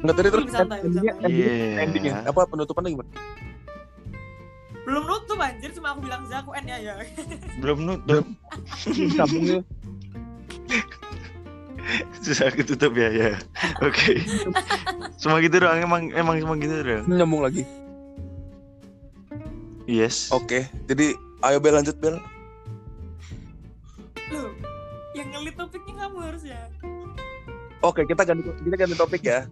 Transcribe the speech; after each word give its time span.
Enggak 0.00 0.14
tadi 0.16 0.28
terus 0.32 0.44
santai, 0.48 0.78
endingnya, 0.80 1.12
santai. 1.12 1.28
endingnya, 1.28 1.52
Iya. 1.52 1.78
endingnya 1.84 2.14
apa 2.24 2.40
penutupannya 2.48 2.90
gimana? 2.96 3.10
Belum 4.80 5.02
nutup 5.06 5.38
anjir, 5.38 5.70
cuma 5.76 5.92
aku 5.92 6.00
bilang 6.02 6.22
Zaku 6.26 6.50
N 6.56 6.64
ya 6.66 6.78
ya. 6.80 6.94
Belum 7.60 7.78
nutup. 7.84 8.24
Sambungnya 9.14 9.60
Susah 12.22 12.54
ketutup 12.54 12.94
ya 12.94 13.10
ya. 13.10 13.30
Oke. 13.82 14.22
Cuma 15.18 15.42
gitu 15.42 15.58
doang 15.58 15.82
emang 15.82 16.02
emang 16.14 16.36
cuma 16.38 16.54
gitu 16.56 16.74
doang. 16.80 17.04
nyambung 17.06 17.42
lagi. 17.42 17.66
Yes. 19.90 20.30
Oke, 20.30 20.70
jadi 20.86 21.18
ayo 21.42 21.58
Bel 21.58 21.74
lanjut 21.74 21.98
Bel. 21.98 22.14
Loh, 24.30 24.54
yang 25.18 25.28
ngelit 25.34 25.58
topiknya 25.58 26.06
kamu 26.06 26.18
harus 26.22 26.42
ya. 26.46 26.62
Oke, 27.82 28.06
kita 28.06 28.22
ganti 28.22 28.46
kita 28.62 28.76
ganti 28.78 28.94
topik 28.94 29.22
ya. 29.26 29.50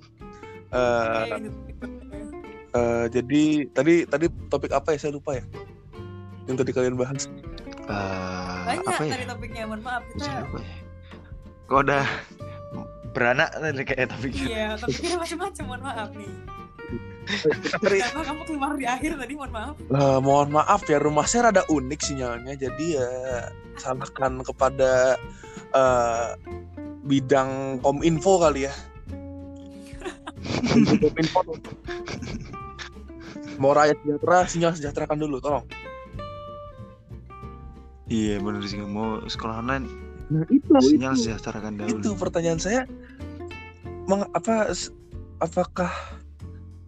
Eh, 0.68 1.24
gitu. 1.40 1.58
eh, 2.76 3.04
jadi 3.08 3.42
tadi 3.72 3.94
tadi 4.04 4.26
topik 4.52 4.72
apa 4.76 4.92
ya 4.92 4.98
saya 5.00 5.12
lupa 5.16 5.36
ya. 5.36 5.44
Yang 6.44 6.56
tadi 6.64 6.70
kalian 6.76 6.96
bahas. 7.00 7.28
Eh, 7.88 8.60
Banyak 8.68 8.84
apa 8.84 9.02
ya? 9.04 9.12
tadi 9.16 9.24
topiknya, 9.24 9.62
mohon 9.64 9.80
maaf 9.80 10.04
kita. 10.12 10.24
Siapa 10.28 10.56
ya? 10.60 10.76
Kok 11.68 11.80
udah 11.84 12.04
beranak 13.16 13.48
tadi 13.56 13.82
kayak 13.84 14.06
topiknya. 14.12 14.44
Iya, 14.44 14.66
topiknya 14.76 15.16
macam-macam, 15.16 15.64
mohon 15.64 15.82
maaf 15.84 16.10
nih. 16.12 16.32
Kenapa 17.28 18.20
kamu 18.24 18.42
keluar 18.48 18.72
di 18.80 18.86
akhir 18.88 19.10
tadi, 19.20 19.32
mohon 19.36 19.52
maaf. 19.52 19.74
Eh, 19.76 20.18
mohon 20.24 20.48
maaf 20.52 20.80
ya 20.88 20.98
rumah 21.00 21.24
saya 21.28 21.52
rada 21.52 21.64
unik 21.68 22.00
sinyalnya 22.00 22.56
jadi 22.56 22.86
ya 23.00 23.08
salahkan 23.76 24.40
kepada 24.44 25.16
eh, 25.76 26.28
bidang 27.04 27.80
kominfo 27.80 28.40
kali 28.40 28.68
ya 28.68 28.74
mau 33.58 33.74
rakyat 33.74 33.96
sejahtera 34.02 34.38
sinyal 34.46 34.72
sejahterakan 34.78 35.18
dulu 35.18 35.36
tolong. 35.42 35.66
Iya 38.08 38.40
bener 38.40 38.64
sih 38.64 38.80
mau 38.80 39.20
sekolah 39.28 39.60
online 39.60 39.86
nah 40.28 40.44
itu 40.52 40.68
sinyal 40.84 41.16
sejahterakan 41.16 41.80
dahulu. 41.80 42.04
itu 42.04 42.08
pertanyaan 42.12 42.60
saya. 42.60 42.84
Meng, 44.08 44.28
apa 44.36 44.72
apakah 45.40 45.88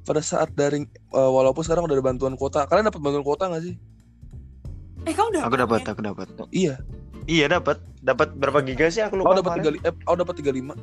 pada 0.04 0.20
saat 0.20 0.52
daring 0.56 0.84
eh, 0.92 1.30
walaupun 1.32 1.64
sekarang 1.64 1.88
udah 1.88 1.96
ada 1.96 2.04
bantuan 2.04 2.36
kuota 2.36 2.68
kalian 2.68 2.88
dapat 2.92 3.00
bantuan 3.00 3.24
kuota 3.24 3.48
nggak 3.48 3.64
sih? 3.64 3.74
Eh, 5.08 5.16
kamu 5.16 5.40
udah 5.40 5.42
Aku 5.48 5.56
dapat, 5.56 5.80
aku 5.88 6.00
dapat. 6.04 6.28
iya. 6.52 6.76
Iya 7.24 7.48
dapat. 7.48 7.80
Dapat 8.04 8.36
berapa 8.36 8.60
giga 8.64 8.92
sih? 8.92 9.00
Aku 9.04 9.16
aku 9.20 9.24
lupa. 9.24 9.40
dapat 9.40 9.52
tiga 9.60 9.70
eh, 9.88 9.92
aku 10.04 10.16
dapat 10.20 10.34
tiga 10.40 10.52
lima 10.52 10.74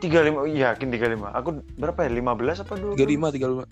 tiga 0.00 0.20
lima. 0.24 0.48
Iya, 0.48 0.74
yakin 0.74 0.88
tiga 0.90 1.06
lima. 1.12 1.28
Aku 1.36 1.60
berapa 1.76 2.08
ya? 2.08 2.10
Lima 2.10 2.32
belas 2.34 2.58
apa 2.64 2.74
dua? 2.74 2.96
tiga 2.96 3.06
lima 3.06 3.28
tiga 3.30 3.46
lima 3.52 3.64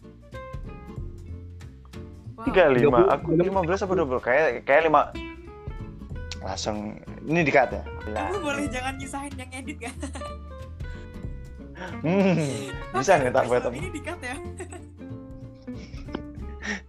Tiga 2.47 2.71
lima. 2.71 3.03
30, 3.11 3.17
Aku 3.19 3.29
lima 3.35 3.61
belas 3.67 3.81
apa 3.83 3.93
dua 3.99 4.07
puluh? 4.07 4.23
Kayak 4.23 4.63
kayak 4.63 4.83
lima. 4.87 5.11
Langsung 6.39 7.03
ini 7.27 7.43
dikat 7.43 7.75
ya. 7.75 7.83
Lah. 8.15 8.31
Kamu 8.31 8.41
boleh 8.47 8.65
jangan 8.71 8.95
nyusahin 8.95 9.35
yang 9.35 9.51
edit 9.51 9.79
kan? 9.83 9.95
Hmm, 12.03 12.35
bisa 12.95 13.23
nggak 13.23 13.35
tak 13.35 13.45
buat? 13.47 13.63
Ini 13.71 13.91
dikat 13.91 14.19
ya. 14.23 14.37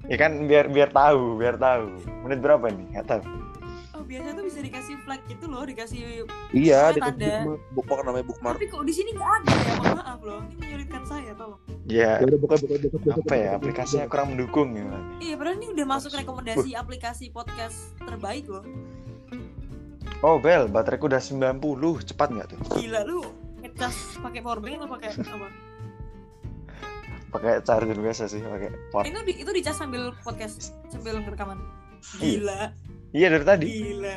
Ya 0.09 0.17
kan 0.17 0.49
biar 0.49 0.65
biar 0.69 0.89
tahu, 0.89 1.37
biar 1.37 1.55
tahu. 1.61 1.93
Menit 2.25 2.39
berapa 2.41 2.65
nih? 2.73 2.85
Nggak 2.97 3.05
tahu. 3.05 3.21
Oh, 3.93 4.03
biasa 4.05 4.33
tuh 4.33 4.43
bisa 4.49 4.59
dikasih 4.65 4.88
flag 5.09 5.25
gitu 5.25 5.45
loh, 5.49 5.65
dikasih 5.65 6.01
iya 6.53 6.93
di 6.93 7.01
tanda. 7.01 7.49
bookmark 7.73 8.05
namanya 8.05 8.25
bookmark 8.25 8.55
Tapi 8.55 8.69
kok 8.69 8.85
di 8.85 8.93
sini 8.93 9.09
nggak 9.11 9.31
ada 9.33 9.49
ya? 9.49 9.73
Mohon 9.73 9.97
maaf 9.97 10.19
loh. 10.21 10.39
Ini 10.45 10.55
menyulitkan 10.55 11.01
saya, 11.03 11.31
tolong. 11.33 11.61
Ya 11.83 12.11
Ya 12.15 12.25
udah 12.29 12.37
buka 12.37 12.55
buka 12.55 12.75
besok. 12.77 13.25
apa 13.25 13.33
ya 13.33 13.49
aplikasinya 13.57 14.05
kurang 14.05 14.27
mendukung 14.31 14.77
ya. 14.77 14.85
Iya, 15.17 15.33
padahal 15.33 15.57
ini 15.57 15.67
udah 15.73 15.85
masuk 15.87 16.13
rekomendasi 16.13 16.69
aplikasi 16.73 17.25
podcast 17.29 17.97
terbaik 17.99 18.45
loh. 18.45 18.61
Oh 20.21 20.37
Bel, 20.37 20.69
bateraiku 20.69 21.09
udah 21.09 21.17
90 21.17 21.57
cepat 22.05 22.27
nggak 22.29 22.47
tuh? 22.47 22.59
Gila 22.77 23.01
lu 23.01 23.25
ngecas 23.59 23.95
pakai 24.21 24.39
powerbank 24.39 24.77
atau 24.77 24.89
pakai 24.91 25.09
apa? 25.17 25.47
Pakai 27.29 27.51
charger 27.61 27.93
biasa 27.95 28.25
sih, 28.25 28.41
pakai 28.41 28.69
port. 28.89 29.05
Itu 29.05 29.21
di, 29.21 29.33
itu 29.37 29.49
dicas 29.49 29.73
sambil 29.73 30.13
podcast 30.19 30.77
sambil 30.87 31.17
rekaman. 31.19 31.57
Iya. 32.15 32.37
Gila, 32.37 32.61
Iya 33.09 33.27
dari 33.27 33.41
tadi. 33.43 33.65
gila. 33.65 34.15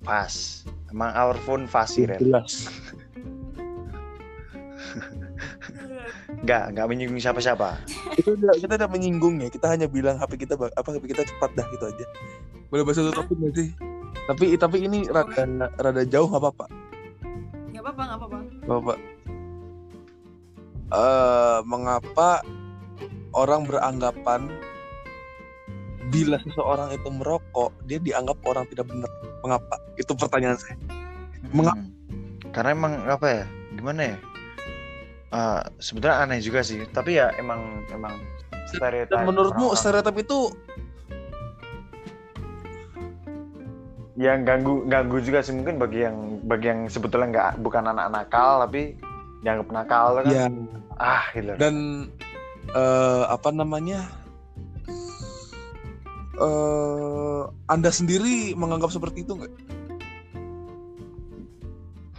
Pas. 0.00 0.32
Emang 0.88 1.12
our 1.12 1.36
phone 1.38 1.64
fast 1.64 1.94
sih, 1.94 2.04
Ren. 2.04 2.18
jelas 2.18 2.66
Nggak, 6.40 6.72
nggak 6.72 6.86
menyinggung 6.88 7.20
siapa-siapa. 7.20 7.76
kita 8.16 8.32
udah 8.32 8.54
kita 8.56 8.72
udah 8.74 8.88
menyinggung 8.88 9.36
ya 9.38 9.48
kita 9.48 9.66
hanya 9.68 9.84
bilang 9.84 10.16
HP 10.16 10.40
kita 10.40 10.56
apa 10.56 10.88
HP 10.88 11.04
kita 11.06 11.22
cepat 11.26 11.52
dah 11.52 11.66
gitu 11.68 11.84
aja 11.84 12.06
boleh 12.68 12.82
bahas 12.82 12.96
satu 12.96 13.12
topik 13.12 13.36
nggak 13.36 13.54
sih 13.54 13.68
tapi 14.24 14.44
tapi 14.56 14.76
ini 14.82 15.04
rada 15.06 15.44
rada 15.76 16.02
jauh 16.02 16.26
nggak 16.26 16.40
apa-apa 16.40 16.66
Nggak 17.70 17.82
apa-apa, 17.84 18.02
nggak 18.02 18.18
apa-apa. 18.18 18.38
nggak 18.66 18.80
apa 18.82 18.94
Eh, 20.90 21.58
mengapa 21.62 22.42
orang 23.30 23.62
beranggapan 23.62 24.50
bila 26.10 26.34
seseorang 26.42 26.90
itu 26.90 27.06
merokok 27.06 27.70
dia 27.86 28.02
dianggap 28.02 28.34
orang 28.42 28.66
tidak 28.66 28.90
benar 28.90 29.06
mengapa 29.40 29.74
itu 29.96 30.12
pertanyaan 30.16 30.56
saya 30.60 30.76
Mengapa? 31.50 31.80
Hmm. 31.80 31.90
Karena 32.52 32.70
emang 32.76 32.92
apa 33.08 33.26
ya? 33.26 33.44
Gimana 33.74 34.00
ya? 34.14 34.16
Eh, 35.30 35.60
sebenarnya 35.80 36.16
aneh 36.26 36.38
juga 36.42 36.60
sih. 36.60 36.84
Tapi 36.90 37.16
ya 37.16 37.32
emang 37.40 37.86
emang 37.90 38.14
stereotip. 38.70 39.10
dan 39.10 39.26
menurutmu 39.26 39.74
stereotip 39.74 40.16
itu 40.20 40.54
yang 44.20 44.44
ganggu 44.44 44.84
ganggu 44.84 45.16
juga 45.24 45.40
sih 45.40 45.56
mungkin 45.56 45.80
bagi 45.80 46.04
yang 46.04 46.44
bagi 46.44 46.66
yang 46.68 46.80
sebetulnya 46.92 47.28
nggak 47.32 47.50
bukan 47.64 47.88
anak 47.88 48.12
nakal 48.12 48.60
tapi 48.68 49.00
dianggap 49.40 49.68
nakal 49.72 50.20
kan 50.20 50.24
ya 50.28 50.44
ah 51.00 51.24
gitu 51.32 51.56
dan 51.56 51.74
eh, 52.76 53.22
apa 53.32 53.48
namanya 53.48 54.04
eh 56.40 57.42
anda 57.68 57.90
sendiri 57.92 58.56
menganggap 58.56 58.90
seperti 58.90 59.22
itu 59.22 59.36
nggak? 59.36 59.52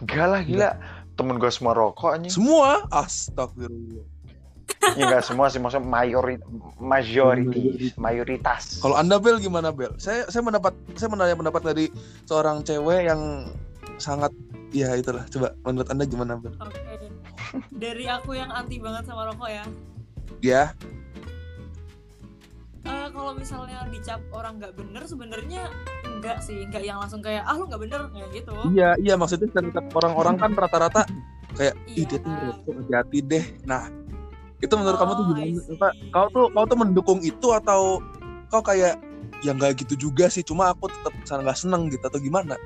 Enggak 0.01 0.27
lah 0.29 0.41
gila. 0.45 0.69
Temen 1.19 1.37
gue 1.37 1.51
semua 1.53 1.73
rokok 1.77 2.17
anjing. 2.17 2.33
Semua? 2.33 2.85
Astagfirullah. 2.89 4.05
Ya 4.97 5.07
enggak 5.07 5.23
semua 5.29 5.45
sih 5.51 5.61
maksudnya 5.61 5.85
mayori 5.85 6.41
majoritas 6.81 7.93
mayoritas. 8.01 8.63
Kalau 8.81 8.97
anda 8.97 9.21
Bel 9.21 9.37
gimana 9.37 9.69
Bel? 9.69 9.93
Saya 10.01 10.25
saya 10.31 10.41
mendapat 10.41 10.73
saya 10.97 11.11
menanya 11.11 11.37
pendapat 11.37 11.61
dari 11.61 11.85
seorang 12.25 12.65
cewek 12.65 13.05
yang 13.05 13.51
sangat 14.01 14.33
ya 14.73 14.95
itulah 14.97 15.27
coba 15.29 15.53
menurut 15.67 15.85
anda 15.91 16.03
gimana 16.07 16.33
Bel? 16.39 16.55
Oke. 16.57 16.81
Dari 17.77 18.09
aku 18.09 18.33
yang 18.33 18.49
anti 18.49 18.81
banget 18.81 19.05
sama 19.05 19.29
rokok 19.29 19.49
ya. 19.51 19.63
ya 20.41 20.63
Eh, 22.81 23.07
kalau 23.13 23.31
misalnya 23.31 23.85
dicap 23.87 24.17
orang 24.31 24.57
nggak 24.57 24.73
bener 24.73 25.03
sebenarnya 25.05 25.69
enggak 26.03 26.41
sih. 26.41 26.65
Nggak 26.65 26.81
yang 26.81 26.97
langsung 26.97 27.21
kayak 27.21 27.45
ah 27.45 27.53
lu 27.53 27.69
nggak 27.69 27.81
bener 27.81 28.01
kayak 28.09 28.29
gitu. 28.33 28.55
Iya 28.73 28.89
iya 28.97 29.13
maksudnya 29.13 29.47
stereotip 29.47 29.85
orang-orang 29.93 30.35
kan 30.35 30.51
rata-rata 30.51 31.05
kayak 31.53 31.77
ih 31.87 32.05
dia 32.05 32.17
Iya. 32.17 32.23
tuh 32.23 32.31
ngerokok 32.31 32.73
hati-hati 32.81 33.17
deh. 33.21 33.45
Nah 33.63 33.83
itu 34.57 34.73
menurut 34.73 34.97
kamu 34.97 35.11
tuh 35.11 35.23
Oh, 35.23 35.29
gimana. 35.31 35.61
Apa, 35.77 35.87
kau 36.09 36.27
tuh 36.29 36.45
kau 36.49 36.65
tuh 36.65 36.77
mendukung 36.77 37.19
itu 37.21 37.47
atau 37.51 38.01
kau 38.47 38.61
kayak 38.61 38.97
ya 39.41 39.51
nggak 39.51 39.77
gitu 39.79 40.09
juga 40.09 40.25
sih 40.27 40.41
cuma 40.41 40.69
aku 40.69 40.89
tetap 40.89 41.13
nggak 41.22 41.57
seneng 41.57 41.85
gitu 41.87 42.01
atau 42.01 42.17
gimana? 42.17 42.57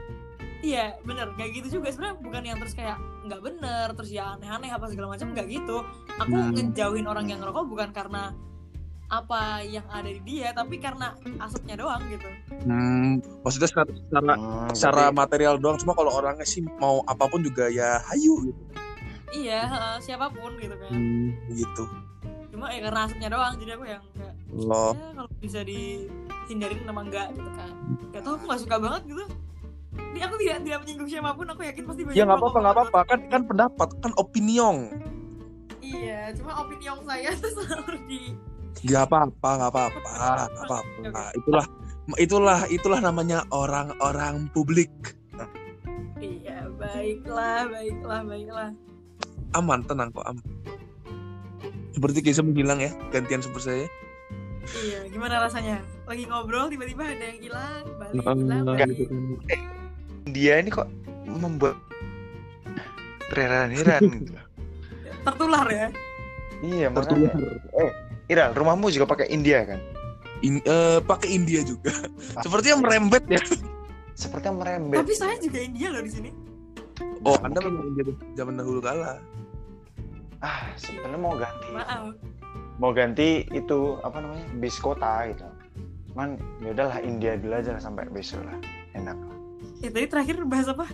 Iya 0.59 0.95
bener 1.03 1.35
kayak 1.35 1.51
gitu 1.59 1.79
juga. 1.79 1.91
Sebenarnya 1.91 2.17
bukan 2.19 2.41
yang 2.41 2.57
terus 2.57 2.71
kayak 2.71 2.95
nggak 3.27 3.41
bener 3.43 3.87
terus 3.91 4.09
ya 4.09 4.33
aneh-aneh 4.33 4.71
apa 4.71 4.87
segala 4.87 5.11
macam 5.11 5.27
nggak 5.29 5.47
gitu. 5.51 5.83
Aku 6.17 6.31
Hmm. 6.31 6.55
ngejauhin 6.55 7.03
orang 7.03 7.27
yang 7.27 7.43
ngerokok 7.43 7.67
bukan 7.67 7.89
karena 7.91 8.31
apa 9.05 9.61
yang 9.61 9.85
ada 9.93 10.09
di 10.09 10.17
dia 10.25 10.49
tapi 10.49 10.81
karena 10.81 11.13
asapnya 11.37 11.77
doang 11.77 12.01
gitu. 12.09 12.25
Hmm, 12.65 13.21
maksudnya 13.45 13.69
secara 13.69 13.89
secara, 13.93 14.33
Hmm, 14.33 14.69
secara 14.73 15.03
material 15.13 15.61
doang 15.61 15.77
cuma 15.77 15.93
kalau 15.93 16.09
orangnya 16.09 16.45
sih 16.47 16.65
mau 16.81 17.05
apa 17.05 17.29
pun 17.29 17.45
juga 17.45 17.69
ya 17.69 18.01
hayu 18.09 18.49
gitu. 18.49 18.61
Iya 19.35 19.61
heeh, 19.67 19.95
siapa 20.01 20.31
pun 20.33 20.57
gitu 20.57 20.73
kan. 20.73 20.89
Hmm, 20.89 21.29
gitu. 21.53 21.83
Cuma 22.49 22.71
ya 22.73 22.79
karena 22.89 22.99
asapnya 23.05 23.29
doang 23.29 23.53
jadi 23.61 23.71
aku 23.77 23.85
yang 23.85 24.03
kayak 24.15 24.35
loh 24.55 24.93
ya 24.95 25.07
kalau 25.13 25.29
bisa 25.43 25.59
dihindarin 25.61 26.77
kenapa 26.81 27.01
enggak 27.05 27.27
gitu 27.37 27.49
kan. 27.53 27.71
Gak 28.09 28.21
tau 28.25 28.33
aku 28.39 28.43
gak 28.49 28.61
suka 28.65 28.75
banget 28.81 29.01
gitu. 29.05 29.25
Ini 29.95 30.19
aku 30.23 30.35
tidak 30.39 30.57
tidak 30.63 30.79
menyinggung 30.83 31.09
siapa 31.11 31.29
pun 31.35 31.45
aku 31.51 31.61
yakin 31.63 31.83
pasti 31.87 32.01
banyak 32.07 32.15
ya 32.15 32.23
nggak 32.23 32.39
apa-apa 32.39 32.57
nggak 32.63 32.75
apa-apa. 32.75 32.99
kan 33.05 33.19
kan 33.27 33.41
pendapat 33.47 33.89
kan 33.99 34.11
opinion. 34.15 34.75
Iya 35.85 36.33
cuma 36.39 36.65
opini 36.65 36.89
yang 36.89 36.99
saya 37.05 37.29
tuh 37.37 37.51
selalu 37.61 37.99
di 38.09 38.21
nggak 38.83 39.03
apa-apa 39.07 39.49
nggak 39.55 39.71
apa-apa 39.71 40.11
nggak 40.11 40.49
apa-apa 40.67 41.23
itulah 41.39 41.65
itulah 42.19 42.59
itulah 42.67 42.99
namanya 42.99 43.39
orang-orang 43.55 44.51
publik 44.51 44.91
iya 46.19 46.67
baiklah, 46.75 47.71
baiklah, 47.71 48.21
baiklah. 48.27 48.69
aman 49.55 49.79
tenang 49.87 50.11
kok 50.11 50.27
aman 50.27 50.43
seperti 51.95 52.19
Keisha 52.19 52.43
menghilang 52.43 52.83
ya 52.83 52.91
gantian 53.15 53.39
super 53.39 53.63
saya 53.63 53.87
Iya, 54.65 55.05
gimana 55.13 55.45
rasanya? 55.45 55.77
Lagi 56.09 56.25
ngobrol 56.25 56.73
tiba-tiba 56.73 57.05
ada 57.05 57.21
yang 57.21 57.37
hilang, 57.37 57.85
balik, 58.01 58.17
hilang, 58.17 58.37
enggak. 58.41 58.87
balik. 58.89 58.97
gitu 58.97 59.03
kan. 59.13 59.21
Dia 60.33 60.53
ini 60.57 60.69
kok 60.73 60.89
membuat 61.29 61.77
terheran-heran 63.29 64.01
gitu. 64.09 64.33
Tertular 65.21 65.65
ya? 65.69 65.87
Iya, 66.65 66.87
Tertular. 66.89 67.29
makanya. 67.29 67.77
Eh, 67.77 67.91
Ira, 68.25 68.49
rumahmu 68.51 68.89
juga 68.89 69.05
pakai 69.05 69.29
India 69.29 69.61
kan? 69.65 69.79
In- 70.41 70.65
eh, 70.65 70.99
pakai 71.01 71.31
India 71.31 71.63
juga 71.63 71.95
sepertinya 72.43 72.83
merembet 72.83 73.23
ya 73.35 73.41
Sepertinya 74.15 74.63
merembet. 74.63 75.03
Tapi 75.03 75.13
saya 75.15 75.35
juga 75.39 75.59
India 75.59 75.91
loh 75.91 76.03
di 76.03 76.11
sini. 76.11 76.29
oh 77.27 77.35
anda 77.43 77.59
memang 77.59 77.91
India 77.91 78.07
zaman 78.39 78.55
dahulu 78.55 78.79
kala 78.79 79.19
Ah, 80.39 80.71
sebenarnya 80.77 81.19
mau 81.19 81.33
ganti. 81.35 81.67
Maaf. 81.73 82.13
Mau 82.77 82.91
ganti 82.91 83.43
itu 83.49 83.97
apa 84.03 84.19
namanya? 84.21 84.45
Bis 84.61 84.77
kota 84.77 85.25
gitu. 85.31 85.47
Cuman 86.11 86.37
ya 86.61 86.69
udahlah 86.75 86.99
India 87.01 87.33
dulu 87.39 87.55
aja 87.55 87.73
lah 87.73 87.81
sampai 87.81 88.05
besok 88.13 88.45
lah. 88.45 88.55
Enak 88.93 89.17
lah. 89.17 89.37
Ya 89.81 89.89
tadi 89.89 90.05
terakhir 90.05 90.37
bahas 90.45 90.69
apa? 90.69 90.85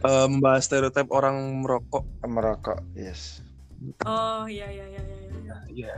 Eh, 0.00 0.26
membahas 0.30 0.64
stereotip 0.64 1.08
orang 1.12 1.60
merokok 1.60 2.04
Merokok, 2.24 2.80
yes. 2.96 3.44
Oh 4.08 4.48
iya 4.48 4.64
iya 4.72 4.84
iya 4.88 5.02
iya. 5.04 5.16
iya. 5.44 5.56
Iya. 5.68 5.92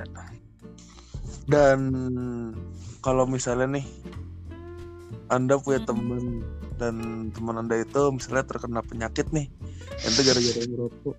Dan 1.51 1.79
kalau 3.03 3.27
misalnya 3.27 3.81
nih 3.81 3.87
Anda 5.31 5.59
punya 5.59 5.83
teman 5.87 6.43
dan 6.79 7.29
teman 7.35 7.61
Anda 7.61 7.83
itu 7.83 8.03
misalnya 8.11 8.45
terkena 8.47 8.81
penyakit 8.83 9.31
nih, 9.31 9.47
itu 10.03 10.21
gara-gara 10.27 10.61
merokok. 10.67 11.17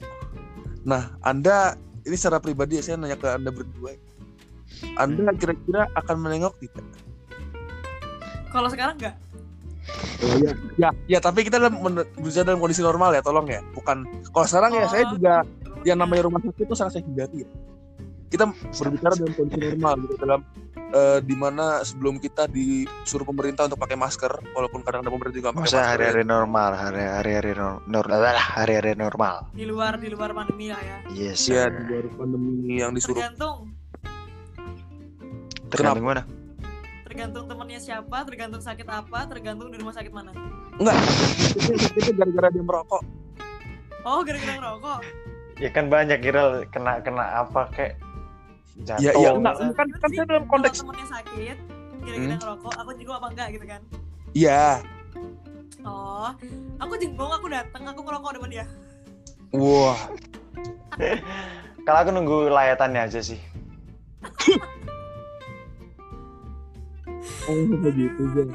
Nah, 0.83 1.13
Anda 1.21 1.77
ini 2.03 2.15
secara 2.17 2.41
pribadi 2.41 2.81
ya, 2.81 2.83
saya 2.83 2.97
nanya 2.97 3.15
ke 3.15 3.29
Anda 3.29 3.53
berdua. 3.53 3.93
Anda 4.97 5.31
kira-kira 5.37 5.85
akan 5.93 6.15
menengok 6.17 6.57
tidak? 6.59 6.85
Kalau 8.51 8.67
sekarang 8.67 8.99
enggak? 8.99 9.15
Oh, 10.21 10.37
ya. 10.37 10.53
ya, 10.77 10.89
ya, 11.09 11.19
tapi 11.19 11.41
kita 11.41 11.57
dalam 11.57 11.81
berusaha 12.13 12.45
dalam 12.45 12.61
kondisi 12.61 12.85
normal 12.85 13.13
ya, 13.17 13.21
tolong 13.25 13.49
ya. 13.49 13.61
Bukan 13.73 14.05
kalau 14.29 14.45
sekarang 14.45 14.77
ya 14.77 14.85
saya 14.85 15.03
Oh, 15.09 15.17
juga 15.17 15.41
yang 15.81 15.97
namanya 15.97 16.29
rumah 16.29 16.41
sakit 16.45 16.69
itu 16.69 16.75
sangat 16.77 17.01
saya 17.01 17.03
hindari 17.05 17.37
ya. 17.45 17.49
Kita 18.31 18.47
berbicara 18.47 19.13
dalam 19.19 19.33
kondisi 19.35 19.59
normal 19.75 19.93
gitu 20.07 20.15
dalam 20.23 20.39
eh, 20.95 21.19
di 21.19 21.35
mana 21.35 21.83
sebelum 21.83 22.15
kita 22.15 22.47
disuruh 22.47 23.27
pemerintah 23.27 23.67
untuk 23.67 23.75
pakai 23.75 23.99
masker 23.99 24.31
walaupun 24.55 24.79
kadang 24.87 25.03
ada 25.03 25.11
pemerintah 25.11 25.35
juga 25.35 25.49
pakai 25.51 25.67
Masa 25.67 25.75
masker 25.75 25.91
hari-hari 25.91 26.23
normal, 26.23 26.71
hari-hari 26.79 27.31
hari 27.35 27.51
normal, 27.91 28.19
hari-hari 28.39 28.91
normal. 28.95 29.35
di 29.51 29.67
luar 29.67 29.99
di 29.99 30.07
luar 30.07 30.31
pandemi 30.31 30.71
lah 30.71 30.79
ya. 30.79 30.97
Yes. 31.11 31.43
ya 31.51 31.67
di 31.67 31.83
luar 31.91 32.07
pandemi 32.15 32.79
yang 32.79 32.95
disuruh 32.95 33.19
Tergantung 33.19 33.75
Tergantung 35.71 36.07
mana? 36.07 36.23
tergantung 37.11 37.43
temennya 37.43 37.79
siapa, 37.83 38.23
tergantung 38.23 38.63
sakit 38.63 38.87
apa, 38.87 39.27
tergantung 39.27 39.67
di 39.67 39.75
rumah 39.83 39.91
sakit 39.91 40.15
mana. 40.15 40.31
enggak 40.79 40.95
itu, 41.59 41.75
itu 41.99 42.11
gara-gara 42.15 42.47
dia 42.47 42.63
merokok 42.63 43.03
Oh, 44.01 44.25
gara-gara 44.25 44.57
ngerokok. 44.57 44.99
Ya 45.61 45.69
kan 45.69 45.85
banyak 45.93 46.25
kira 46.25 46.65
kena 46.73 47.05
kena 47.05 47.45
apa 47.45 47.69
kayak 47.69 48.01
jatuh. 48.77 48.99
Ya, 48.99 49.11
ya, 49.13 49.29
enggak. 49.31 49.53
Terus 49.55 49.73
kan- 49.73 49.91
kan 49.91 50.07
sih, 50.07 50.15
saya 50.15 50.27
dalam 50.27 50.45
konteks- 50.47 50.77
kalau 50.77 50.89
temennya 50.89 51.07
sakit, 51.09 51.57
gara-gara 52.01 52.27
Hmm. 52.27 52.39
ngerokok, 52.39 52.73
aku 52.75 52.93
jenguk 52.93 53.13
apa 53.13 53.29
enggak 53.29 53.47
gitu 53.51 53.65
kan? 53.65 53.81
iya 54.31 54.81
Oh, 55.81 56.29
aku 56.77 56.93
jenguk, 56.95 57.27
aku 57.27 57.47
datang, 57.47 57.83
aku 57.83 57.99
ngerokok 57.99 58.31
depan 58.37 58.49
dia. 58.49 58.65
wah 59.51 59.99
Kalau 61.81 61.99
aku 61.99 62.09
nunggu 62.11 62.47
layatannya 62.47 63.03
aja 63.03 63.19
sih. 63.19 63.39
oh 67.47 67.63
begitu 67.75 68.21
ya 68.29 68.45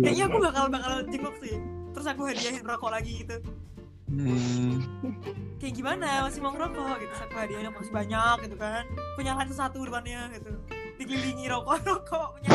Kayaknya 0.00 0.24
aku 0.24 0.38
bakal 0.40 0.64
bakal 0.68 0.92
jenguk 1.06 1.34
sih. 1.38 1.54
Terus 1.92 2.06
aku 2.06 2.20
hadiahin 2.24 2.64
rokok 2.64 2.90
lagi 2.90 3.12
gitu. 3.20 3.36
Hmm. 4.26 4.74
Kayak 5.60 5.74
gimana? 5.76 6.08
Masih 6.24 6.40
mau 6.40 6.52
ngerokok 6.52 6.96
gitu. 7.00 7.14
Hadiahin 7.32 7.64
yang 7.68 7.74
masih 7.76 7.92
banyak 7.92 8.36
gitu 8.48 8.56
kan. 8.56 8.84
Punya 9.16 9.32
lain 9.36 9.52
satu 9.52 9.78
depannya 9.84 10.28
gitu. 10.34 10.50
Dikelilingi 10.96 11.46
rokok-rokok. 11.48 12.28
Punya 12.36 12.50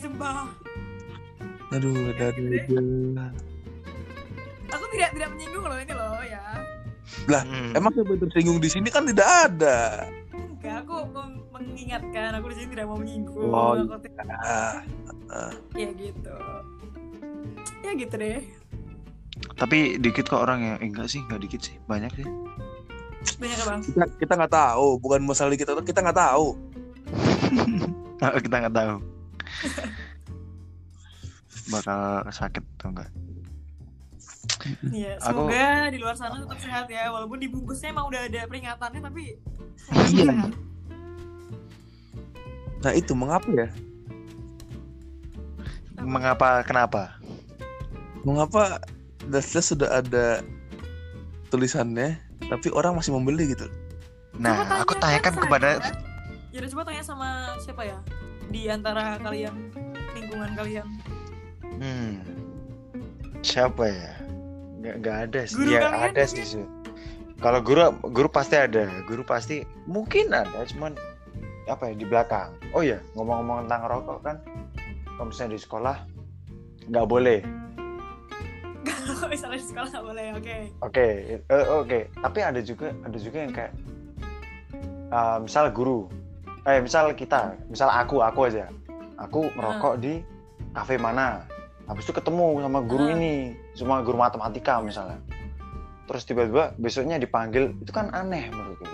Sembah. 0.00 0.48
aduh 1.72 1.88
ada 2.12 2.28
ada 2.28 2.42
aja 2.52 2.76
Aku 4.76 4.84
tidak 4.92 5.16
tidak 5.16 5.28
menyinggung 5.32 5.64
loh 5.64 5.78
ini 5.80 5.94
loh 5.96 6.20
ya. 6.20 6.44
Hmm. 7.28 7.72
emang 7.72 7.92
yang 7.96 8.20
tersinggung 8.20 8.60
di 8.60 8.68
sini 8.68 8.92
kan 8.92 9.08
tidak 9.08 9.24
ada 9.48 10.04
Enggak, 10.32 10.86
aku 10.86 10.94
mengingatkan. 11.50 12.38
Aku 12.38 12.54
di 12.54 12.62
sini 12.62 12.68
tidak 12.70 12.86
mau 12.86 12.94
menyinggung. 12.94 13.50
Oh, 13.50 13.74
Aku 13.74 13.98
tidak- 13.98 14.30
ah, 14.46 14.78
ya 15.74 15.90
gitu. 15.90 16.36
Ya 17.82 17.90
gitu 17.98 18.14
deh. 18.14 18.46
Tapi 19.62 20.02
dikit 20.02 20.26
kok 20.26 20.42
orang 20.42 20.58
yang 20.60 20.76
eh, 20.82 20.90
enggak 20.90 21.06
sih, 21.06 21.22
enggak 21.22 21.38
dikit 21.38 21.62
sih, 21.62 21.78
banyak 21.86 22.10
sih. 22.12 22.26
Banyak 23.38 23.54
ya 23.54 23.64
bang. 23.64 23.80
kita 23.86 24.04
kita 24.18 24.32
nggak 24.34 24.50
tahu 24.52 24.98
bukan 24.98 25.22
masalah 25.22 25.54
kita 25.54 25.78
kita 25.78 26.02
nggak 26.02 26.18
tahu 26.18 26.58
kita 28.44 28.56
nggak 28.58 28.74
tahu. 28.74 28.94
Bakal 31.70 32.00
sakit 32.28 32.62
atau 32.76 32.88
enggak? 32.90 33.10
Iya, 34.90 35.22
Aku- 35.22 35.46
semoga 35.46 35.66
di 35.86 35.98
luar 36.02 36.18
sana 36.18 36.34
tetap 36.34 36.58
sehat 36.58 36.90
ya. 36.90 37.14
Walaupun 37.14 37.38
dibungkusnya 37.38 37.94
emang 37.94 38.10
udah 38.10 38.26
ada 38.26 38.42
peringatannya, 38.44 39.00
tapi 39.00 39.38
Iya. 40.10 40.46
nah 42.78 42.92
itu 42.92 43.14
mengapa 43.14 43.46
ya 43.48 43.68
Mengapa? 45.96 46.62
Kenapa? 46.62 47.02
mengapa 48.22 48.82
jelas 49.30 49.66
sudah 49.68 49.88
ada 50.02 50.42
tulisannya 51.52 52.18
tapi 52.50 52.72
orang 52.74 52.96
masih 52.98 53.14
membeli 53.14 53.54
gitu 53.54 53.70
Nah, 54.40 54.64
Coba 54.64 54.76
aku 54.80 54.94
tanyakan 54.96 55.32
tanyakan 55.32 55.32
kepada. 55.44 55.68
Ya 56.52 56.58
udah 56.64 56.70
coba 56.72 56.82
tanya 56.88 57.04
sama 57.04 57.28
siapa 57.60 57.82
ya 57.84 57.98
di 58.52 58.68
antara 58.68 59.16
kalian 59.20 59.72
lingkungan 60.16 60.50
kalian. 60.56 60.86
hmm, 61.80 62.12
siapa 63.44 63.88
ya? 63.88 64.12
Nggak, 64.80 64.94
nggak 65.04 65.16
ada 65.28 65.40
sih. 65.48 65.56
Guru 65.56 65.70
ya 65.72 65.80
kalian 65.88 66.04
ada 66.12 66.22
sih. 66.24 66.44
Su. 66.44 66.62
Kalau 67.40 67.60
guru 67.60 67.92
guru 68.08 68.28
pasti 68.28 68.56
ada. 68.56 68.88
Guru 69.04 69.24
pasti 69.24 69.64
mungkin 69.84 70.32
ada, 70.32 70.64
cuman 70.68 70.96
apa 71.68 71.92
ya 71.92 71.94
di 71.96 72.06
belakang. 72.08 72.56
Oh 72.72 72.80
iya, 72.80 73.00
ngomong-ngomong 73.16 73.68
tentang 73.68 73.82
rokok 73.88 74.18
kan, 74.24 74.36
kalau 75.16 75.28
misalnya 75.28 75.56
di 75.56 75.60
sekolah 75.60 75.96
nggak 76.88 77.06
boleh. 77.08 77.40
Kalau 78.82 79.26
misalnya 79.30 79.58
di 79.58 79.66
sekolah 79.66 79.88
nggak 79.90 80.04
boleh, 80.04 80.26
oke. 80.34 80.56
Oke, 80.82 81.06
eh, 81.38 81.66
oke. 81.70 81.98
Tapi 82.18 82.38
ada 82.42 82.60
juga 82.60 82.90
ada 82.90 83.18
juga 83.18 83.38
yang 83.42 83.52
kayak 83.54 83.72
eh, 85.12 85.38
misal 85.44 85.64
guru, 85.70 86.08
eh 86.64 86.80
misal 86.80 87.12
kita, 87.12 87.54
misal 87.68 87.88
aku 87.88 88.24
aku 88.24 88.48
aja, 88.48 88.66
aku 89.20 89.52
merokok 89.52 90.00
di 90.00 90.24
kafe 90.72 90.96
mana, 90.96 91.44
habis 91.84 92.08
itu 92.08 92.16
ketemu 92.16 92.64
sama 92.64 92.80
guru 92.80 93.04
Ah. 93.06 93.14
ini, 93.14 93.52
cuma 93.76 94.00
guru 94.00 94.16
matematika 94.16 94.80
misalnya, 94.80 95.20
terus 96.08 96.24
tiba-tiba 96.24 96.72
besoknya 96.80 97.20
dipanggil, 97.20 97.76
itu 97.76 97.92
kan 97.92 98.08
aneh 98.10 98.48
menurutku. 98.48 98.88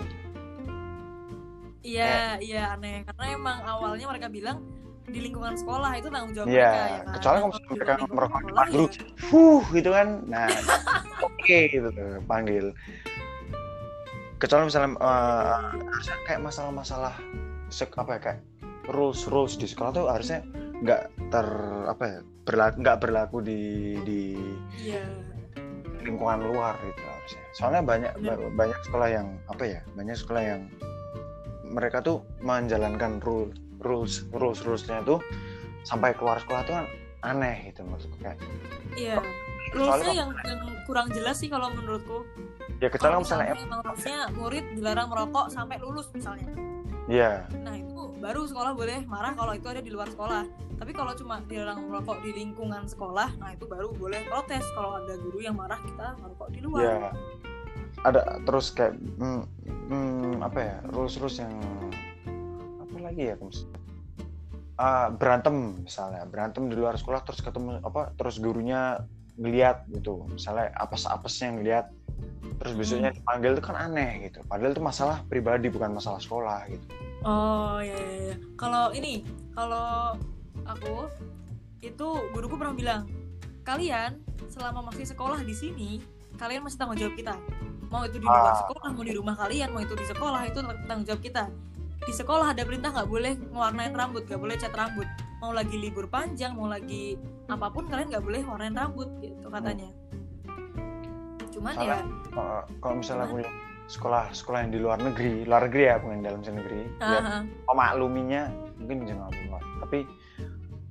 Iya, 1.79 2.37
iya 2.43 2.75
aneh. 2.75 3.07
Karena 3.07 3.25
emang 3.33 3.57
awalnya 3.63 4.05
mereka 4.11 4.27
bilang 4.27 4.59
di 5.09 5.19
lingkungan 5.21 5.55
sekolah 5.55 5.91
itu 5.95 6.07
tanggung 6.07 6.33
jawab 6.33 6.47
Iya, 6.47 6.55
mereka 6.63 6.79
ya 6.79 6.89
kan. 6.99 7.13
kecuali 7.13 7.37
kalau 7.39 7.51
mereka 7.69 7.93
merokok 8.07 8.39
di 8.39 8.51
guru, 8.67 8.85
ya. 8.85 9.03
fuh 9.19 9.63
gitu 9.69 9.89
kan, 9.89 10.07
nah 10.25 10.47
oke 11.27 11.57
gitu 11.67 11.87
tuh 11.89 12.09
panggil. 12.23 12.65
Kecuali 14.37 14.63
misalnya 14.65 14.89
harusnya 15.83 16.17
kayak 16.23 16.41
masalah-masalah 16.41 17.15
sek 17.67 17.91
apa 17.93 18.11
ya 18.11 18.21
kayak 18.21 18.39
rules 18.87 19.27
rules 19.27 19.53
di 19.53 19.65
sekolah 19.65 19.91
tuh 19.91 20.05
harusnya 20.07 20.41
nggak 20.79 21.01
ter 21.27 21.47
apa 21.85 22.03
ya 22.03 22.17
berlaku 22.41 22.75
nggak 22.79 22.97
berlaku 22.97 23.37
di 23.39 23.59
di 24.01 24.21
Iya. 24.81 25.03
lingkungan 26.01 26.39
luar 26.45 26.73
gitu 26.79 27.03
harusnya. 27.03 27.43
Soalnya 27.51 27.81
banyak 27.83 28.11
ba- 28.17 28.39
banyak 28.55 28.79
sekolah 28.81 29.07
yang 29.09 29.27
apa 29.45 29.63
ya 29.67 29.79
banyak 29.93 30.15
sekolah 30.15 30.41
yang 30.41 30.61
mereka 31.65 31.99
tuh 31.99 32.23
menjalankan 32.39 33.19
rule 33.19 33.51
rules 33.83 34.27
rules 34.35 34.59
rulesnya 34.63 35.01
tuh 35.03 35.19
sampai 35.87 36.11
keluar 36.15 36.39
sekolah 36.43 36.61
tuh 36.67 36.73
kan 36.75 36.85
aneh 37.23 37.71
gitu 37.71 37.83
maksudku 37.87 38.15
kayak 38.23 38.39
Iya. 38.95 39.19
Rulesnya 39.69 40.13
yang 40.25 40.31
yang 40.33 40.61
kurang 40.89 41.07
jelas 41.13 41.37
sih 41.37 41.49
kalau 41.51 41.69
menurutku. 41.69 42.25
ya 42.79 42.87
kecuali 42.87 43.11
Kalau 43.11 43.21
misalnya 43.27 43.53
misalnya 43.53 43.67
emang 43.67 43.81
rulesnya 43.83 44.19
murid 44.39 44.65
dilarang 44.71 45.07
merokok 45.11 45.45
sampai 45.51 45.77
lulus 45.83 46.07
misalnya. 46.15 46.47
Iya. 47.11 47.43
Nah 47.59 47.75
itu 47.75 48.15
baru 48.23 48.47
sekolah 48.47 48.71
boleh 48.71 49.03
marah 49.03 49.35
kalau 49.35 49.51
itu 49.51 49.67
ada 49.67 49.83
di 49.83 49.91
luar 49.91 50.07
sekolah. 50.09 50.47
Tapi 50.79 50.91
kalau 50.95 51.11
cuma 51.11 51.43
dilarang 51.43 51.85
merokok 51.91 52.23
di 52.23 52.31
lingkungan 52.31 52.87
sekolah, 52.87 53.35
nah 53.35 53.51
itu 53.51 53.67
baru 53.67 53.91
boleh 53.91 54.23
protes 54.31 54.63
kalau 54.73 54.95
ada 54.95 55.19
guru 55.19 55.43
yang 55.43 55.59
marah 55.59 55.77
kita 55.83 56.15
merokok 56.23 56.49
di 56.55 56.59
luar. 56.63 56.83
Iya. 56.87 57.09
Ada 58.07 58.21
terus 58.47 58.71
kayak 58.71 58.95
hmm, 58.95 59.43
hmm, 59.91 60.33
apa 60.39 60.59
ya? 60.63 60.75
Rules-rules 60.87 61.37
yang 61.43 61.51
apa 61.51 62.08
lagi 63.09 63.23
ya? 63.33 63.35
Kums? 63.35 63.65
Ah, 64.79 65.11
berantem 65.11 65.83
misalnya, 65.83 66.23
berantem 66.23 66.71
di 66.71 66.75
luar 66.77 66.95
sekolah 66.95 67.25
terus 67.27 67.43
ketemu 67.43 67.83
apa? 67.83 68.15
Terus 68.15 68.39
gurunya 68.39 69.03
ngeliat 69.35 69.89
gitu. 69.91 70.23
Misalnya 70.31 70.71
apes-apesnya 70.77 71.57
ngeliat 71.59 71.85
terus 72.59 72.75
besoknya 72.75 73.11
dipanggil 73.15 73.55
itu 73.55 73.63
kan 73.63 73.75
aneh 73.75 74.29
gitu. 74.31 74.39
Padahal 74.47 74.71
itu 74.71 74.83
masalah 74.83 75.23
pribadi 75.27 75.67
bukan 75.67 75.95
masalah 75.95 76.19
sekolah 76.19 76.67
gitu. 76.71 76.85
Oh 77.27 77.83
ya 77.83 77.95
ya 77.95 78.31
ya. 78.31 78.35
Kalau 78.55 78.95
ini, 78.95 79.27
kalau 79.51 80.15
aku 80.63 81.11
itu 81.83 82.07
guruku 82.31 82.55
pernah 82.55 82.75
bilang, 82.75 83.01
kalian 83.67 84.19
selama 84.47 84.91
masih 84.91 85.07
sekolah 85.07 85.43
di 85.43 85.55
sini, 85.55 85.89
kalian 86.39 86.63
masih 86.63 86.79
tanggung 86.79 86.99
jawab 86.99 87.15
kita. 87.19 87.35
Mau 87.91 88.05
itu 88.07 88.21
di 88.21 88.27
luar 88.27 88.53
Ah. 88.53 88.59
sekolah, 88.63 88.89
mau 88.95 89.03
di 89.03 89.13
rumah 89.15 89.35
kalian, 89.35 89.75
mau 89.75 89.81
itu 89.83 89.95
di 89.95 90.05
sekolah, 90.07 90.41
itu 90.47 90.59
tanggung 90.87 91.07
jawab 91.07 91.21
kita. 91.23 91.43
Di 92.05 92.13
sekolah 92.15 92.55
ada 92.55 92.63
perintah 92.63 92.89
nggak 92.95 93.09
boleh 93.09 93.33
ngewarnain 93.51 93.93
rambut, 93.93 94.23
nggak 94.25 94.41
boleh 94.41 94.55
cat 94.55 94.73
rambut. 94.73 95.07
Mau 95.39 95.51
lagi 95.55 95.75
libur 95.79 96.07
panjang, 96.11 96.55
mau 96.55 96.67
lagi 96.67 97.15
apa 97.47 97.67
pun 97.71 97.87
kalian 97.87 98.11
nggak 98.11 98.25
boleh 98.25 98.41
warnain 98.43 98.75
rambut 98.75 99.07
gitu 99.23 99.47
katanya. 99.47 99.89
Cuman 101.49 101.73
Salah. 101.75 102.01
ya, 102.01 102.17
Uh, 102.29 102.61
kalau 102.77 103.01
misalnya 103.01 103.25
aku 103.25 103.41
lihat 103.41 103.55
sekolah 103.89 104.29
sekolah 104.31 104.59
yang 104.61 104.71
di 104.71 104.79
luar 104.79 105.01
negeri, 105.01 105.43
luar 105.49 105.65
negeri 105.65 105.83
ya 105.89 105.95
bukan 105.97 106.21
dalam 106.21 106.41
negeri, 106.45 106.81
ya 107.01 107.19
ah, 107.19 107.41
ah, 107.41 107.43
memakluminya 107.65 108.53
mungkin 108.77 109.09
jangan 109.09 109.33
luar 109.49 109.63
tapi 109.81 109.99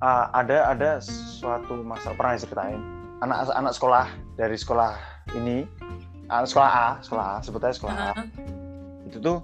uh, 0.03 0.25
ada 0.35 0.57
ada 0.71 0.89
suatu 1.01 1.81
masa 1.81 2.13
pernah 2.13 2.37
diceritain 2.37 2.79
anak 3.23 3.49
anak 3.51 3.73
sekolah 3.75 4.05
dari 4.35 4.55
sekolah 4.55 4.93
ini 5.35 5.65
anak 6.29 6.47
sekolah 6.47 6.69
A 6.69 6.87
sekolah 7.03 7.25
A 7.25 7.35
sebetulnya 7.41 7.75
sekolah 7.75 7.95
A 7.95 8.03
ah, 8.03 8.13
ah. 8.19 8.25
itu 9.09 9.17
tuh 9.19 9.37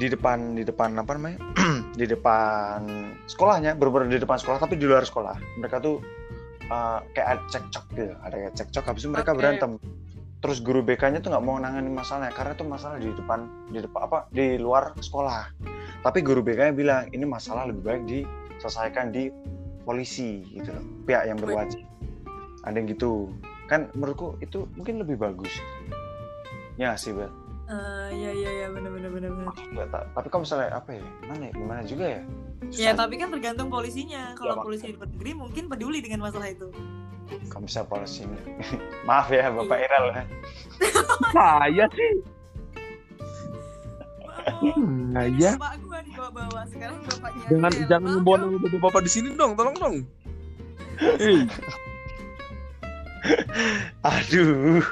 di 0.00 0.08
depan 0.08 0.56
di 0.56 0.64
depan 0.64 0.96
apa 0.96 1.12
namanya? 1.12 1.38
Di 2.00 2.08
depan 2.08 2.80
sekolahnya 3.28 3.76
bener 3.76 4.08
di 4.08 4.16
depan 4.16 4.40
sekolah 4.40 4.56
tapi 4.56 4.80
di 4.80 4.88
luar 4.88 5.04
sekolah. 5.04 5.36
Mereka 5.60 5.84
tuh 5.84 6.00
uh, 6.72 7.04
kayak 7.12 7.44
cekcok 7.52 7.84
gitu 7.92 8.16
ada 8.24 8.32
kayak 8.40 8.54
cekcok. 8.56 8.84
Habis 8.88 9.02
itu 9.04 9.10
mereka 9.12 9.36
Oke. 9.36 9.44
berantem. 9.44 9.76
Terus 10.40 10.64
guru 10.64 10.80
BK-nya 10.80 11.20
tuh 11.20 11.36
nggak 11.36 11.44
mau 11.44 11.60
nangani 11.60 11.92
masalahnya 11.92 12.32
karena 12.32 12.56
itu 12.56 12.64
masalah 12.64 12.96
di 12.96 13.12
depan 13.12 13.44
di 13.68 13.78
depan 13.84 14.00
apa 14.08 14.18
di 14.32 14.56
luar 14.56 14.96
sekolah. 14.96 15.52
Tapi 16.00 16.18
guru 16.24 16.40
BK-nya 16.40 16.72
bilang 16.72 17.04
ini 17.12 17.28
masalah 17.28 17.68
lebih 17.68 17.84
baik 17.84 18.02
diselesaikan 18.08 19.12
di 19.12 19.28
polisi 19.84 20.40
gitu 20.56 20.72
loh. 20.72 20.84
Pihak 21.04 21.28
yang 21.28 21.36
berwajib. 21.36 21.84
Ada 22.64 22.80
yang 22.80 22.88
gitu. 22.88 23.28
Kan 23.68 23.92
menurutku 23.92 24.40
itu 24.40 24.64
mungkin 24.80 25.04
lebih 25.04 25.20
bagus. 25.20 25.52
Ya 26.80 26.96
sih 26.96 27.12
Bel 27.12 27.39
Eh, 27.70 28.08
ya 28.12 28.30
ya 28.34 28.50
ya 28.52 28.66
benar 28.68 28.90
benar 28.90 29.10
benar 29.10 29.30
benar. 29.30 29.54
Ya, 29.70 29.84
ta- 29.86 30.06
tapi 30.10 30.26
kalau 30.26 30.42
misalnya 30.42 30.74
apa 30.74 30.90
ya 30.90 31.06
gimana 31.20 31.42
ya 31.44 31.52
gimana 31.54 31.80
juga 31.84 32.04
ya 32.08 32.22
Ya 32.68 32.90
Susah. 32.90 32.94
tapi 32.98 33.14
kan 33.14 33.30
tergantung 33.30 33.68
polisinya. 33.68 34.34
Kalau 34.34 34.58
mak- 34.58 34.66
polisi 34.66 34.84
di 34.84 34.94
luar 34.94 35.06
negeri 35.08 35.30
mungkin 35.32 35.64
peduli 35.66 35.98
dengan 35.98 36.20
masalah 36.22 36.48
itu. 36.48 36.68
kalau 37.46 37.62
bisa 37.62 37.86
polisi 37.86 38.26
maaf 39.08 39.30
ya 39.30 39.46
bapak 39.48 39.76
Iya. 39.76 39.86
Irel 39.86 40.06
ya 40.08 40.22
Saya 41.32 41.86
sih. 41.88 42.12
Nah, 45.14 45.30
ya. 45.30 45.54
Bapak 45.54 45.78
gua 45.80 45.98
di 46.02 46.10
bawah-bawah 46.10 46.64
sekarang 46.66 46.98
bapaknya. 47.06 47.44
Jangan 47.46 47.70
Ariel. 47.70 47.86
jangan 47.86 48.10
dong. 48.10 48.38
nama 48.40 48.58
bapak-bapak 48.58 49.00
di 49.00 49.10
sini 49.10 49.28
dong, 49.32 49.52
tolong 49.54 49.76
dong. 49.78 49.96
Hei, 50.98 51.38
aduh 54.02 54.84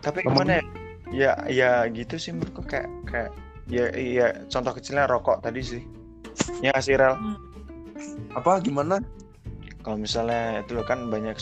tapi 0.00 0.18
gimana 0.22 0.56
ya 0.56 0.64
ya 1.10 1.34
ya 1.50 1.86
gitu 1.90 2.16
sih 2.16 2.30
menurutku 2.34 2.62
kayak 2.66 2.88
kayak 3.06 3.30
ya 3.70 3.90
ya 3.94 4.26
contoh 4.50 4.72
kecilnya 4.74 5.06
rokok 5.10 5.42
tadi 5.42 5.60
sih. 5.62 5.82
Ya 6.64 6.74
sih 6.82 6.96
Rel? 6.96 7.14
Hmm. 7.14 7.38
apa 8.32 8.64
gimana? 8.64 9.02
kalau 9.80 9.96
misalnya 9.96 10.60
itu 10.60 10.76
loh 10.76 10.84
kan 10.84 11.08
banyak 11.08 11.36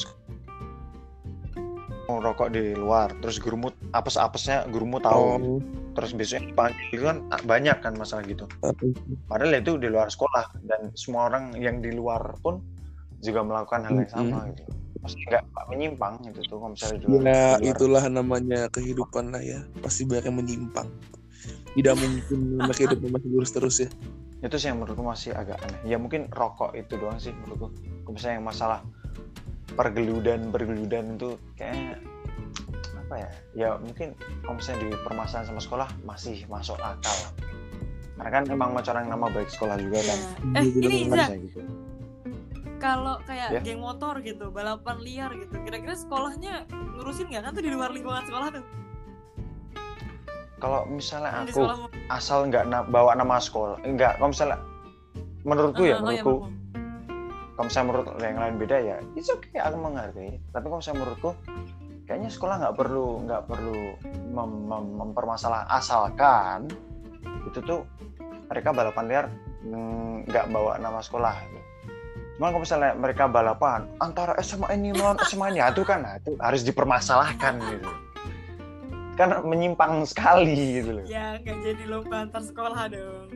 rokok 2.07 2.55
di 2.55 2.73
luar 2.75 3.11
terus 3.19 3.43
gurumu 3.43 3.69
apes-apesnya 3.93 4.65
gurumu 4.71 5.03
tahu. 5.03 5.27
Oh, 5.39 5.59
terus 5.99 6.15
besoknya 6.15 6.55
dipanggil 6.55 6.87
itu 6.95 7.05
kan 7.05 7.19
ah, 7.35 7.43
banyak 7.43 7.77
kan 7.83 7.93
masalah 7.99 8.23
gitu. 8.25 8.47
Padahal 9.27 9.59
itu 9.59 9.75
di 9.77 9.91
luar 9.91 10.07
sekolah 10.07 10.55
dan 10.65 10.95
semua 10.95 11.29
orang 11.29 11.53
yang 11.59 11.83
di 11.83 11.91
luar 11.91 12.39
pun 12.41 12.63
juga 13.19 13.43
melakukan 13.43 13.91
hal 13.91 13.95
yang 13.99 14.11
sama 14.11 14.39
gitu 14.55 14.71
pasti 15.03 15.21
nggak 15.27 15.45
menyimpang 15.71 16.15
gitu 16.27 16.41
tuh 16.47 16.57
kalau 16.59 16.73
misalnya 16.75 16.99
luar, 17.07 17.23
ya 17.25 17.41
itulah 17.63 18.05
namanya 18.11 18.61
kehidupan 18.73 19.31
lah 19.31 19.43
ya. 19.43 19.61
Pasti 19.81 20.05
banyak 20.05 20.25
yang 20.29 20.39
menyimpang. 20.39 20.89
Tidak 21.79 21.95
mungkin 21.95 22.39
nama 22.59 22.73
kehidupan 22.75 23.09
masih 23.15 23.29
lurus 23.31 23.51
terus 23.55 23.77
ya. 23.87 23.91
itu 24.39 24.55
sih 24.55 24.71
yang 24.71 24.79
menurutku 24.79 25.03
masih 25.03 25.35
agak 25.35 25.59
aneh. 25.67 25.83
Ya 25.83 25.99
mungkin 25.99 26.31
rokok 26.31 26.71
itu 26.79 26.95
doang 26.95 27.19
sih 27.19 27.35
menurutku. 27.35 27.75
Kalau 28.07 28.13
misalnya 28.15 28.37
yang 28.39 28.47
masalah 28.47 28.79
pergeludan 29.75 30.41
pergeludan 30.55 31.19
itu 31.19 31.35
kayak 31.59 31.99
apa 32.95 33.15
ya? 33.19 33.31
Ya 33.59 33.69
mungkin 33.83 34.15
kalau 34.47 34.63
misalnya 34.63 34.79
di 34.87 34.89
permasalahan 35.03 35.47
sama 35.51 35.59
sekolah 35.59 35.89
masih 36.07 36.47
masuk 36.47 36.79
akal. 36.79 37.19
Karena 38.15 38.31
kan 38.31 38.45
emang 38.47 38.71
mencoreng 38.79 39.11
nama 39.11 39.27
baik 39.27 39.51
sekolah 39.51 39.75
juga 39.79 40.07
kan. 40.07 40.19
Eh 40.55 40.71
ini 40.71 41.11
Iza, 41.11 41.19
Bisa 41.19 41.35
gitu 41.35 41.61
kalau 42.79 43.19
kayak 43.23 43.51
Ya. 43.51 43.61
geng 43.61 43.83
motor 43.83 44.19
gitu, 44.21 44.49
balapan 44.49 44.97
liar 44.99 45.31
gitu, 45.35 45.55
kira-kira 45.61 45.95
sekolahnya 45.95 46.65
ngurusin 46.95 47.27
nggak 47.29 47.43
kan 47.45 47.53
tuh 47.53 47.63
di 47.63 47.71
luar 47.71 47.91
lingkungan 47.91 48.25
sekolah 48.25 48.49
tuh? 48.51 48.65
kalau 50.59 50.83
misalnya 50.91 51.47
aku 51.47 51.55
sekolah 51.55 51.79
asal 52.11 52.43
nggak 52.43 52.67
na- 52.67 52.83
bawa 52.83 53.15
nama 53.15 53.39
sekolah 53.39 53.79
enggak 53.87 54.19
kalau 54.19 54.35
misalnya 54.35 54.59
menurutku 55.47 55.83
ya 55.87 55.95
Ah, 55.95 55.95
oh, 55.95 56.03
menurutku 56.03 56.35
Bang. 56.35 56.53
kalau 57.55 57.65
misalnya 57.65 57.87
menurut 57.87 58.07
yang 58.19 58.39
lain 58.39 58.55
beda 58.59 58.77
ya 58.83 58.97
it's 59.15 59.31
okay 59.31 59.63
aku 59.63 59.77
menghargai 59.79 60.43
tapi 60.51 60.65
kalau 60.67 60.83
misalnya 60.83 60.99
menurutku 60.99 61.31
kayaknya 62.05 62.27
sekolah 62.27 62.55
nggak 62.59 62.75
perlu 62.75 63.07
nggak 63.23 63.43
perlu 63.47 63.79
mem- 64.35 64.65
mem- 64.67 64.95
mempermasalah 64.99 65.63
asalkan 65.71 66.67
itu 67.47 67.63
tuh 67.63 67.87
mereka 68.51 68.75
balapan 68.75 69.05
liar 69.07 69.27
mm, 69.63 70.27
nggak 70.27 70.51
bawa 70.51 70.75
nama 70.77 70.99
sekolah 70.99 71.39
gitu. 71.39 71.61
Cuman 72.39 72.55
kalau 72.55 72.63
misalnya 72.63 72.95
mereka 72.95 73.27
balapan 73.27 73.91
antara 73.99 74.39
SMA 74.39 74.71
ini 74.79 74.95
melawan 74.95 75.19
SMA 75.29 75.47
ini, 75.53 75.59
ya 75.59 75.75
itu 75.75 75.83
kan 75.83 76.07
nah, 76.07 76.15
itu 76.23 76.39
harus 76.39 76.63
dipermasalahkan 76.63 77.59
gitu. 77.59 77.91
Kan 79.19 79.43
menyimpang 79.43 80.07
sekali 80.07 80.79
gitu 80.79 81.03
loh. 81.03 81.05
Ya 81.05 81.35
nggak 81.43 81.59
jadi 81.67 81.85
lomba 81.91 82.23
antar 82.23 82.43
sekolah 82.47 82.87
dong. 82.95 83.29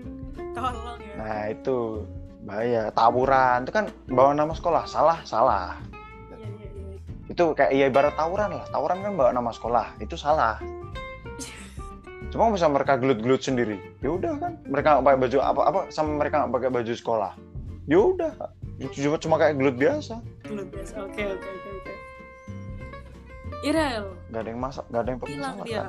Tolong 0.55 0.99
ya. 1.03 1.15
Nah 1.19 1.43
itu 1.51 2.07
bahaya 2.43 2.91
tawuran 2.91 3.63
itu 3.63 3.73
kan 3.73 3.85
bawa 4.11 4.35
nama 4.35 4.51
sekolah 4.51 4.83
salah 4.91 5.19
salah 5.23 5.79
Iya 6.35 6.49
iya 6.51 6.69
iya. 6.75 7.31
itu 7.31 7.45
kayak 7.55 7.71
ya 7.71 7.87
ibarat 7.87 8.15
tawuran 8.19 8.51
lah 8.51 8.67
tawuran 8.75 8.99
kan 8.99 9.13
bawa 9.15 9.31
nama 9.31 9.51
sekolah 9.55 9.87
itu 10.03 10.19
salah 10.19 10.59
cuma 12.35 12.51
bisa 12.51 12.67
mereka 12.67 12.99
gelut-gelut 12.99 13.39
sendiri 13.39 13.79
ya 14.03 14.11
udah 14.19 14.35
kan 14.43 14.53
mereka 14.67 14.99
nggak 14.99 15.07
pakai 15.07 15.21
baju 15.23 15.39
apa-apa 15.39 15.81
sama 15.95 16.11
mereka 16.19 16.35
nggak 16.43 16.53
pakai 16.59 16.71
baju 16.75 16.93
sekolah 16.99 17.33
ya 17.87 17.99
udah 18.03 18.33
cuma 18.81 19.17
cuma 19.17 19.37
kayak 19.37 19.55
gelut 19.57 19.77
biasa 19.77 20.15
Dulu 20.43 20.63
biasa. 20.69 20.93
Oke 21.01 21.23
oke 21.25 21.49
oke 21.49 21.69
oke. 21.73 21.93
Irel, 23.63 24.05
nggak 24.27 24.41
ada 24.43 24.49
yang 24.49 24.61
masak 24.61 24.85
nggak 24.87 25.01
ada 25.01 25.09
yang 25.09 25.21
hilang 25.23 25.55
permasalahan. 25.55 25.67
dia. 25.67 25.85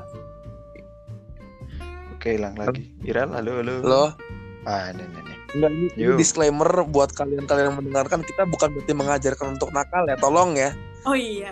oke 2.14 2.28
hilang 2.30 2.54
lagi 2.56 2.84
Iral 3.04 3.30
halo 3.32 3.52
halo 3.58 3.74
Loh, 3.82 4.10
ah 4.64 4.88
ini 4.88 5.04
ini, 5.04 5.20
ini. 5.20 5.36
enggak 5.54 5.72
ini, 5.72 5.86
ini 5.98 6.14
disclaimer 6.16 6.70
buat 6.86 7.10
kalian-kalian 7.12 7.66
yang 7.68 7.78
mendengarkan 7.78 8.22
kita 8.22 8.46
bukan 8.46 8.70
berarti 8.72 8.94
mengajarkan 8.94 9.48
untuk 9.52 9.70
nakal 9.70 10.06
ya, 10.06 10.16
tolong 10.16 10.54
ya. 10.54 10.72
Oh 11.04 11.12
iya. 11.12 11.52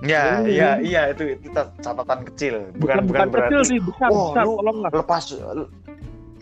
ya 0.00 0.40
iya 0.40 0.68
iya 0.78 1.02
itu 1.10 1.34
itu 1.34 1.48
catatan 1.52 2.20
kecil 2.26 2.54
bukan 2.74 3.04
bukan, 3.04 3.26
berarti 3.28 3.50
kecil 3.50 3.62
sih, 3.66 3.78
besar, 3.78 4.08
Oh, 4.08 4.32
besar, 4.32 4.44
lu- 4.44 4.56
tolong 4.56 4.78
lah. 4.80 4.90
lepas 4.94 5.24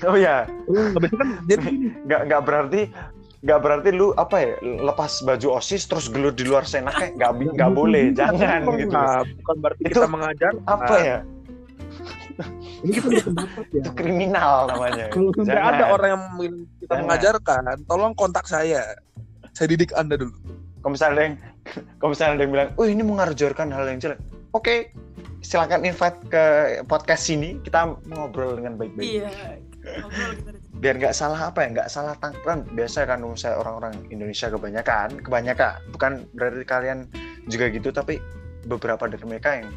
oh 0.03 0.17
ya 0.17 0.37
nggak 0.67 1.01
bisa 1.01 1.15
kan 1.17 1.29
jadi 1.45 1.67
nggak 2.07 2.21
nggak 2.27 2.43
berarti 2.43 2.81
nggak 3.43 3.59
berarti 3.59 3.91
lu 3.91 4.15
apa 4.15 4.37
ya 4.39 4.51
lepas 4.63 5.19
baju 5.21 5.59
osis 5.59 5.85
terus 5.85 6.07
gelut 6.07 6.39
di 6.39 6.47
luar 6.47 6.63
sana 6.63 6.91
kayak 6.91 7.19
nggak 7.19 7.31
nggak 7.53 7.73
boleh 7.73 8.15
jangan 8.15 8.63
gitu 8.73 8.95
lah. 8.95 9.27
Bukan 9.27 9.57
berarti 9.59 9.83
Itu 9.83 9.99
kita 9.99 10.09
mengajar. 10.09 10.53
apa 10.65 10.95
ya 10.97 11.19
Ini 12.83 12.91
kita 12.93 13.07
berpendapat 13.09 13.65
ya. 13.69 13.79
itu 13.79 13.91
kriminal 13.93 14.55
namanya 14.67 15.07
Kalau 15.09 15.31
sampai 15.37 15.53
Jangan. 15.53 15.75
ada 15.75 15.85
orang 15.89 16.09
yang 16.09 16.23
kita 16.81 16.87
Jangan. 16.89 17.03
mengajarkan, 17.03 17.63
tolong 17.85 18.13
kontak 18.15 18.47
saya. 18.47 18.83
Saya 19.53 19.67
didik 19.69 19.93
Anda 19.93 20.17
dulu. 20.17 20.33
kalau 20.79 20.93
misalnya 20.93 21.13
ada 21.13 21.23
yang 21.23 21.35
kalau 21.97 22.11
misalnya 22.11 22.33
ada 22.33 22.43
yang 22.43 22.53
bilang 22.53 22.69
oh 22.75 22.87
ini 22.87 23.03
mengajarkan 23.03 23.67
hal 23.69 23.85
yang 23.87 23.99
jelek 23.99 24.19
oke 24.51 24.75
silakan 25.41 25.83
invite 25.83 26.19
ke 26.27 26.45
podcast 26.85 27.23
sini 27.25 27.55
kita 27.61 27.95
ngobrol 28.09 28.55
dengan 28.55 28.75
baik-baik 28.75 29.07
Iya. 29.23 29.31
Biar 30.79 30.95
nggak 30.99 31.15
salah 31.15 31.51
apa 31.51 31.67
ya 31.67 31.69
nggak 31.79 31.89
salah 31.91 32.15
tangkap 32.19 32.63
biasa 32.75 33.07
kan 33.07 33.23
saya 33.35 33.59
orang-orang 33.59 33.95
Indonesia 34.11 34.51
kebanyakan 34.51 35.19
kebanyakan 35.23 35.79
bukan 35.95 36.13
berarti 36.35 36.63
kalian 36.67 36.99
juga 37.51 37.71
gitu 37.71 37.91
tapi 37.91 38.23
beberapa 38.67 39.11
dari 39.11 39.27
mereka 39.27 39.63
yang 39.63 39.71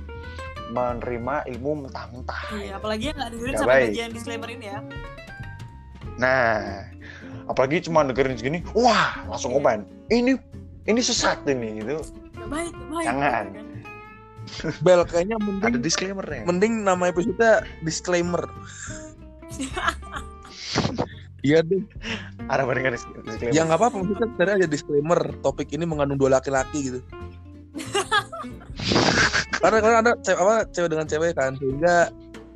menerima 0.74 1.36
ilmu 1.58 1.90
mentah-mentah 1.90 2.42
iya 2.58 2.78
apalagi 2.78 3.14
yang 3.14 3.18
nggak 3.18 3.32
dengerin 3.38 3.54
sampai 3.58 3.74
baik. 3.74 3.88
bagian 3.94 4.10
disclaimer 4.14 4.50
ini 4.50 4.66
ya 4.66 4.80
nah 6.16 6.54
apalagi 7.50 7.86
cuma 7.86 8.06
dengerin 8.06 8.38
segini 8.38 8.60
wah 8.74 9.26
langsung 9.30 9.54
Iya. 9.54 9.58
komen 9.62 9.80
ini 10.10 10.32
ini 10.86 11.00
sesat 11.02 11.42
ini 11.50 11.82
gitu 11.82 12.02
nggak 12.38 12.50
baik 12.50 12.74
baik 12.94 13.06
Jangan. 13.10 13.46
kan. 13.54 13.66
Bel 14.86 15.02
kayaknya 15.10 15.42
ada 15.42 15.50
mending 15.50 15.82
disclaimernya 15.82 16.46
mending 16.46 16.86
nama 16.86 17.10
episode 17.10 17.66
disclaimer. 17.82 18.46
Iya 21.46 21.62
deh. 21.62 21.82
ada 22.50 22.66
barengan 22.66 22.98
disclaimer 22.98 23.54
Ya 23.54 23.62
nggak 23.70 23.78
apa-apa 23.78 24.02
maksudnya 24.02 24.28
tadi 24.34 24.52
aja 24.58 24.66
disclaimer 24.66 25.20
topik 25.46 25.70
ini 25.78 25.86
mengandung 25.86 26.18
dua 26.18 26.42
laki-laki 26.42 26.90
gitu. 26.90 27.00
karena 29.62 29.78
karena 29.82 29.98
ada 30.02 30.12
cewek 30.26 30.40
apa 30.42 30.56
cewek 30.74 30.90
dengan 30.90 31.06
cewek 31.06 31.32
kan 31.38 31.54
sehingga 31.58 32.10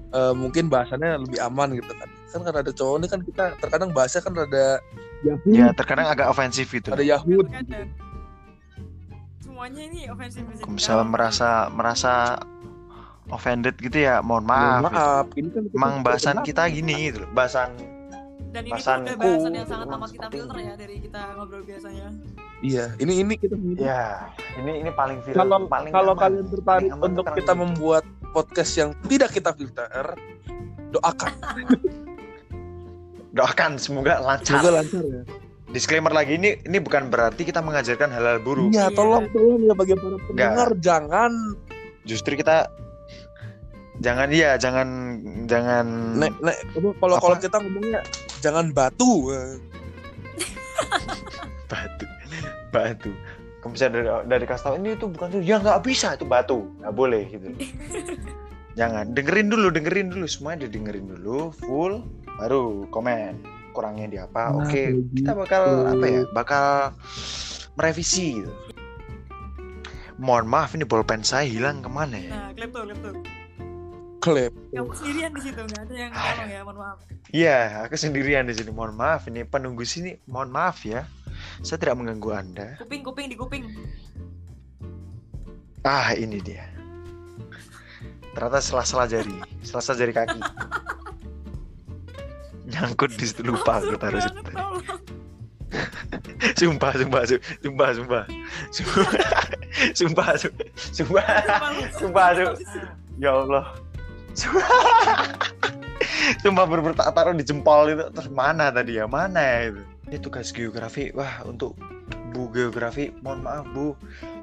eh, 0.10 0.34
mungkin 0.34 0.74
bahasannya 0.74 1.22
lebih 1.22 1.38
aman 1.38 1.78
gitu 1.78 1.92
kan. 1.94 2.10
Kan 2.34 2.40
karena 2.42 2.60
ada 2.66 2.72
cowok 2.74 2.96
ini 2.98 3.08
kan 3.10 3.22
kita 3.22 3.46
terkadang 3.62 3.90
bahasa 3.94 4.18
kan 4.26 4.34
ada 4.34 4.82
Yahoo, 5.22 5.52
ya 5.54 5.70
terkadang 5.76 6.08
agak 6.10 6.32
ofensif 6.32 6.72
itu 6.74 6.90
ada. 6.90 7.04
Terkadang. 7.04 7.88
semuanya 9.44 9.82
ini 9.92 10.08
ofensif 10.08 10.42
misalnya 10.72 11.04
merasa 11.04 11.68
merasa 11.68 12.40
offended 13.30 13.76
gitu 13.78 13.98
ya 14.00 14.20
mohon 14.20 14.44
maaf, 14.44 14.82
Mohon 14.82 14.94
maaf, 14.94 15.26
ini 15.34 15.50
kan 15.50 15.62
kita 15.66 15.76
emang 15.78 15.94
bahasan 16.02 16.36
kita 16.42 16.64
gini 16.68 16.96
gitu 17.08 17.18
loh 17.24 17.32
bahasan 17.32 17.70
dan 18.50 18.66
ini 18.66 18.82
tuh 18.82 18.98
udah 19.06 19.14
bahasan 19.16 19.52
yang 19.54 19.68
sangat 19.70 19.86
gitu, 19.86 19.96
amat 19.96 20.10
kita 20.10 20.28
filter 20.34 20.58
ya 20.58 20.74
dari 20.74 20.96
kita 20.98 21.20
ngobrol 21.38 21.62
biasanya. 21.62 22.08
Iya, 22.60 22.86
ini 22.98 23.14
ini 23.22 23.34
kita 23.38 23.56
ya 23.78 24.26
ini 24.58 24.72
ini 24.82 24.90
paling 24.90 25.22
film 25.22 25.38
kalau 25.38 25.58
paling 25.70 25.92
kalau 25.94 26.14
aman. 26.18 26.22
kalian 26.26 26.46
tertarik 26.50 26.90
aman 26.90 27.06
untuk 27.14 27.26
kita 27.30 27.54
kalau 27.54 27.62
membuat 27.62 28.04
podcast 28.34 28.72
yang 28.74 28.90
tidak 29.06 29.30
kita 29.32 29.54
filter, 29.54 30.04
doakan. 30.90 31.34
doakan 33.38 33.72
semoga 33.78 34.18
lancar. 34.18 34.58
Semoga 34.58 34.82
lancar 34.82 35.04
ya. 35.06 35.22
disclaimer 35.70 36.10
lagi 36.10 36.34
ini 36.34 36.58
ini 36.66 36.78
bukan 36.82 37.14
berarti 37.14 37.46
kita 37.46 37.62
mengajarkan 37.62 38.10
hal-hal 38.10 38.42
buruk. 38.42 38.74
Iya, 38.74 38.90
Iya. 38.90 38.98
tolong 38.98 39.30
tolong 39.30 39.62
ya 39.62 39.74
bagi 39.78 39.94
para 39.94 40.18
pendengar 40.26 40.70
jangan. 40.82 41.32
Justru 42.02 42.34
kita 42.34 42.66
jangan 44.00 44.28
iya 44.32 44.56
jangan 44.56 44.88
jangan 45.46 45.86
nek 46.16 46.32
nek 46.40 46.58
kalau 47.00 47.16
kalau 47.20 47.36
kita 47.36 47.58
ngomongnya 47.60 48.02
jangan 48.40 48.72
batu. 48.72 49.28
batu 51.72 52.06
batu. 52.72 53.12
Kalau 53.60 53.72
misalnya 53.76 53.94
dari 54.00 54.08
dari 54.32 54.46
kasih 54.48 54.64
tahu 54.64 54.76
ini 54.80 54.90
itu 54.96 55.06
bukan 55.12 55.28
tuh 55.36 55.42
ya 55.44 55.60
nggak 55.60 55.84
bisa 55.84 56.16
itu 56.16 56.24
batu. 56.24 56.64
Nggak 56.80 56.96
boleh 56.96 57.24
gitu. 57.28 57.48
Jangan 58.80 59.12
dengerin 59.12 59.52
dulu 59.52 59.68
dengerin 59.74 60.08
dulu 60.08 60.26
semuanya 60.30 60.72
dengerin 60.72 61.12
dulu 61.12 61.52
full 61.60 62.08
baru 62.40 62.88
komen 62.88 63.44
kurangnya 63.76 64.08
di 64.08 64.18
apa. 64.22 64.56
Nah, 64.56 64.64
oke 64.64 64.72
kayak 64.72 64.92
kita 65.12 65.32
gitu. 65.36 65.42
bakal 65.44 65.64
apa 65.92 66.06
ya 66.08 66.22
bakal 66.32 66.66
merevisi 67.76 68.40
gitu. 68.40 68.54
Mohon 70.20 70.46
maaf 70.52 70.72
ini 70.76 70.86
bolpen 70.88 71.24
saya 71.24 71.48
hilang 71.48 71.84
ke 71.84 71.90
mana 71.92 72.16
ya? 72.16 72.32
Nah 72.32 72.48
klip 72.56 72.72
tuh 72.72 72.88
Klip. 74.20 74.52
kamu 74.76 74.92
sendirian 74.92 75.32
di 75.32 75.42
situ 75.42 75.60
nggak 75.64 75.82
ada 75.88 75.94
yang 75.96 76.12
tolong 76.12 76.50
ya 76.52 76.62
mohon 76.68 76.78
maaf 76.80 77.00
Iya, 77.30 77.86
aku 77.86 77.94
sendirian 77.94 78.50
di 78.50 78.58
sini. 78.58 78.74
Mohon 78.74 78.98
maaf, 78.98 79.30
ini 79.30 79.46
penunggu 79.46 79.86
sini. 79.86 80.18
Mohon 80.26 80.50
maaf 80.50 80.82
ya, 80.82 81.06
saya 81.62 81.78
tidak 81.78 82.02
mengganggu 82.02 82.30
anda. 82.34 82.68
kuping 82.82 83.06
kuping 83.06 83.30
di 83.30 83.38
kuping 83.38 83.64
Ah, 85.86 86.12
ini 86.18 86.42
dia. 86.42 86.66
Ternyata 88.34 88.60
sela-sela 88.60 89.06
jari, 89.06 89.32
sela-sela 89.62 89.96
jari 90.02 90.12
kaki. 90.12 90.42
Nyangkut 92.74 93.14
di 93.14 93.26
situ 93.30 93.46
lupa 93.46 93.78
aku 93.78 93.94
taruh 93.96 94.20
situ. 94.20 94.42
Sumpah, 96.58 96.92
sumpah, 96.98 97.24
su- 97.30 97.44
sumpah, 97.62 97.90
sumpah, 97.94 98.24
sumpah, 98.74 99.14
sumpah, 99.94 100.30
su- 100.34 100.56
sumpah, 100.98 101.28
sumpah, 101.94 102.28
ya. 102.34 102.48
Sumpah, 102.50 102.50
sumpah 102.50 103.68
bener 103.70 103.89
tak 106.98 107.10
taruh 107.16 107.36
di 107.36 107.46
jempol 107.46 107.90
itu 107.90 108.06
terus 108.14 108.30
mana 108.30 108.72
tadi 108.74 109.00
ya 109.00 109.06
mana 109.10 109.40
ya 109.40 109.60
itu. 109.74 109.82
Ini 110.10 110.18
tugas 110.22 110.50
geografi, 110.50 111.14
wah 111.14 111.46
untuk 111.46 111.78
Bu 112.34 112.50
geografi, 112.54 113.14
mohon 113.22 113.46
maaf 113.46 113.66
Bu, 113.74 113.94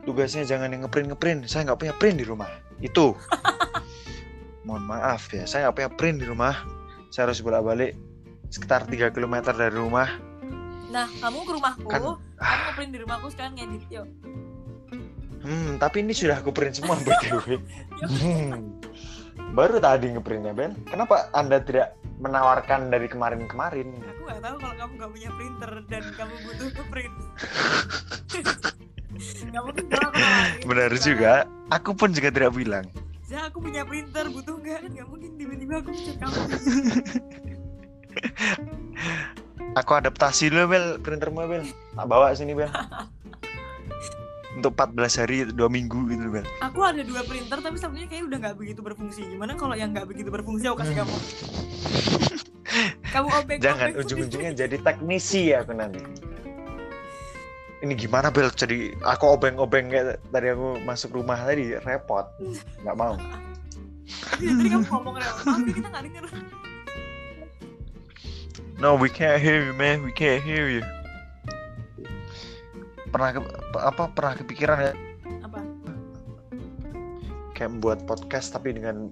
tugasnya 0.07 0.47
jangan 0.47 0.71
yang 0.71 0.87
ngeprint 0.87 1.11
ngeprint. 1.15 1.41
Saya 1.51 1.71
nggak 1.71 1.81
punya 1.83 1.95
print 1.99 2.17
di 2.23 2.27
rumah. 2.27 2.51
Itu. 2.79 3.19
mohon 4.67 4.87
maaf 4.87 5.31
ya, 5.31 5.47
saya 5.47 5.71
nggak 5.71 5.75
punya 5.75 5.91
print 5.95 6.19
di 6.23 6.27
rumah. 6.27 6.55
Saya 7.11 7.31
harus 7.31 7.43
bolak 7.43 7.63
balik 7.63 7.93
sekitar 8.51 8.87
3 8.87 9.15
km 9.15 9.35
dari 9.55 9.75
rumah. 9.75 10.11
nah 10.87 11.11
kamu 11.19 11.43
ke 11.43 11.53
rumahku 11.59 11.87
Kan- 11.91 11.99
kamu 11.99 12.11
ngeprint 12.39 12.91
di 12.95 12.99
rumahku 13.03 13.27
sekarang 13.35 13.59
ngedit 13.59 13.91
yuk 13.91 14.07
Hmm, 15.47 15.79
tapi 15.79 16.03
ini 16.03 16.11
sudah 16.11 16.43
aku 16.43 16.51
print 16.51 16.83
semua 16.83 16.99
BTW. 16.99 17.63
Hmm. 18.03 18.75
Baru 19.53 19.79
tadi 19.79 20.11
ngeprintnya 20.11 20.53
Ben. 20.57 20.73
Kenapa 20.89 21.31
Anda 21.37 21.63
tidak 21.63 21.95
menawarkan 22.19 22.89
dari 22.89 23.07
kemarin-kemarin? 23.07 23.93
aku 24.01 24.21
nggak 24.25 24.41
tahu 24.41 24.57
kalau 24.59 24.75
kamu 24.75 24.93
nggak 24.97 25.11
punya 25.13 25.31
printer 25.37 25.73
dan 25.87 26.05
kamu 26.17 26.35
butuh 26.49 26.69
ke 26.73 26.83
print 26.89 27.15
nggak 29.53 29.63
mungkin 29.65 29.85
dong 29.89 30.13
aku. 30.13 30.65
Benar 30.69 30.93
juga. 31.01 31.33
Aku 31.73 31.91
pun 31.97 32.11
juga 32.13 32.29
tidak 32.33 32.53
bilang. 32.53 32.85
Za, 33.27 33.51
aku 33.51 33.59
punya 33.65 33.83
printer 33.83 34.29
butuh 34.31 34.55
nggak 34.61 34.79
kan 34.87 34.91
nggak 34.93 35.09
mungkin 35.09 35.31
tiba-tiba 35.35 35.75
aku 35.83 35.91
cek 35.93 36.17
kamu 36.21 36.41
Aku 39.77 39.93
adaptasi 39.93 40.49
dulu 40.49 40.73
Bel, 40.73 40.87
printermu 41.05 41.45
Bel. 41.45 41.65
Tak 41.97 42.07
bawa 42.09 42.33
sini 42.33 42.57
Bel. 42.57 42.73
Untuk 44.57 44.73
14 44.73 45.21
hari, 45.21 45.45
2 45.53 45.69
minggu 45.69 46.09
gitu 46.09 46.33
Bel. 46.33 46.49
aku 46.65 46.81
ada 46.81 47.05
dua 47.05 47.21
printer 47.29 47.61
tapi 47.61 47.77
satunya 47.77 48.09
kayaknya 48.09 48.25
udah 48.33 48.39
nggak 48.41 48.57
begitu 48.57 48.81
berfungsi 48.81 49.21
gimana 49.29 49.53
kalau 49.53 49.77
yang 49.77 49.93
nggak 49.93 50.09
begitu 50.09 50.33
berfungsi 50.33 50.65
aku 50.73 50.81
kasih 50.81 51.05
kamu 51.05 51.13
kamu 53.15 53.29
obeng 53.33 53.59
Jangan 53.61 53.89
ujung-ujungnya 54.01 54.53
jadi 54.57 54.77
teknisi 54.81 55.53
aku 55.57 55.73
nanti. 55.73 56.01
Ini 57.85 57.93
gimana 57.93 58.33
Bel? 58.33 58.49
Jadi 58.49 58.97
aku 59.05 59.37
obeng-obeng 59.37 59.93
kayak 59.93 60.25
tadi 60.33 60.49
aku 60.53 60.81
masuk 60.85 61.21
rumah 61.21 61.37
tadi 61.37 61.77
repot. 61.77 62.25
Nggak 62.81 62.97
mau. 62.97 63.15
tadi 64.37 64.69
kamu 64.73 64.85
ngomong 64.89 65.15
tapi 65.21 65.73
kita 65.77 65.89
nggak 65.93 66.05
denger 66.09 66.25
No, 68.77 68.93
we 68.93 69.09
can't 69.09 69.41
hear 69.41 69.65
you, 69.65 69.73
man. 69.73 70.05
We 70.05 70.13
can't 70.13 70.45
hear 70.45 70.69
you. 70.69 70.85
Pernah 73.07 73.31
ke, 73.33 73.41
apa 73.77 74.03
pernah 74.13 74.35
kepikiran 74.35 74.79
ya 74.83 74.93
apa 75.43 75.59
kayak 77.53 77.71
membuat 77.73 78.05
podcast 78.05 78.53
tapi 78.53 78.73
dengan 78.73 79.09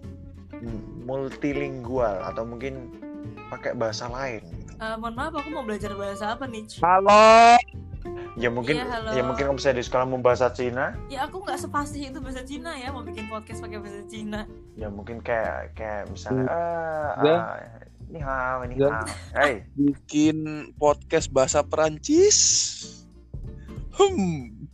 multilingual 1.04 2.20
atau 2.22 2.44
mungkin 2.44 2.92
pakai 3.48 3.72
bahasa 3.72 4.09
lain? 4.09 4.44
Eh, 4.74 4.96
mohon 4.98 5.14
maaf 5.14 5.33
aku 5.33 5.48
mau 5.48 5.62
belajar 5.62 5.94
bahasa 5.94 6.35
apa 6.35 6.44
nih 6.44 6.66
Halo. 6.80 7.57
Ya 8.35 8.50
mungkin 8.50 8.76
Iya, 8.76 8.87
halo. 8.90 9.11
ya 9.14 9.22
mungkin 9.22 9.44
kamu 9.48 9.57
bisa 9.57 9.70
di 9.70 9.80
sekolah 9.80 10.04
mau 10.04 10.18
bahasa 10.18 10.50
Cina, 10.50 10.92
ya 11.07 11.24
aku 11.24 11.40
nggak 11.40 11.57
sepasti 11.57 12.11
itu 12.11 12.18
bahasa 12.18 12.42
Cina 12.42 12.74
ya 12.74 12.90
mau 12.90 13.00
bikin 13.00 13.30
podcast 13.30 13.62
pakai 13.62 13.78
bahasa 13.80 14.02
Cina 14.04 14.44
ya 14.74 14.90
mungkin 14.90 15.22
kayak 15.22 15.72
kayak 15.72 16.11
misalnya 16.11 16.44
eh 16.44 17.09
Ya. 17.24 17.37
ah, 17.38 17.57
ni 18.11 18.18
hao, 18.20 18.59
ni 18.66 18.74
Ya. 18.76 18.90
hao. 18.90 19.07
Hey, 19.33 19.64
Bikin 19.72 20.37
podcast 20.76 21.30
bahasa 21.30 21.62
Perancis. 21.62 23.04
Hmm. 23.94 24.68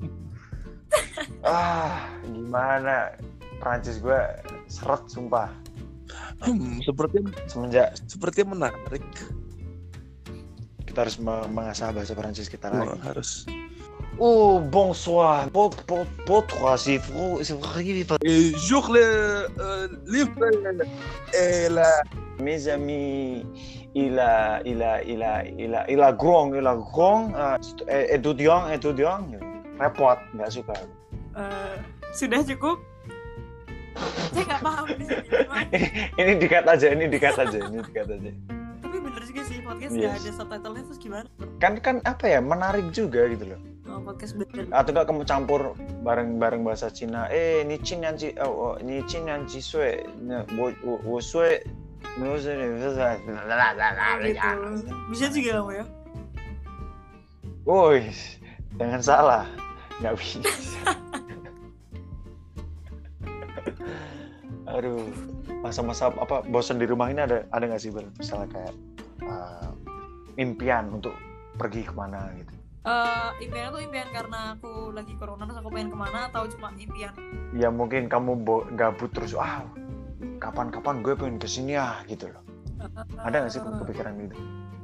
ah 1.46 2.09
gimana 2.26 3.14
Prancis 3.61 4.00
gue 4.00 4.20
seret 4.66 5.04
sumpah 5.06 5.48
Hmm, 6.40 6.80
sepertinya 6.80 7.30
semenjak 7.46 7.94
sepertinya 8.09 8.56
menarik. 8.56 9.04
kita 10.83 11.06
harus 11.06 11.20
me- 11.22 11.46
mengasah 11.52 11.94
bahasa 11.94 12.16
Prancis 12.18 12.50
kita 12.50 12.66
lagi. 12.66 12.90
Wah, 12.90 12.98
harus. 13.12 13.46
Oh, 14.18 14.59
bonsoir. 14.59 15.46
Pot, 15.54 15.78
pot, 15.87 16.09
pot, 16.26 16.42
trois, 16.50 16.74
c'est 16.80 16.98
vrai, 16.98 17.44
c'est 17.46 17.54
vrai. 17.54 17.87
Et 18.26 18.50
jour 18.59 18.90
le 18.90 19.46
euh, 19.61 19.87
livre 20.11 20.35
et 21.30 21.68
la 21.70 22.02
Mes 22.40 22.68
amis, 22.68 23.44
il 23.94 24.18
a, 24.18 24.61
il 24.64 24.83
a, 24.83 25.03
il 25.05 25.22
a, 25.22 25.44
il 25.44 25.74
a, 25.74 25.85
il 25.88 26.00
a 26.00 26.12
grand, 26.12 26.55
il 26.55 26.66
a 26.66 26.74
grand, 26.74 27.33
euh, 27.37 27.59
étudiant, 28.09 28.68
étudiant. 28.72 29.29
Repot, 29.79 30.16
nggak 30.37 30.50
suka. 30.53 30.76
Eh, 31.37 31.76
sudah 32.12 32.42
cukup 32.42 32.81
saya 34.31 34.44
nggak 34.46 34.62
paham 34.62 34.87
di 34.94 35.05
sini 35.07 35.26
ini 36.20 36.33
dikat 36.38 36.64
aja, 36.66 36.87
ini 36.94 37.05
dikat 37.11 37.37
aja, 37.38 37.59
ini 37.59 37.79
dikat 37.83 38.07
aja. 38.07 38.31
tapi 38.81 38.96
bener 38.98 39.22
juga 39.22 39.42
sih 39.46 39.59
podcast 39.62 39.92
Yes. 39.94 40.03
nggak 40.03 40.14
ada 40.18 40.31
subtitlenya 40.35 40.83
terus 40.87 40.98
gimana 40.98 41.26
kan 41.62 41.72
kan 41.79 41.96
apa 42.03 42.24
ya 42.26 42.40
menarik 42.42 42.90
juga 42.90 43.31
gitu 43.31 43.55
loh 43.55 43.61
oh, 43.87 44.03
podcast 44.03 44.35
bener 44.35 44.66
atau 44.74 44.90
enggak 44.90 45.07
kamu 45.07 45.22
campur 45.26 45.61
bareng-bareng 46.03 46.62
bahasa 46.66 46.90
Cina 46.90 47.31
eh 47.31 47.62
ni 47.62 47.79
Chin 47.83 48.03
yang 48.03 48.18
Ci 48.18 48.35
oh, 48.42 48.50
oh, 48.50 48.74
ni 48.83 49.03
Chin 49.07 49.31
yang 49.31 49.46
Ci 49.46 49.62
Sui 49.62 50.03
nah, 50.22 50.42
wo 50.59 50.74
wo 50.83 50.98
wo 51.07 51.18
Sui 51.22 51.62
gitu 54.25 54.90
bisa 55.12 55.27
juga 55.31 55.51
kamu 55.61 55.73
ya 55.79 55.87
Woi, 57.68 58.03
jangan 58.81 58.99
salah, 59.05 59.44
nggak 60.01 60.16
bisa. 60.16 60.40
Aduh, 64.64 65.07
masa-masa 65.61 66.09
apa 66.09 66.40
bosan 66.49 66.81
di 66.81 66.88
rumah 66.88 67.12
ini 67.12 67.20
ada 67.20 67.44
ada 67.53 67.64
nggak 67.68 67.79
sih 67.79 67.92
Bel? 67.92 68.09
Misalnya 68.16 68.49
kayak 68.51 68.75
uh, 69.23 69.70
impian 70.40 70.88
untuk 70.88 71.14
pergi 71.61 71.85
ke 71.85 71.92
mana 71.94 72.33
gitu? 72.40 72.55
Eh, 72.81 73.29
impian 73.44 73.68
tuh 73.77 73.85
impian 73.85 74.09
karena 74.09 74.57
aku 74.57 74.96
lagi 74.96 75.12
corona 75.20 75.44
terus 75.44 75.61
aku 75.61 75.68
pengen 75.68 75.92
ke 75.92 75.99
mana 76.01 76.33
atau 76.33 76.49
cuma 76.49 76.73
impian 76.81 77.12
Ya 77.53 77.68
mungkin 77.68 78.09
kamu 78.09 78.40
bo- 78.40 78.64
gabut 78.73 79.12
terus, 79.12 79.37
ah 79.37 79.68
kapan-kapan 80.37 81.00
gue 81.00 81.14
pengen 81.14 81.37
ke 81.37 81.46
sini 81.46 81.74
ah 81.74 82.00
gitu 82.04 82.28
loh. 82.28 82.42
Ada 83.18 83.37
nggak 83.40 83.52
sih 83.52 83.61
Eh, 83.61 83.66
kepikiran 83.78 84.14
gitu? 84.18 84.37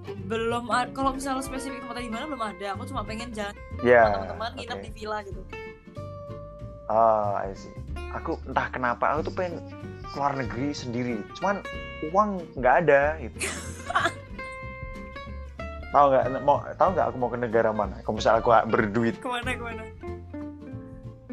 belum 0.07 0.71
ada 0.71 0.87
kalau 0.91 1.11
misalnya 1.11 1.43
spesifik 1.43 1.83
tempatnya 1.83 2.05
di 2.05 2.13
mana 2.13 2.25
belum 2.27 2.45
ada 2.45 2.67
aku 2.73 2.87
cuma 2.87 3.03
pengen 3.03 3.27
jalan 3.31 3.55
Ya. 3.81 4.07
sama 4.07 4.15
teman-teman 4.23 4.51
nginep 4.55 4.71
oke. 4.73 4.85
di 4.85 4.91
villa 4.93 5.19
gitu 5.23 5.41
Ah, 6.87 7.43
I 7.43 7.51
see. 7.53 7.75
Aku 8.15 8.39
entah 8.45 8.71
kenapa 8.71 9.05
aku 9.11 9.27
tuh 9.27 9.35
pengen 9.35 9.59
keluar 10.09 10.31
negeri 10.33 10.71
sendiri. 10.71 11.19
Cuman 11.35 11.59
uang 12.07 12.39
nggak 12.55 12.75
ada 12.87 13.19
gitu. 13.19 13.35
tahu 15.91 16.07
nggak 16.09 16.25
mau 16.41 16.57
tahu 16.73 16.89
nggak 16.93 17.07
aku 17.09 17.17
mau 17.17 17.27
ke 17.27 17.39
negara 17.41 17.71
mana? 17.71 17.99
Kalau 18.01 18.15
misalnya 18.15 18.39
aku 18.39 18.51
berduit 18.69 19.19
ke 19.19 19.27
mana 19.27 19.51
ke 19.51 19.65
mana 19.65 19.83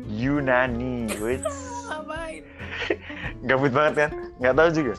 Yunani, 0.04 1.10
wait. 1.20 1.42
ngapain 1.88 2.42
Gabut 3.50 3.72
banget 3.72 3.94
kan? 3.96 4.10
Nggak 4.40 4.56
tahu 4.56 4.70
juga. 4.74 4.94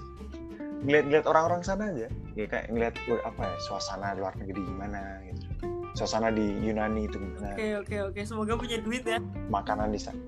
Ngeliat-ngeliat 0.84 1.24
orang-orang 1.24 1.60
sana 1.64 1.84
aja. 1.90 2.08
Ya 2.34 2.44
kayak 2.44 2.66
ngeliat 2.68 2.94
apa 3.24 3.42
ya 3.46 3.56
suasana 3.62 4.12
luar 4.14 4.34
negeri 4.37 4.60
gimana 4.60 5.00
gitu. 5.26 5.46
Suasana 5.94 6.28
di 6.28 6.42
Yunani 6.60 7.06
itu 7.06 7.16
gimana? 7.16 7.54
oke 7.54 7.68
oke 7.87 7.96
oke 8.10 8.20
semoga 8.26 8.52
punya 8.58 8.82
duit 8.82 9.06
ya 9.06 9.22
Makanan 9.48 9.94
di 9.94 10.00
sana. 10.02 10.18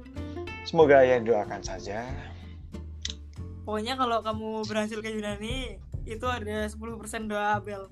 Semoga 0.63 1.03
ya 1.03 1.19
doakan 1.19 1.63
saja. 1.63 2.07
pokoknya 3.63 3.99
kalau 3.99 4.23
kamu 4.23 4.63
berhasil 4.63 5.03
ke 5.03 5.11
Yunani 5.11 5.83
itu 6.07 6.23
ada 6.23 6.71
10% 6.71 6.79
doa 7.27 7.59
Abel 7.59 7.91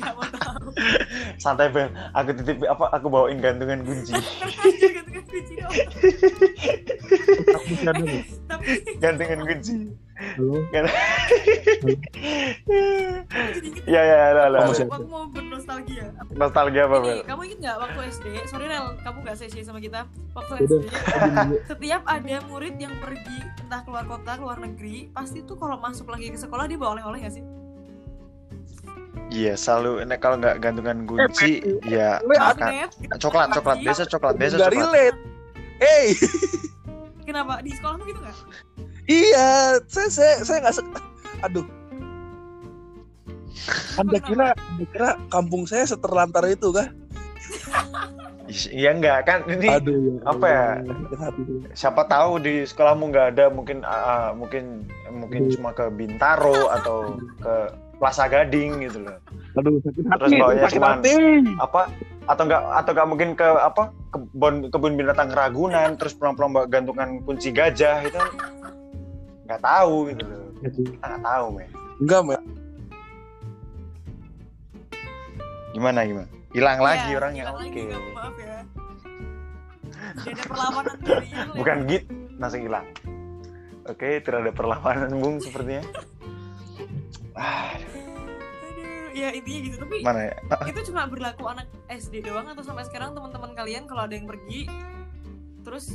mau 0.00 0.24
tahu 0.26 0.68
Santai 1.36 1.68
Ben, 1.68 1.92
aku 2.12 2.30
titip 2.40 2.64
apa? 2.64 2.88
Aku 2.96 3.06
bawain 3.12 3.40
gantungan 3.40 3.84
kunci. 3.84 4.12
Gantungan 4.14 5.24
kunci 5.28 5.54
dong. 5.56 5.72
Tapi 8.48 8.72
gantungan 9.00 9.40
kunci. 9.44 9.74
Halo? 10.20 10.60
Ya 13.88 14.02
ya 14.04 14.16
lah 14.36 14.46
lah. 14.52 14.60
Kamu 14.68 14.74
siapa? 14.76 14.92
aku 15.00 15.06
mau 15.08 15.24
bernostalgia 15.32 16.12
Nostalgia 16.36 16.82
apa 16.84 16.96
Bel? 17.00 17.20
kamu 17.24 17.40
inget 17.48 17.58
nggak 17.64 17.76
waktu 17.80 18.00
SD 18.12 18.26
sorry 18.44 18.66
Rel 18.68 18.86
kamu 19.00 19.18
nggak 19.24 19.36
sesi 19.40 19.60
sama 19.64 19.80
kita 19.80 20.04
waktu. 20.36 20.68
SD 20.68 20.84
setiap 21.72 22.02
ada 22.04 22.36
murid 22.52 22.76
yang 22.76 22.92
pergi 23.00 23.38
entah 23.64 23.80
keluar 23.80 24.04
kota 24.04 24.36
keluar 24.36 24.58
negeri 24.60 25.08
pasti 25.08 25.40
tuh 25.40 25.56
kalau 25.56 25.80
masuk 25.80 26.04
lagi 26.12 26.28
ke 26.28 26.38
sekolah 26.38 26.68
dia 26.68 26.76
bawa 26.76 27.00
oleh-oleh 27.00 27.24
nggak 27.24 27.34
sih 27.40 27.44
Iya 29.28 29.54
selalu. 29.54 30.02
Nah, 30.04 30.18
kalau 30.18 30.36
nggak 30.36 30.58
gantungan 30.58 31.06
kunci, 31.06 31.62
ya 31.84 32.18
Gue 32.20 32.34
makan 32.34 32.66
Magnet, 32.66 32.90
coklat 33.16 33.48
coklat 33.52 33.78
biasa 33.78 34.02
coklat 34.04 34.34
biasa 34.34 34.56
coklat. 34.58 34.74
relate. 34.74 35.18
Hey, 35.78 36.06
kenapa 37.26 37.62
di 37.62 37.70
sekolahmu 37.70 38.04
gitu 38.04 38.20
nggak 38.20 38.36
iya, 39.06 39.78
saya 39.86 40.08
saya 40.08 40.34
saya 40.42 40.58
nggak 40.60 40.74
se- 40.76 41.02
Aduh. 41.40 41.66
Anda 43.96 44.18
kira, 44.18 44.48
anda 44.52 44.84
kira 44.88 45.10
kampung 45.28 45.64
saya 45.64 45.84
seterlantar 45.84 46.42
itu 46.46 46.70
kah? 46.70 46.88
Iya 48.50 48.98
enggak 48.98 49.30
kan 49.30 49.46
ini 49.46 49.70
Aduh, 49.70 49.94
ya 49.94 50.26
apa 50.26 50.46
ya? 50.50 50.64
Hati 51.14 51.40
tuh. 51.46 51.62
siapa 51.70 52.02
tahu 52.04 52.42
di 52.42 52.66
sekolahmu 52.66 53.06
nggak 53.08 53.26
ada 53.30 53.46
mungkin 53.46 53.86
ah, 53.86 54.34
mungkin 54.34 54.90
mungkin 55.08 55.54
cuma 55.54 55.70
ke 55.70 55.86
Bintaro 55.88 56.66
atau 56.76 57.14
ke 57.38 57.54
Plaza 58.00 58.24
Gading 58.26 58.80
gitu 58.80 59.04
loh. 59.04 59.20
Aduh, 59.54 59.76
sakit 59.84 60.04
hati. 60.08 60.18
Terus 60.18 60.32
bawanya 60.34 60.62
sakit 60.64 60.74
cuman- 60.74 60.92
hati. 60.96 61.14
Apa 61.60 61.80
atau 62.24 62.42
enggak 62.46 62.62
atau 62.64 62.90
enggak 62.90 63.08
mungkin 63.08 63.28
ke 63.34 63.44
apa 63.44 63.82
kebun 64.08 64.54
kebun 64.70 64.92
binatang 64.94 65.28
Ragunan 65.28 65.90
terus 65.94 66.14
pulang-pulang 66.14 66.50
bawa 66.50 66.64
gantungan 66.64 67.20
kunci 67.20 67.50
gajah 67.50 68.00
itu 68.00 68.18
nggak 69.44 69.60
tahu 69.60 70.08
gitu 70.08 70.22
loh. 70.24 70.46
Kita 70.60 71.04
nggak 71.06 71.22
tahu, 71.22 71.46
men. 71.52 71.68
Enggak, 71.98 72.20
Mbak. 72.22 72.42
Gimana 75.70 75.98
gimana? 76.02 76.28
Hilang 76.50 76.78
lagi 76.80 77.08
Iya, 77.08 77.16
orangnya. 77.16 77.42
Oke. 77.46 77.62
lagi 77.62 77.80
kamu, 77.86 78.08
maaf 78.10 78.36
ya 78.36 78.56
Tidak 80.10 80.34
ada 80.34 80.44
perlawanan 80.44 80.94
itu, 80.96 81.12
Bukan 81.54 81.76
ya. 81.76 81.86
git, 81.86 82.04
langsung 82.36 82.60
hilang. 82.60 82.86
Oke, 83.86 84.08
tidak 84.18 84.38
ada 84.40 84.52
perlawanan 84.52 85.10
Bung 85.14 85.36
sepertinya. 85.38 85.82
Ah, 87.32 87.74
Aduh, 87.74 89.10
ya 89.12 89.28
intinya 89.30 89.60
gitu 89.62 89.76
tapi 89.78 89.96
mana 90.00 90.20
ya? 90.26 90.34
itu 90.66 90.80
cuma 90.90 91.06
berlaku 91.06 91.44
anak 91.46 91.66
SD 91.86 92.22
doang 92.22 92.46
atau 92.46 92.62
sampai 92.62 92.84
sekarang 92.84 93.12
teman-teman 93.12 93.52
kalian 93.52 93.84
kalau 93.84 94.04
ada 94.04 94.14
yang 94.14 94.24
pergi 94.24 94.66
terus 95.60 95.94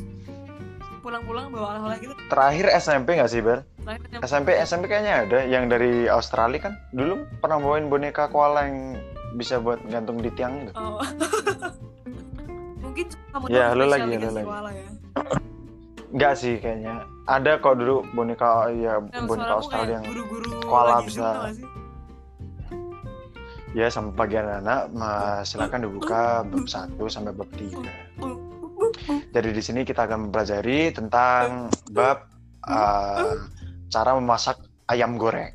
pulang-pulang 1.00 1.50
bawa 1.50 1.78
oleh-oleh 1.78 1.98
gitu 2.02 2.14
Terakhir 2.28 2.66
SMP 2.76 3.14
nggak 3.14 3.30
sih, 3.30 3.40
Ber? 3.40 3.62
terakhir 3.78 4.26
SMP 4.26 4.50
SMP 4.60 4.84
kayaknya 4.88 5.14
ada 5.22 5.40
yang 5.46 5.70
dari 5.70 6.10
Australia 6.10 6.58
kan. 6.60 6.74
Dulu 6.90 7.14
pernah 7.38 7.62
bawain 7.62 7.86
boneka 7.86 8.26
koala 8.26 8.66
yang 8.66 8.98
bisa 9.36 9.60
buat 9.60 9.78
gantung 9.86 10.18
di 10.18 10.34
tiang 10.34 10.66
itu. 10.66 10.74
oh. 10.74 10.98
mungkin 12.82 13.06
kamu 13.30 13.44
Ya, 13.48 13.70
halo 13.70 13.86
lagi, 13.86 14.10
dikasih 14.12 14.34
lagi. 14.34 14.48
koala 14.48 14.72
ya 14.72 14.88
Enggak 16.14 16.34
sih 16.38 16.62
kayaknya. 16.62 17.06
Ada 17.26 17.58
kok 17.58 17.82
dulu 17.82 18.06
boneka 18.14 18.70
ya 18.76 19.02
yang 19.02 19.26
boneka 19.26 19.54
Australia 19.58 19.98
yang 19.98 20.06
guru-guru 20.06 20.62
koala 20.66 21.02
bisa. 21.02 21.50
Ya 23.76 23.92
sama 23.92 24.16
pagi 24.16 24.40
anak 24.40 24.88
ma, 24.96 25.44
silakan 25.44 25.84
dibuka 25.84 26.48
bab 26.48 26.64
1 26.64 26.96
sampai 27.12 27.34
bab 27.36 27.50
3. 27.52 29.36
Jadi 29.36 29.50
di 29.52 29.62
sini 29.64 29.84
kita 29.84 30.08
akan 30.08 30.30
mempelajari 30.30 30.96
tentang 30.96 31.68
bab 31.92 32.24
uh, 32.72 33.36
cara 33.92 34.16
memasak 34.16 34.64
ayam 34.88 35.20
goreng. 35.20 35.52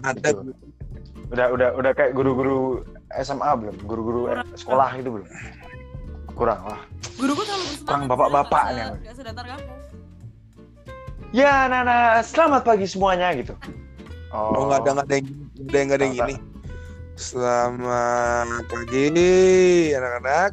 Ada. 0.00 0.32
Gitu. 0.32 0.56
Udah 1.34 1.46
udah 1.52 1.68
udah 1.76 1.92
kayak 1.92 2.14
guru-guru 2.16 2.86
SMA 3.20 3.50
belum? 3.60 3.76
Guru-guru 3.84 4.20
sekolah 4.56 4.96
itu 4.96 5.10
belum? 5.12 5.28
Kurang 6.36 6.60
lah. 6.68 6.80
guruku 7.16 7.48
terlalu 7.48 7.64
bersemangat 7.64 7.88
Kurang 7.88 8.04
bapak-bapak 8.12 8.64
nih, 8.76 8.84
nggak 9.00 9.14
sedatar 9.16 9.44
kamu 9.48 9.72
Ya, 11.34 11.66
Nana, 11.68 12.22
selamat 12.22 12.62
pagi 12.64 12.86
semuanya 12.86 13.34
gitu. 13.34 13.56
Oh, 14.30 14.70
nggak 14.70 14.80
ada 14.84 14.90
nggak 14.94 15.06
ada 15.10 15.16
yang 15.16 15.26
nggak 15.58 15.66
ada 15.66 15.76
yang 15.76 15.90
ada 15.90 16.04
yang 16.04 16.14
gini. 16.14 16.36
Selamat 17.16 18.64
pagi 18.68 19.06
anak-anak. 19.96 20.52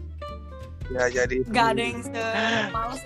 Ya 0.92 1.08
jadi. 1.08 1.40
nggak 1.48 1.68
ada 1.72 1.82
yang 1.84 2.04
terus 2.04 3.00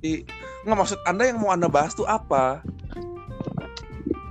nggak 0.63 0.79
maksud 0.79 0.99
anda 1.03 1.27
yang 1.27 1.37
mau 1.37 1.51
anda 1.51 1.67
bahas 1.67 1.91
tuh 1.93 2.07
apa? 2.07 2.63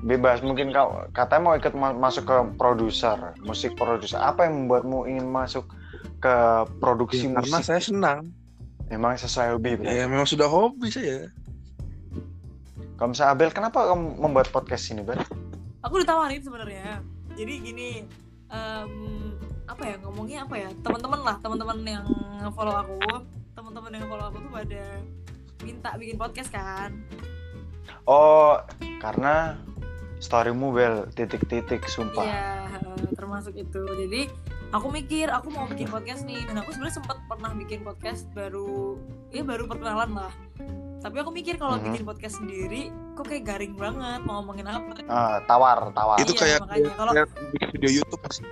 bebas 0.02 0.42
mungkin 0.42 0.74
kau 0.74 1.06
katanya 1.12 1.42
mau 1.44 1.54
ikut 1.54 1.74
ma- 1.74 1.94
masuk 1.94 2.26
ke 2.26 2.36
produser 2.58 3.38
musik 3.42 3.78
produser 3.78 4.18
apa 4.18 4.50
yang 4.50 4.66
membuatmu 4.66 5.06
ingin 5.06 5.30
masuk 5.30 5.70
ke 6.18 6.36
produksi 6.80 7.30
Ya, 7.30 7.38
karena 7.38 7.54
musik 7.54 7.68
saya 7.68 7.82
senang. 7.82 8.20
memang 8.88 9.14
sesuai 9.16 9.56
hobi 9.56 9.78
berarti. 9.78 9.94
Ya 9.94 10.06
memang 10.06 10.26
sudah 10.26 10.48
hobi 10.48 10.90
saya. 10.90 11.30
kalau 12.96 13.14
misalnya 13.14 13.32
Abel 13.32 13.50
kenapa 13.52 13.88
kamu 13.88 14.18
membuat 14.20 14.50
podcast 14.50 14.90
ini 14.90 15.02
Bel? 15.02 15.22
aku 15.82 15.96
ditawarin 15.98 16.40
sebenarnya 16.40 17.02
jadi 17.34 17.54
gini 17.60 17.90
em, 18.48 18.94
apa 19.72 19.84
ya 19.88 19.96
ngomongnya 20.04 20.40
apa 20.44 20.56
ya 20.58 20.70
teman-teman 20.84 21.20
lah 21.24 21.36
teman-teman 21.40 21.78
yang 21.82 22.06
follow 22.52 22.76
aku. 22.76 23.00
Teman-teman 23.56 23.92
yang 23.96 24.06
follow 24.08 24.26
aku 24.28 24.38
tuh 24.44 24.52
pada 24.52 24.84
minta 25.64 25.90
bikin 25.96 26.18
podcast 26.20 26.50
kan? 26.52 26.92
Oh 28.04 28.60
karena 29.00 29.56
storymu 30.20 30.76
Bel 30.76 31.08
titik-titik 31.16 31.88
sumpah. 31.88 32.26
Iya 32.28 32.44
eh, 32.78 33.16
termasuk 33.16 33.56
itu. 33.56 33.82
Jadi 33.82 34.28
aku 34.72 34.88
mikir 34.92 35.32
aku 35.32 35.48
mau 35.50 35.66
bikin 35.66 35.88
podcast 35.88 36.28
nih. 36.28 36.44
Dan 36.46 36.60
aku 36.60 36.76
sebenarnya 36.76 36.96
sempat 37.02 37.18
pernah 37.26 37.52
bikin 37.56 37.82
podcast 37.82 38.28
baru 38.36 39.00
ya 39.32 39.42
baru 39.42 39.66
perkenalan 39.66 40.12
lah. 40.14 40.34
Tapi 41.02 41.18
aku 41.18 41.34
mikir 41.34 41.58
kalau 41.58 41.82
Mhm. 41.82 41.86
bikin 41.90 42.04
podcast 42.06 42.36
sendiri 42.38 42.94
kok 43.18 43.26
kayak 43.26 43.42
garing 43.42 43.74
banget 43.74 44.22
mau 44.22 44.38
ngomongin 44.42 44.70
apa. 44.70 44.94
Ah, 45.10 45.42
tawar 45.50 45.90
tawar. 45.98 46.22
Itu 46.22 46.38
Iya, 46.38 46.42
kayak 46.42 46.60
makanya 46.62 46.92
kalau 46.94 47.12
video 47.74 47.90
YouTube 47.90 48.22
pasti. 48.22 48.46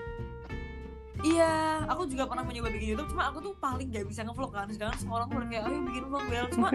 Iya, 1.19 1.83
aku 1.91 2.07
juga 2.07 2.23
pernah 2.31 2.47
mencoba 2.47 2.71
bikin 2.71 2.95
YouTube, 2.95 3.11
cuma 3.11 3.27
aku 3.27 3.43
tuh 3.43 3.53
paling 3.59 3.91
gak 3.91 4.07
bisa 4.07 4.23
ngevlog 4.23 4.55
kan. 4.55 4.71
Sekarang 4.71 4.95
semua 4.95 5.23
orang 5.23 5.27
tuh 5.27 5.37
udah 5.43 5.49
kayak, 5.51 5.63
ayo 5.67 5.79
bikin 5.83 6.03
vlog 6.07 6.25
Bel. 6.31 6.45
Cuma 6.55 6.67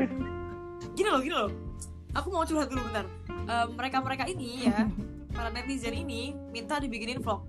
gini 0.96 1.08
loh, 1.08 1.20
gini 1.24 1.34
loh. 1.34 1.50
Aku 2.12 2.28
mau 2.28 2.44
curhat 2.44 2.68
dulu 2.68 2.84
bentar. 2.92 3.08
Eh, 3.28 3.66
mereka-mereka 3.72 4.24
ini 4.28 4.68
ya, 4.68 4.84
para 5.32 5.48
netizen 5.48 5.96
ini 5.96 6.36
minta 6.52 6.76
dibikinin 6.76 7.24
vlog. 7.24 7.48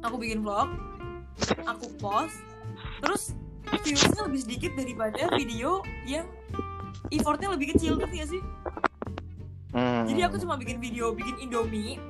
Aku 0.00 0.16
bikin 0.16 0.40
vlog, 0.40 0.72
aku 1.68 1.92
post, 2.00 2.40
terus 3.04 3.36
viewsnya 3.84 4.24
lebih 4.24 4.40
sedikit 4.40 4.72
daripada 4.80 5.28
video 5.36 5.84
yang 6.08 6.24
effortnya 7.12 7.52
lebih 7.52 7.76
kecil, 7.76 8.00
ngerti 8.00 8.16
gak 8.24 8.30
sih? 8.32 8.42
Hmm. 9.76 10.08
Jadi 10.08 10.20
aku 10.24 10.40
cuma 10.40 10.56
bikin 10.56 10.80
video, 10.80 11.12
bikin 11.12 11.36
Indomie 11.44 12.00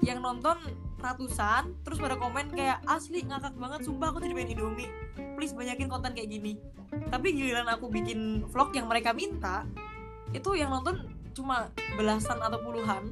yang 0.00 0.22
nonton 0.24 0.56
ratusan, 1.00 1.74
terus 1.82 1.98
pada 1.98 2.16
komen 2.20 2.52
kayak 2.52 2.84
asli 2.86 3.24
ngakak 3.24 3.56
banget, 3.56 3.80
sumpah 3.88 4.12
aku 4.12 4.20
jadi 4.20 4.36
pengen 4.36 4.52
Indomie. 4.56 4.90
Please 5.34 5.56
banyakin 5.56 5.88
konten 5.88 6.12
kayak 6.12 6.28
gini. 6.28 6.60
Tapi 7.08 7.32
giliran 7.32 7.66
aku 7.72 7.88
bikin 7.88 8.44
vlog 8.52 8.70
yang 8.76 8.86
mereka 8.86 9.16
minta, 9.16 9.64
itu 10.36 10.54
yang 10.54 10.70
nonton 10.70 11.08
cuma 11.32 11.72
belasan 11.96 12.38
atau 12.38 12.60
puluhan. 12.60 13.10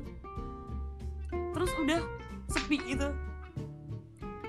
Terus 1.57 1.73
udah 1.81 2.01
sepi 2.49 2.81
gitu. 2.85 3.09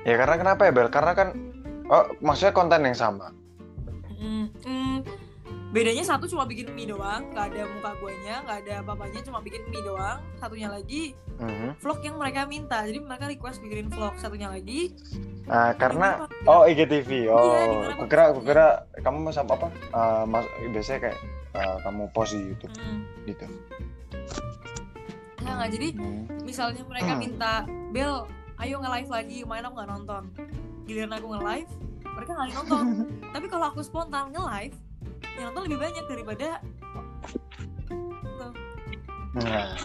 ya 0.08 0.16
karena 0.16 0.36
kenapa 0.40 0.62
ya 0.64 0.72
Bel 0.72 0.88
karena 0.88 1.12
kan 1.12 1.36
oh 1.92 2.08
maksudnya 2.24 2.56
konten 2.56 2.88
yang 2.88 2.96
sama 2.96 3.36
Mm, 4.20 4.52
mm, 4.68 4.89
bedanya 5.70 6.02
satu 6.02 6.26
cuma 6.26 6.44
bikin 6.44 6.72
mie 6.72 6.86
doang, 6.86 7.30
nggak 7.30 7.46
ada 7.48 7.70
muka 7.70 7.92
guanya, 7.96 8.42
nggak 8.42 8.58
ada 8.64 8.74
apa-apanya, 8.82 9.22
cuma 9.22 9.38
bikin 9.40 9.62
mie 9.68 9.82
doang. 9.82 10.18
Satunya 10.36 10.68
lagi 10.68 11.14
Mhm. 11.38 11.78
vlog 11.78 12.00
yang 12.02 12.16
mereka 12.16 12.44
minta, 12.44 12.82
jadi 12.82 12.98
mereka 12.98 13.26
request 13.28 13.60
bikinin 13.60 13.88
vlog. 13.88 14.14
Satunya 14.16 14.48
lagi 14.48 14.94
Nah, 15.46 15.74
karena 15.74 16.22
Dimana- 16.22 16.46
oh 16.46 16.62
IGTV 16.64 17.10
oh 17.26 17.42
Iya, 17.42 17.58
di 17.60 17.76
mana 17.76 17.94
kukira 17.96 17.98
podcastnya? 17.98 18.34
kukira 18.36 18.66
kamu 19.02 19.18
sama 19.32 19.54
apa 19.56 19.68
Eh, 19.90 20.24
mas 20.28 20.46
biasanya 20.70 21.00
kayak 21.02 21.18
eh, 21.52 21.78
kamu 21.82 22.04
post 22.12 22.32
di 22.32 22.42
YouTube 22.46 22.74
Mm, 22.76 23.00
gitu 23.26 23.46
ya 25.40 25.52
nggak 25.52 25.70
jadi 25.72 25.88
Hmm. 25.92 26.24
misalnya 26.44 26.84
mereka 26.86 27.12
Hmm. 27.12 27.20
minta 27.20 27.54
Bel 27.90 28.30
ayo 28.60 28.76
nge-live 28.78 29.10
lagi 29.10 29.38
main 29.44 29.66
aku 29.66 29.74
nggak 29.74 29.90
nonton 29.90 30.24
giliran 30.86 31.12
aku 31.12 31.28
nge-live 31.32 31.72
mereka 32.06 32.32
nggak 32.32 32.50
nonton 32.54 32.84
tapi 33.34 33.46
kalau 33.48 33.66
aku 33.68 33.82
spontan 33.82 34.30
nge-live 34.30 34.76
yang 35.36 35.52
nonton 35.52 35.62
lebih 35.68 35.80
banyak 35.80 36.06
daripada 36.08 36.48
Nah, 39.30 39.78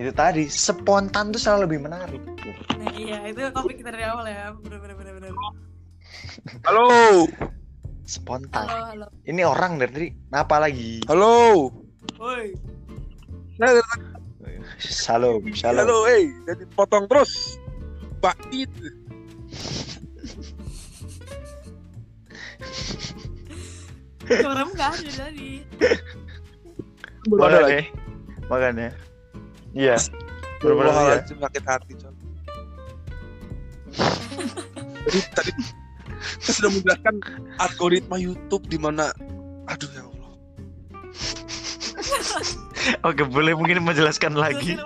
itu 0.00 0.08
tadi 0.10 0.48
spontan 0.48 1.28
tuh 1.28 1.38
selalu 1.38 1.60
lebih 1.68 1.80
menarik. 1.84 2.22
nah 2.74 2.88
iya 2.96 3.20
itu 3.28 3.38
topik 3.52 3.76
kita 3.76 3.92
dari 3.92 4.08
awal 4.08 4.24
ya 4.24 4.56
bener 4.56 4.80
bener 4.80 4.96
bener 4.96 5.12
bener 5.20 5.30
Halo, 6.64 7.28
Spontan. 8.02 8.64
halo 8.64 8.84
halo 8.88 9.06
Ini 9.22 9.44
orang 9.44 9.76
dari 9.76 10.08
tadi 10.32 10.40
apa 10.42 10.56
lagi? 10.58 11.04
halo. 11.06 11.68
woi 12.16 12.56
Shalom, 14.80 15.44
shalom. 15.54 15.84
halo, 15.86 15.98
eh, 16.10 16.26
jadi 16.48 16.64
potong 16.74 17.04
terus. 17.06 17.60
Pak 18.18 18.34
It. 18.50 18.72
Orang 24.30 24.68
nggak 24.72 24.90
ada 24.96 25.10
tadi 25.12 25.50
Baru 27.24 27.40
ada 27.48 27.60
Makan 27.64 27.72
ya. 27.72 27.82
Makan 28.52 28.72
ya. 28.76 28.90
Iya. 29.72 29.96
Bener-bener 30.60 30.92
Wah, 30.92 31.16
ya. 31.16 31.24
sakit 31.24 31.64
hati, 31.64 31.92
Con. 31.96 32.14
Jadi 35.04 35.20
tadi 35.32 35.52
saya 36.40 36.52
sudah 36.56 36.70
menjelaskan 36.72 37.14
algoritma 37.60 38.16
YouTube 38.16 38.64
di 38.68 38.80
mana 38.80 39.12
aduh 39.68 39.90
ya 39.92 40.04
Allah. 40.04 40.32
Oke, 43.08 43.24
boleh 43.24 43.52
mungkin 43.56 43.84
menjelaskan 43.84 44.36
lagi. 44.36 44.76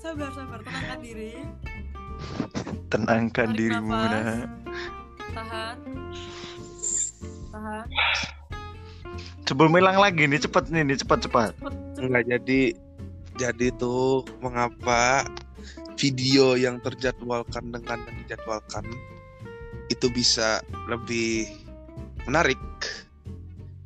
Sabar 0.00 0.28
sabar 0.32 0.60
tenangkan 0.60 0.98
diri 1.00 1.40
Tenangkan 2.92 3.48
Tarik 3.52 3.56
dirimu 3.56 3.92
nafas. 3.92 4.61
Tahan. 5.32 5.76
Tahan. 7.52 7.86
Sebelum 9.48 9.72
hilang 9.76 9.98
lagi 10.00 10.24
nih, 10.24 10.40
cepet 10.40 10.72
nih, 10.72 10.82
nih 10.86 10.96
cepat 11.02 11.18
cepat. 11.28 11.50
cepet 11.58 11.72
cepet. 11.72 12.00
Enggak 12.00 12.24
jadi 12.28 12.60
jadi 13.36 13.66
tuh 13.76 14.24
mengapa 14.40 15.26
video 15.96 16.56
yang 16.56 16.80
terjadwalkan 16.80 17.72
dengan 17.72 17.98
yang 18.04 18.16
dijadwalkan 18.24 18.84
itu 19.92 20.06
bisa 20.12 20.64
lebih 20.88 21.48
menarik? 22.24 22.60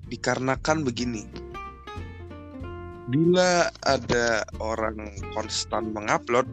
Dikarenakan 0.07 0.87
begini. 0.87 1.27
Bila 3.11 3.71
ada 3.83 4.47
orang 4.63 5.19
konstan 5.35 5.91
mengupload 5.91 6.47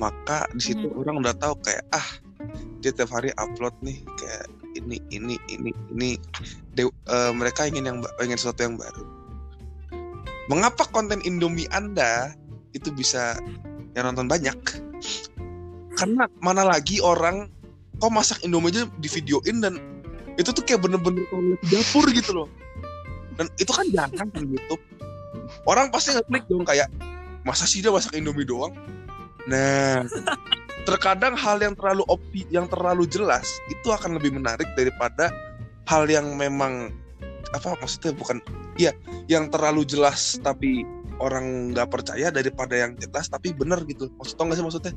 maka 0.00 0.48
di 0.56 0.62
situ 0.72 0.88
Hmm. 0.88 1.00
orang 1.04 1.20
udah 1.20 1.34
tahu 1.36 1.54
kayak 1.60 1.84
ah 1.92 2.08
dia 2.80 2.92
tiap 2.96 3.12
hari 3.12 3.30
upload 3.36 3.76
nih 3.84 4.00
kayak 4.16 4.48
ini 4.74 4.96
ini 5.12 5.36
ini 5.52 5.70
ini 5.92 6.10
De- 6.74 6.88
eh, 6.88 7.32
mereka 7.36 7.68
ingin 7.68 7.84
yang 7.86 7.98
ingin 8.24 8.38
sesuatu 8.40 8.64
yang 8.64 8.80
baru 8.80 9.04
mengapa 10.50 10.82
konten 10.90 11.22
Indomie 11.22 11.70
Anda 11.70 12.34
itu 12.74 12.90
bisa 12.90 13.38
yang 13.94 14.10
nonton 14.10 14.26
banyak? 14.26 14.58
Karena 15.94 16.26
mana 16.42 16.66
lagi 16.66 16.98
orang 17.02 17.46
kok 18.02 18.10
masak 18.10 18.42
Indomie 18.42 18.74
aja 18.74 18.82
di 18.98 19.08
videoin 19.10 19.62
dan 19.62 19.78
itu 20.34 20.50
tuh 20.50 20.62
kayak 20.66 20.82
bener-bener 20.82 21.26
dapur 21.70 22.06
gitu 22.10 22.32
loh. 22.32 22.48
Dan 23.38 23.46
itu 23.62 23.70
kan 23.70 23.86
jangan 23.94 24.26
di 24.34 24.56
YouTube. 24.56 24.82
Orang 25.66 25.94
pasti 25.94 26.14
ngeklik 26.16 26.44
dong 26.50 26.64
kayak 26.66 26.88
masa 27.46 27.64
sih 27.66 27.78
dia 27.84 27.94
masak 27.94 28.16
Indomie 28.18 28.46
doang? 28.46 28.72
Nah, 29.48 30.04
terkadang 30.90 31.38
hal 31.38 31.62
yang 31.62 31.78
terlalu 31.78 32.02
opti 32.10 32.42
yang 32.50 32.66
terlalu 32.66 33.06
jelas 33.06 33.46
itu 33.70 33.94
akan 33.94 34.18
lebih 34.18 34.34
menarik 34.34 34.66
daripada 34.74 35.30
hal 35.86 36.10
yang 36.10 36.34
memang 36.34 36.90
apa 37.54 37.78
maksudnya 37.78 38.10
bukan 38.14 38.42
iya 38.74 38.90
yang 39.30 39.46
terlalu 39.54 39.86
jelas 39.86 40.38
tapi 40.42 40.82
orang 41.20 41.70
nggak 41.70 41.88
percaya 41.92 42.32
daripada 42.32 42.74
yang 42.74 42.96
jelas 42.96 43.28
tapi 43.28 43.52
bener 43.52 43.84
gitu. 43.86 44.08
Maksud 44.18 44.34
tau 44.34 44.48
nggak 44.48 44.58
sih 44.58 44.64
maksudnya? 44.64 44.92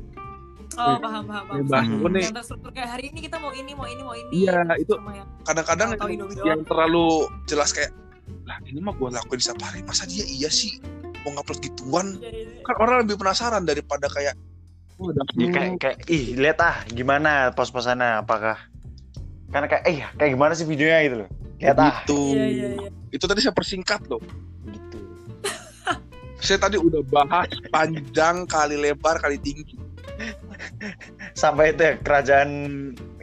Oh 0.73 0.97
paham 0.97 1.23
paham 1.29 1.43
paham. 1.45 1.65
Bahas 1.69 1.85
Hmm. 1.85 2.09
nih 2.09 2.21
yang 2.25 2.35
terstruktur 2.35 2.71
kayak 2.73 2.89
hari 2.97 3.13
ini 3.13 3.19
kita 3.29 3.37
mau 3.37 3.53
ini 3.53 3.71
mau 3.77 3.85
ini 3.85 4.01
mau 4.01 4.15
ini. 4.17 4.31
Iya, 4.47 4.57
itu 4.81 4.97
kadang-kadang 5.45 5.93
yang, 6.09 6.31
yang 6.41 6.61
terlalu 6.65 7.29
jelas 7.45 7.69
kayak 7.75 7.93
lah 8.47 8.57
ini 8.65 8.79
mah 8.79 8.95
gue 8.95 9.11
lakuin 9.11 9.39
setiap 9.43 9.61
hari 9.69 9.85
masa 9.85 10.07
dia 10.09 10.25
iya 10.25 10.49
sih? 10.49 10.79
Mau 11.21 11.37
ngupload 11.37 11.59
gituan? 11.61 12.17
Iya, 12.17 12.29
iya, 12.31 12.43
iya. 12.57 12.63
kan 12.65 12.75
orang 12.81 13.05
lebih 13.05 13.15
penasaran 13.19 13.63
daripada 13.63 14.07
kayak 14.09 14.33
oh, 14.99 15.09
ada 15.09 15.21
Ya, 15.33 15.47
kayak 15.49 15.71
kayak 15.79 15.97
ih 16.09 16.35
lihat 16.37 16.59
ah 16.61 16.75
gimana 16.89 17.51
pos-posannya? 17.53 18.21
Apakah? 18.21 18.57
Karena 19.49 19.67
kayak 19.69 19.83
eh 19.85 19.97
kayak 20.17 20.31
gimana 20.33 20.53
sih 20.57 20.65
videonya 20.65 20.99
gitu 21.05 21.15
loh. 21.25 21.29
Lihat 21.61 21.77
ah. 21.79 22.01
Gitu. 22.03 22.21
Iya 22.33 22.45
iya 22.49 22.67
iya. 22.77 22.89
Itu 23.13 23.25
tadi 23.29 23.39
saya 23.41 23.53
persingkat 23.53 24.09
loh. 24.09 24.21
Gitu. 24.67 24.97
Saya 26.43 26.59
tadi 26.59 26.75
udah 26.75 26.99
bahas 27.07 27.47
panjang 27.71 28.43
kali 28.49 28.75
lebar 28.75 29.15
kali 29.23 29.39
tinggi. 29.39 29.79
Sampai 31.33 31.71
itu 31.71 31.81
ya, 31.87 31.93
kerajaan 32.03 32.49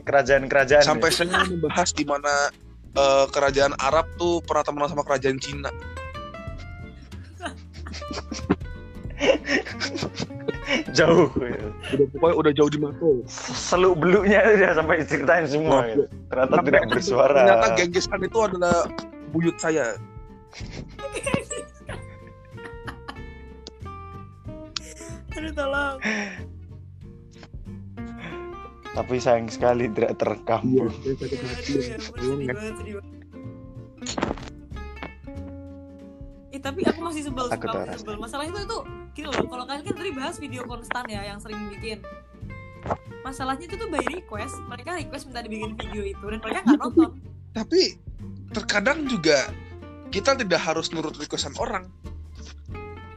kerajaan 0.01 0.49
kerajaan 0.51 0.83
sampai 0.83 1.11
saya 1.13 1.47
membahas 1.47 1.95
di 1.95 2.03
mana 2.03 2.51
eh, 2.97 3.27
kerajaan 3.31 3.77
Arab 3.79 4.09
tuh 4.19 4.43
pernah 4.43 4.65
temenan 4.67 4.91
sama 4.91 5.05
kerajaan 5.07 5.39
Cina 5.39 5.71
jauh 11.01 11.29
gitu. 11.33 11.69
udah 11.97 12.07
pokoknya 12.13 12.37
udah 12.37 12.53
jauh 12.53 12.71
di 12.71 12.79
mata 12.79 13.09
seluk 13.29 13.95
beluknya 13.97 14.41
dia 14.57 14.71
sampai 14.77 15.05
ceritain 15.09 15.47
semua 15.49 15.89
gitu. 15.89 16.05
ternyata 16.29 16.57
tidak 16.65 16.83
bersuara 16.93 17.41
ternyata 17.41 17.67
genggesan 17.77 18.21
itu 18.21 18.39
adalah 18.39 18.77
buyut 19.33 19.57
saya 19.57 19.97
aduh 25.37 25.53
tolong 25.57 25.97
tapi 28.91 29.23
sayang 29.23 29.47
sekali 29.47 29.87
tidak 29.95 30.19
terekam 30.19 30.67
Aduh, 30.67 30.91
ya 30.91 30.91
ampun, 30.91 32.27
sedih 32.27 32.51
banget 32.51 32.75
sedih 32.83 32.95
banget 32.99 33.10
tapi 36.71 36.87
aku 36.87 37.01
masih 37.03 37.23
sebel, 37.27 37.47
Aku 37.51 37.67
masih 37.67 37.99
sebel. 37.99 38.17
Masalah 38.23 38.45
itu 38.47 38.59
itu 38.63 38.79
gini 39.19 39.27
loh, 39.27 39.43
kalau 39.51 39.65
kalian 39.67 39.83
kan 39.83 39.95
tadi 39.99 40.11
bahas 40.15 40.37
video 40.39 40.63
konstan 40.71 41.05
ya 41.11 41.27
yang 41.27 41.43
sering 41.43 41.59
bikin. 41.75 41.99
Masalahnya 43.27 43.67
itu 43.67 43.75
tuh 43.75 43.91
by 43.91 44.07
request, 44.07 44.55
mereka 44.71 44.95
request 44.95 45.27
minta 45.27 45.43
dibikin 45.43 45.75
video 45.75 46.03
itu 46.07 46.25
dan 46.25 46.39
mereka 46.39 46.59
nggak 46.63 46.79
nonton. 46.79 47.11
tapi 47.51 47.99
terkadang 48.55 49.11
juga 49.11 49.51
kita 50.15 50.39
tidak 50.39 50.63
harus 50.63 50.95
nurut 50.95 51.19
requestan 51.19 51.51
orang. 51.59 51.91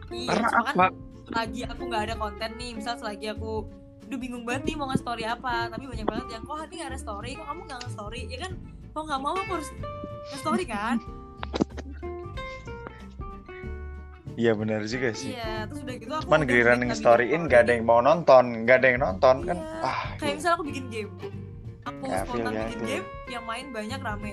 Iya, 0.10 0.34
karena 0.34 0.50
kan 0.50 0.66
apa? 0.74 0.88
selagi 1.30 1.62
aku 1.70 1.82
nggak 1.86 2.04
ada 2.10 2.16
konten 2.18 2.50
nih, 2.58 2.72
misal 2.74 2.98
selagi 2.98 3.32
aku 3.38 3.70
Duh 4.04 4.20
bingung 4.20 4.44
banget 4.44 4.68
nih 4.68 4.76
mau 4.76 4.92
nge-story 4.92 5.24
apa 5.24 5.72
Tapi 5.72 5.88
banyak 5.88 6.04
banget 6.04 6.28
yang, 6.36 6.44
kok 6.44 6.60
hari 6.60 6.76
nggak 6.76 6.92
ada 6.92 7.00
story, 7.00 7.40
kok 7.40 7.48
kamu 7.48 7.62
nggak 7.72 7.80
nge-story? 7.88 8.22
Ya 8.28 8.38
kan, 8.44 8.52
mau 8.92 9.04
nggak 9.08 9.22
mau 9.24 9.34
aku 9.40 9.52
harus 9.56 9.70
nge-story 10.36 10.66
kan 10.68 11.00
iya 14.36 14.52
benar 14.52 14.82
juga 14.84 15.10
sih. 15.12 15.32
Iya, 15.32 15.66
terus 15.66 15.82
udah 15.82 15.96
gitu 15.96 16.12
aku 16.12 16.24
cuman 16.24 16.40
giliran 16.44 16.78
bikin 16.78 16.90
nggak 17.44 17.62
ada 17.62 17.72
yang 17.72 17.86
mau 17.86 18.00
nonton 18.00 18.44
nggak 18.64 18.78
ada 18.78 18.88
yang 18.88 19.02
nonton 19.02 19.36
kan? 19.44 19.58
Iya. 19.58 19.84
ah 19.84 20.00
kayak 20.18 20.36
misal 20.36 20.52
aku 20.54 20.64
bikin 20.66 20.86
game. 20.90 21.12
Aku 21.84 22.02
Ya, 22.06 22.24
spontan 22.24 22.52
ya 22.52 22.64
bikin 22.64 22.78
itu. 22.78 22.86
game 22.88 23.06
yang 23.28 23.44
main 23.44 23.66
banyak 23.70 24.00
rame. 24.00 24.32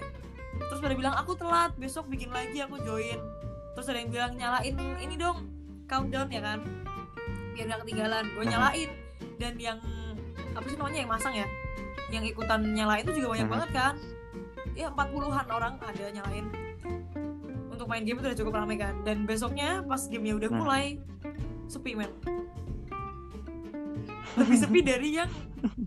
Terus 0.60 0.78
pada 0.78 0.94
bilang 0.94 1.14
aku 1.14 1.32
telat 1.34 1.72
besok 1.74 2.04
bikin 2.06 2.30
lagi 2.30 2.58
aku 2.58 2.78
join. 2.80 3.18
Terus 3.72 3.86
ada 3.86 3.98
yang 3.98 4.10
bilang 4.10 4.32
nyalain 4.34 4.74
ini 4.98 5.14
dong 5.14 5.38
countdown 5.84 6.28
ya 6.28 6.40
kan? 6.40 6.58
Biar 7.50 7.66
gak 7.66 7.80
ketinggalan. 7.82 8.24
Gue 8.30 8.44
nyalain. 8.46 8.90
Dan 9.36 9.54
yang 9.56 9.78
apa 10.52 10.64
sih 10.64 10.76
namanya 10.76 10.98
yang 11.00 11.10
masang 11.10 11.34
ya? 11.34 11.46
Yang 12.08 12.24
ikutan 12.30 12.60
nyalain 12.70 13.02
itu 13.02 13.12
juga 13.16 13.28
banyak 13.34 13.46
Mhm. 13.46 13.54
banget 13.56 13.70
kan? 13.72 13.94
Ya 14.72 14.86
40-an 14.88 15.46
orang 15.48 15.74
ada 15.76 16.04
nyalain 16.08 16.46
untuk 17.80 17.96
main 17.96 18.04
game 18.04 18.20
itu 18.20 18.28
udah 18.28 18.36
cukup 18.36 18.52
ramai 18.60 18.76
kan. 18.76 18.92
Dan 19.08 19.24
besoknya 19.24 19.80
pas 19.88 20.04
gamenya 20.04 20.36
udah 20.36 20.50
Hmm. 20.52 20.60
mulai 20.60 20.84
sepi 21.64 21.96
men. 21.96 22.12
Lebih 24.36 24.56
sepi 24.60 24.80
dari 24.92 25.16
yang 25.16 25.32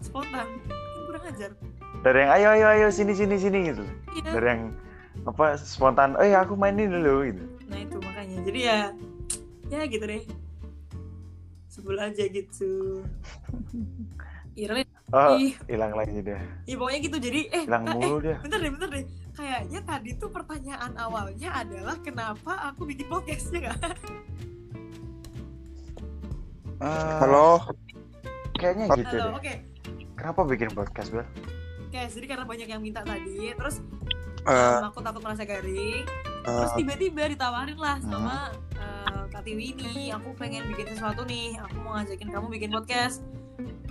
spontan. 0.01 0.49
Kan 0.65 1.01
kurang 1.05 1.23
ajar. 1.29 1.51
Dari 2.01 2.17
yang 2.25 2.31
ayo 2.33 2.47
ayo 2.57 2.65
ayo 2.73 2.87
sini 2.89 3.13
sini 3.13 3.37
sini 3.37 3.69
gitu. 3.69 3.85
Iya. 4.17 4.31
Dari 4.33 4.47
yang 4.57 4.61
apa 5.29 5.53
spontan 5.61 6.17
eh 6.17 6.33
aku 6.33 6.57
main 6.57 6.73
ini 6.81 6.89
dulu 6.89 7.29
gitu. 7.29 7.43
Nah 7.69 7.77
itu 7.77 7.97
makanya. 8.01 8.37
Jadi 8.41 8.59
ya 8.65 8.79
ya 9.69 9.81
gitu 9.85 10.03
deh. 10.09 10.25
Sebel 11.69 11.97
aja 12.01 12.25
gitu. 12.25 13.05
Irlin 14.53 14.85
oh 15.09 15.33
ih, 15.33 15.57
hilang 15.65 15.97
lagi 15.97 16.21
dia 16.21 16.37
ih 16.65 16.73
pokoknya 16.77 16.99
gitu. 17.05 17.17
Jadi 17.21 17.39
eh, 17.53 17.63
hilang 17.69 17.85
eh, 17.85 17.93
mulu 17.93 18.17
dia. 18.17 18.37
bentar 18.41 18.57
deh 18.61 18.69
bentar 18.73 18.89
deh 18.89 19.05
kayaknya 19.33 19.81
tadi 19.81 20.09
tuh 20.17 20.29
pertanyaan 20.29 20.93
awalnya 20.95 21.49
adalah 21.57 21.97
kenapa 21.99 22.69
aku 22.71 22.85
bikin 22.85 23.09
podcast 23.09 23.49
ya 23.49 23.69
nggak? 23.69 23.79
Eh, 26.83 27.13
halo? 27.23 27.63
kayaknya 28.53 28.85
gitu 28.95 29.15
halo 29.17 29.39
deh. 29.39 29.39
oke. 29.39 29.53
Kenapa 30.13 30.39
bikin 30.47 30.69
podcast 30.71 31.09
bel? 31.11 31.27
Oke 31.89 32.01
jadi 32.09 32.25
karena 32.29 32.45
banyak 32.47 32.67
yang 32.69 32.81
minta 32.81 33.01
tadi 33.03 33.51
terus 33.53 33.81
Eh, 34.43 34.51
um, 34.51 34.91
aku 34.91 34.99
takut 34.99 35.23
merasa 35.23 35.47
garing 35.47 36.03
terus 36.43 36.71
eh, 36.75 36.83
tiba-tiba 36.83 37.31
ditawarin 37.31 37.79
lah 37.79 37.95
sama 38.03 38.51
eh, 38.75 39.23
Kak 39.31 39.47
Tiwi 39.47 39.71
ini 39.79 40.11
aku 40.11 40.35
pengen 40.35 40.67
bikin 40.67 40.91
sesuatu 40.91 41.23
nih 41.23 41.55
aku 41.63 41.79
mau 41.79 41.95
ngajakin 41.95 42.27
kamu 42.27 42.47
bikin 42.51 42.69
podcast 42.75 43.23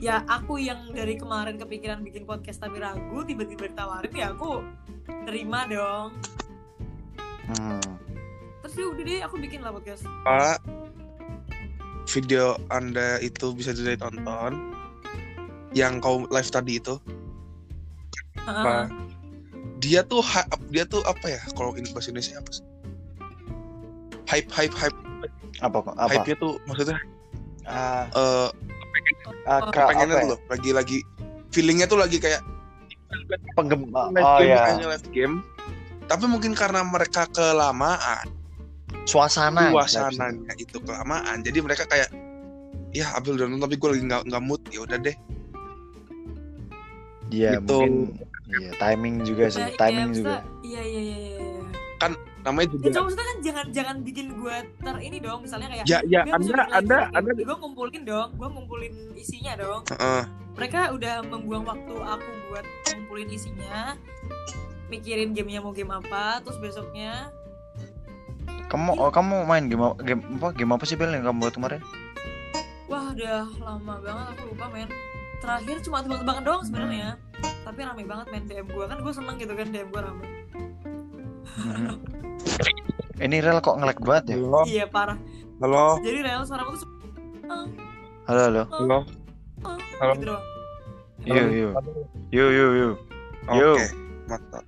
ya 0.02 0.26
aku 0.26 0.58
yang 0.58 0.90
dari 0.90 1.14
kemarin 1.14 1.54
kepikiran 1.54 2.02
bikin 2.02 2.26
podcast 2.26 2.58
tapi 2.58 2.82
ragu 2.82 3.22
tiba-tiba 3.22 3.70
ditawarin 3.70 4.10
ya 4.10 4.34
aku 4.34 4.66
terima 5.30 5.62
dong. 5.70 6.10
Hmm. 7.42 7.82
terus 8.62 8.78
ya 8.78 8.86
udah 8.90 9.02
deh 9.06 9.20
aku 9.22 9.36
bikin 9.38 9.62
lah 9.62 9.70
podcast. 9.70 10.02
Pak, 10.26 10.58
video 12.10 12.58
anda 12.74 13.22
itu 13.22 13.54
bisa 13.54 13.70
ditonton 13.70 14.74
yang 15.70 16.02
kau 16.02 16.26
live 16.34 16.50
tadi 16.50 16.82
itu. 16.82 16.98
Heeh. 18.42 18.90
dia 19.78 20.02
tuh 20.02 20.22
dia 20.74 20.82
tuh 20.82 21.02
apa 21.06 21.30
ya? 21.30 21.42
Kalau 21.54 21.78
ini 21.78 21.86
bahasa 21.94 22.10
Indonesia 22.10 22.42
apa 22.42 22.50
sih? 22.50 22.66
Hype 24.26 24.50
hype 24.50 24.74
hype. 24.74 24.98
Apa 25.62 25.78
apa? 25.82 25.90
Hype 26.10 26.26
nya 26.26 26.36
tuh 26.42 26.58
maksudnya 26.66 26.98
Ah, 27.62 28.10
eh 28.10 28.50
ah, 29.44 29.60
kra- 29.68 29.88
pengennya 29.88 30.14
tuh 30.14 30.20
ya? 30.20 30.30
loh 30.32 30.40
lagi 30.46 30.70
lagi 30.70 30.98
feelingnya 31.50 31.86
tuh 31.86 31.96
lagi 31.96 32.16
kayak 32.16 32.42
penggema 33.52 34.08
live 34.08 34.24
oh 34.24 34.38
game 34.38 34.50
ya 34.50 34.88
live 34.88 35.08
game. 35.10 35.34
Tapi 36.02 36.24
mungkin 36.26 36.52
karena 36.52 36.80
mereka 36.82 37.28
kelamaan. 37.28 38.26
Suasana 39.04 39.68
suasananya 39.68 40.52
itu 40.56 40.78
kelamaan. 40.78 41.40
Jadi 41.40 41.58
mereka 41.58 41.84
kayak 41.84 42.08
ya 42.90 43.12
Abel 43.12 43.34
udah 43.34 43.46
nonton 43.46 43.64
tapi 43.64 43.76
gue 43.76 43.88
lagi 43.90 44.02
nggak 44.04 44.22
nggak 44.26 44.42
mood. 44.42 44.62
Ya 44.68 44.80
udah 44.82 44.96
deh. 44.96 45.16
Iya 47.28 47.50
Gitu. 47.56 47.72
mungkin 47.72 47.92
iya 48.52 48.70
timing 48.76 49.14
juga 49.24 49.44
sih 49.48 49.62
Nah, 49.62 49.72
timing 49.74 50.08
iya, 50.08 50.16
juga. 50.16 50.34
Maksudnya- 50.34 50.60
iya 50.62 50.82
iya 50.84 51.00
iya 51.00 51.51
iya. 52.10 52.42
namanya 52.42 52.66
ya 52.66 52.72
juga 52.74 52.84
cuma 52.90 53.02
maksudnya 53.06 53.26
kan 53.26 53.38
jangan 53.42 53.66
jangan 53.70 53.96
bikin 54.02 54.26
gue 54.34 54.56
ter 54.82 54.96
ini 54.98 55.16
dong 55.22 55.38
misalnya 55.46 55.68
kayak 55.70 55.84
ya 55.86 55.98
ya 56.08 56.20
"Bel, 56.26 56.34
anda 56.34 56.62
anda 56.74 56.96
belajar 56.98 57.00
anda 57.14 57.30
game." 57.30 57.46
gue 57.46 57.56
ngumpulin 57.62 58.02
dong 58.02 58.28
gue 58.34 58.48
ngumpulin 58.50 58.92
isinya 59.14 59.52
dong 59.54 59.82
Heeh. 59.94 60.22
mereka 60.58 60.80
udah 60.90 61.14
membuang 61.22 61.64
waktu 61.64 61.94
aku 61.94 62.30
buat 62.50 62.66
ngumpulin 62.90 63.28
isinya 63.30 63.94
mikirin 64.90 65.30
gamenya 65.32 65.60
mau 65.62 65.72
game 65.72 65.92
apa 65.94 66.42
terus 66.42 66.58
besoknya 66.58 67.30
kamu 68.66 68.96
oh, 68.96 69.12
kamu 69.12 69.44
main 69.44 69.68
game 69.68 69.84
apa- 69.84 70.00
game 70.02 70.22
apa 70.40 70.48
game 70.56 70.72
apa 70.74 70.84
sih 70.88 70.96
Bel 70.98 71.12
yang 71.14 71.24
kamu 71.24 71.46
buat 71.46 71.54
kemarin 71.54 71.80
wah 72.90 73.12
udah 73.14 73.46
lama 73.62 73.94
banget 74.02 74.26
aku 74.36 74.42
lupa 74.52 74.66
men 74.68 74.88
terakhir 75.42 75.76
cuma 75.82 75.98
tebak-tebakan 76.06 76.42
doang 76.46 76.62
sebenarnya 76.62 77.18
tapi 77.66 77.80
rame 77.82 78.04
banget 78.06 78.26
main 78.30 78.44
DM 78.46 78.66
gue 78.70 78.84
kan 78.86 78.98
gue 79.02 79.12
seneng 79.12 79.36
gitu 79.38 79.52
kan 79.58 79.66
DM 79.70 79.88
gue 79.90 80.02
rame. 80.02 80.26
ini 83.24 83.36
rel 83.38 83.58
kok 83.60 83.76
ngelek 83.78 84.00
banget 84.02 84.24
ya? 84.32 84.36
Halo. 84.40 84.62
Iya 84.64 84.84
parah. 84.88 85.18
Halo. 85.62 86.00
Jadi 86.02 86.18
real 86.24 86.42
suara 86.42 86.62
aku 86.66 86.76
tuh 86.80 86.90
halo 88.26 88.40
halo. 88.48 88.62
Halo. 88.70 88.98
Halo. 90.00 90.12
gitu 90.16 90.24
doang. 90.30 90.44
Yuk 91.22 91.48
yuk 91.52 91.72
yuk 92.32 92.50
yuk 92.50 92.72
yuk 92.74 92.94
oke 93.50 93.58
Yo. 93.58 93.70
mantap. 94.30 94.64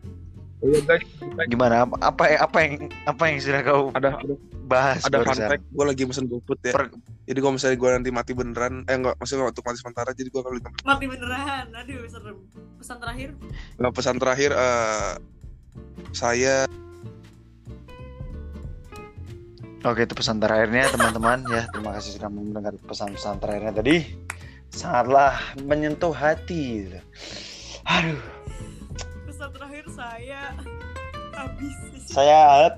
Oh 0.64 0.68
ya 0.72 0.80
guys. 0.86 1.04
Gimana? 1.50 1.84
Apa 1.84 1.96
apa 2.00 2.24
apa 2.40 2.58
yang 2.64 2.72
apa 3.04 3.22
yang 3.28 3.36
sudah 3.36 3.60
kau 3.62 3.92
ada 3.92 4.16
ada, 4.16 4.34
bahas 4.64 5.04
ada 5.04 5.20
fun 5.20 5.36
fact. 5.36 5.64
Gue 5.70 5.84
lagi 5.84 6.02
mesen 6.08 6.24
GoFood 6.24 6.60
ya. 6.64 6.72
Per- 6.72 6.94
jadi 7.28 7.38
kalau 7.40 7.52
misalnya 7.56 7.76
gue 7.76 7.90
nanti 8.00 8.10
mati 8.12 8.32
beneran 8.32 8.84
eh 8.88 8.96
enggak 8.96 9.16
maksudnya 9.20 9.48
untuk 9.48 9.64
mati 9.64 9.78
sementara 9.80 10.10
jadi 10.16 10.28
gue 10.32 10.40
kalau 10.40 10.56
mati 10.88 11.04
beneran. 11.04 11.66
Aduh 11.68 12.08
serem. 12.08 12.36
Pesan 12.80 12.96
terakhir? 13.00 13.28
Nah, 13.80 13.90
pesan 13.92 14.16
terakhir 14.20 14.50
eh, 14.52 15.12
saya 16.10 16.64
Oke, 19.84 20.08
itu 20.08 20.16
pesan 20.16 20.40
terakhirnya 20.40 20.88
teman-teman 20.88 21.44
ya. 21.44 21.68
Terima 21.68 21.92
kasih 21.92 22.16
sudah 22.16 22.32
mendengar 22.32 22.72
pesan-pesan 22.88 23.36
terakhirnya 23.36 23.84
tadi. 23.84 23.96
Sangatlah 24.72 25.36
menyentuh 25.60 26.08
hati. 26.08 26.88
gitu. 26.88 26.98
Aduh, 27.84 28.22
Pesan 29.28 29.52
terakhir 29.52 29.84
saya 29.92 30.56
habis. 31.36 31.76
saya 32.08 32.72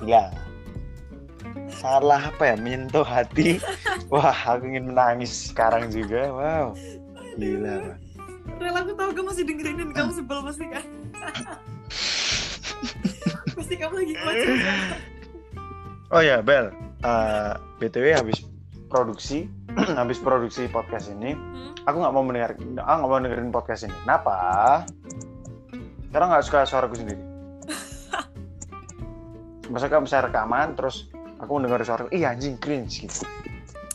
gila. 0.00 0.32
Sangatlah 1.76 2.32
apa 2.32 2.42
ya 2.48 2.56
menyentuh 2.56 3.04
hati. 3.04 3.60
Wah, 4.08 4.32
aku 4.32 4.64
ingin 4.64 4.96
menangis 4.96 5.52
sekarang 5.52 5.92
juga. 5.92 6.32
Wow, 6.32 6.66
gila. 7.36 8.00
Rel 8.56 8.76
aku 8.80 8.96
tahu 8.96 9.10
kamu 9.12 9.28
masih 9.28 9.44
dengerin 9.44 9.76
dan 9.76 9.90
kamu 9.92 10.10
sebel 10.16 10.40
pasti 10.40 10.64
kan. 10.72 10.84
pasti 13.52 13.74
kamu 13.74 13.94
lagi 13.96 14.14
kocok. 14.14 14.56
Oh 16.08 16.20
ya, 16.20 16.38
Bel. 16.38 16.70
Eh, 16.98 17.52
btw 17.78 18.14
habis 18.14 18.42
produksi, 18.86 19.46
habis 20.00 20.16
produksi 20.16 20.64
podcast 20.66 21.08
ini, 21.08 21.34
Hmm? 21.34 21.70
aku 21.84 21.96
nggak 21.98 22.12
mau 22.12 22.22
mendengar, 22.22 22.50
ah 22.80 22.94
nggak 22.96 23.08
mau 23.08 23.18
dengerin 23.18 23.50
podcast 23.50 23.84
ini. 23.84 23.94
Kenapa? 24.02 24.34
Karena 26.08 26.24
nggak 26.30 26.44
suka 26.44 26.62
suaraku 26.62 26.94
sendiri. 26.96 27.20
Masa 29.66 29.86
kamu 29.86 30.06
bisa 30.06 30.20
rekaman, 30.20 30.72
terus 30.72 31.10
aku 31.36 31.50
mendengar 31.54 31.82
suara, 31.82 32.06
iya 32.08 32.30
anjing 32.30 32.54
cringe 32.56 33.02
gitu. 33.02 33.24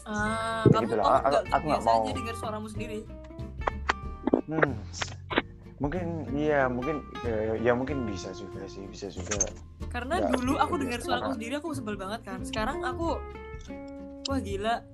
Ah, 0.03 0.61
Ya 0.67 0.73
kamu 0.73 0.83
gitu 0.83 0.93
lah. 0.97 1.01
kamu 1.01 1.07
Aku- 1.07 1.29
nggak 1.31 1.43
aku 1.49 1.65
nggak 1.65 1.81
mau. 1.81 1.99
aja 2.01 2.11
dengar 2.13 2.35
suaramu 2.35 2.67
sendiri. 2.67 2.97
Hmm. 4.45 4.71
Mungkin 5.81 6.29
iya, 6.31 6.69
mungkin 6.69 7.01
ya, 7.25 7.57
ya 7.57 7.73
mungkin 7.73 8.05
bisa 8.05 8.29
juga 8.31 8.69
sih, 8.69 8.85
bisa 8.85 9.09
juga. 9.09 9.49
Karena 9.89 10.21
Nggak, 10.21 10.29
dulu 10.31 10.53
aku 10.55 10.73
iya, 10.77 10.81
dengar 10.85 10.99
suaraku 11.01 11.17
karena- 11.25 11.35
sendiri 11.35 11.53
aku 11.57 11.67
sebel 11.73 11.95
banget 11.97 12.21
kan. 12.21 12.39
Sekarang 12.45 12.85
aku 12.85 13.17
wah 14.29 14.39
gila. 14.39 14.85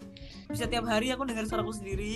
Bisa 0.47 0.63
tiap 0.65 0.87
hari 0.87 1.11
aku 1.11 1.27
dengar 1.27 1.43
suaraku 1.43 1.75
sendiri 1.75 2.15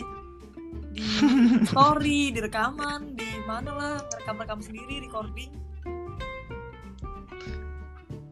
di 0.92 1.04
story, 1.68 2.32
di 2.32 2.40
rekaman, 2.40 3.12
di 3.12 3.28
mana 3.44 3.72
lah, 3.72 3.94
rekam-rekam 4.18 4.64
sendiri, 4.64 5.04
recording. 5.04 5.52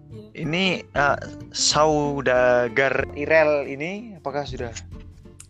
Ya. 0.08 0.24
Ini 0.40 0.66
eh, 0.88 1.18
saudagar 1.52 3.12
Irel 3.14 3.68
ini 3.68 4.16
apakah 4.16 4.48
sudah 4.48 4.72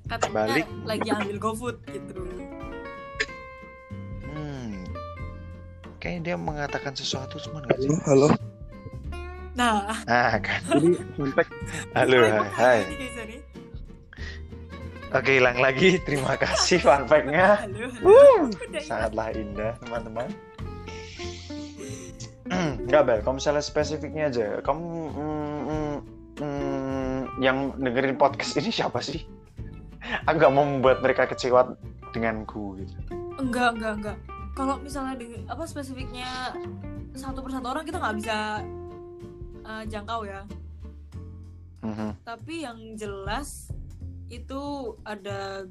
Katanya 0.10 0.34
Balik. 0.50 0.66
lagi 0.84 1.10
ambil 1.14 1.38
GoFood 1.38 1.78
gitu. 1.86 2.26
Kayaknya 6.00 6.22
dia 6.24 6.36
mengatakan 6.40 6.96
sesuatu 6.96 7.36
cuman 7.44 7.68
nggak 7.68 7.80
sih? 7.84 7.92
Halo, 8.08 8.32
halo. 8.32 8.50
Nah, 9.60 9.92
Ah 10.08 10.40
kan. 10.40 10.64
Jadi 10.72 10.96
fact, 11.36 11.52
Halo, 11.92 12.24
hai. 12.24 12.48
Hai. 12.56 12.80
Oke, 15.12 15.32
hilang 15.36 15.60
lagi. 15.60 16.00
Terima 16.08 16.40
kasih 16.40 16.80
fun 16.80 17.04
fact-nya. 17.04 17.68
Sangatlah 18.80 19.36
indah, 19.36 19.76
teman-teman. 19.84 20.32
Enggak, 22.88 23.02
Bel. 23.04 23.20
Kalau 23.20 23.36
misalnya 23.36 23.60
spesifiknya 23.60 24.32
aja, 24.32 24.48
kamu 24.64 24.88
mm, 25.12 25.60
mm, 25.68 25.96
mm, 26.40 27.20
yang 27.44 27.76
dengerin 27.76 28.16
podcast 28.16 28.56
ini 28.56 28.72
siapa 28.72 29.04
sih? 29.04 29.28
Aku 30.32 30.40
mau 30.48 30.64
membuat 30.64 31.04
mereka 31.04 31.28
kecewa 31.28 31.76
denganku 32.16 32.80
gitu. 32.80 32.96
Enggak, 33.36 33.76
enggak, 33.76 33.94
enggak. 34.00 34.18
Kalau 34.60 34.76
misalnya 34.84 35.16
dengan 35.16 35.48
apa 35.48 35.64
spesifiknya 35.64 36.52
satu 37.16 37.40
persatu 37.40 37.72
orang 37.72 37.88
kita 37.88 37.96
nggak 37.96 38.16
bisa 38.20 38.60
uh, 39.64 39.84
jangkau 39.88 40.28
ya. 40.28 40.44
Mhm. 41.80 42.28
Tapi 42.28 42.68
yang 42.68 43.00
jelas 43.00 43.72
itu 44.28 44.94
ada 45.08 45.64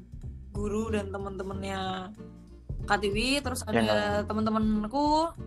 guru 0.49 0.89
dan 0.89 1.13
teman-temannya 1.13 2.09
KTW, 2.89 3.45
terus 3.45 3.61
ada 3.69 3.77
Yang- 3.77 4.25
teman-temanku 4.25 5.37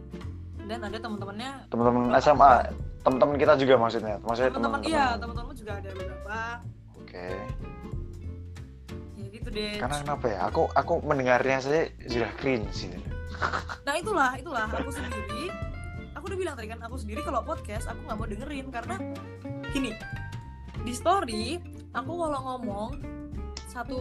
dan 0.70 0.86
ada 0.86 0.94
teman-temannya 1.02 1.66
Teman-teman 1.66 2.14
SMA, 2.22 2.70
teman-teman 3.02 3.34
kita 3.42 3.58
juga 3.58 3.74
maksudnya. 3.74 4.22
Maksudnya 4.22 4.54
teman-teman 4.54 4.80
teman-teman. 4.86 4.94
iya 4.94 5.06
teman-temanmu 5.18 5.54
juga 5.58 5.72
ada 5.82 5.90
beberapa 5.90 6.38
Oke. 6.94 7.26
ya 9.18 9.26
gitu 9.34 9.48
deh 9.50 9.74
Karena 9.82 9.96
kenapa 9.98 10.24
ya? 10.30 10.38
Aku 10.46 10.62
aku 10.70 10.92
mendengarnya 11.02 11.58
saja 11.58 11.90
sudah 12.06 12.30
cringe 12.38 12.70
gitu. 12.86 13.11
Nah 13.82 13.94
itulah 13.98 14.30
itulah 14.38 14.66
aku 14.70 14.90
sendiri 14.90 15.50
aku 16.14 16.24
udah 16.30 16.38
bilang 16.38 16.54
tadi 16.54 16.68
kan 16.70 16.80
aku 16.82 16.96
sendiri 16.98 17.20
kalau 17.22 17.42
podcast 17.42 17.90
aku 17.90 18.00
nggak 18.06 18.18
mau 18.18 18.28
dengerin 18.28 18.66
karena 18.70 18.96
gini 19.70 19.90
di 20.82 20.92
story 20.94 21.58
aku 21.92 22.12
kalau 22.14 22.40
ngomong 22.42 22.90
satu 23.66 24.00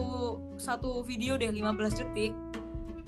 satu 0.60 1.00
video 1.02 1.34
deh 1.40 1.48
15 1.50 2.00
detik 2.00 2.32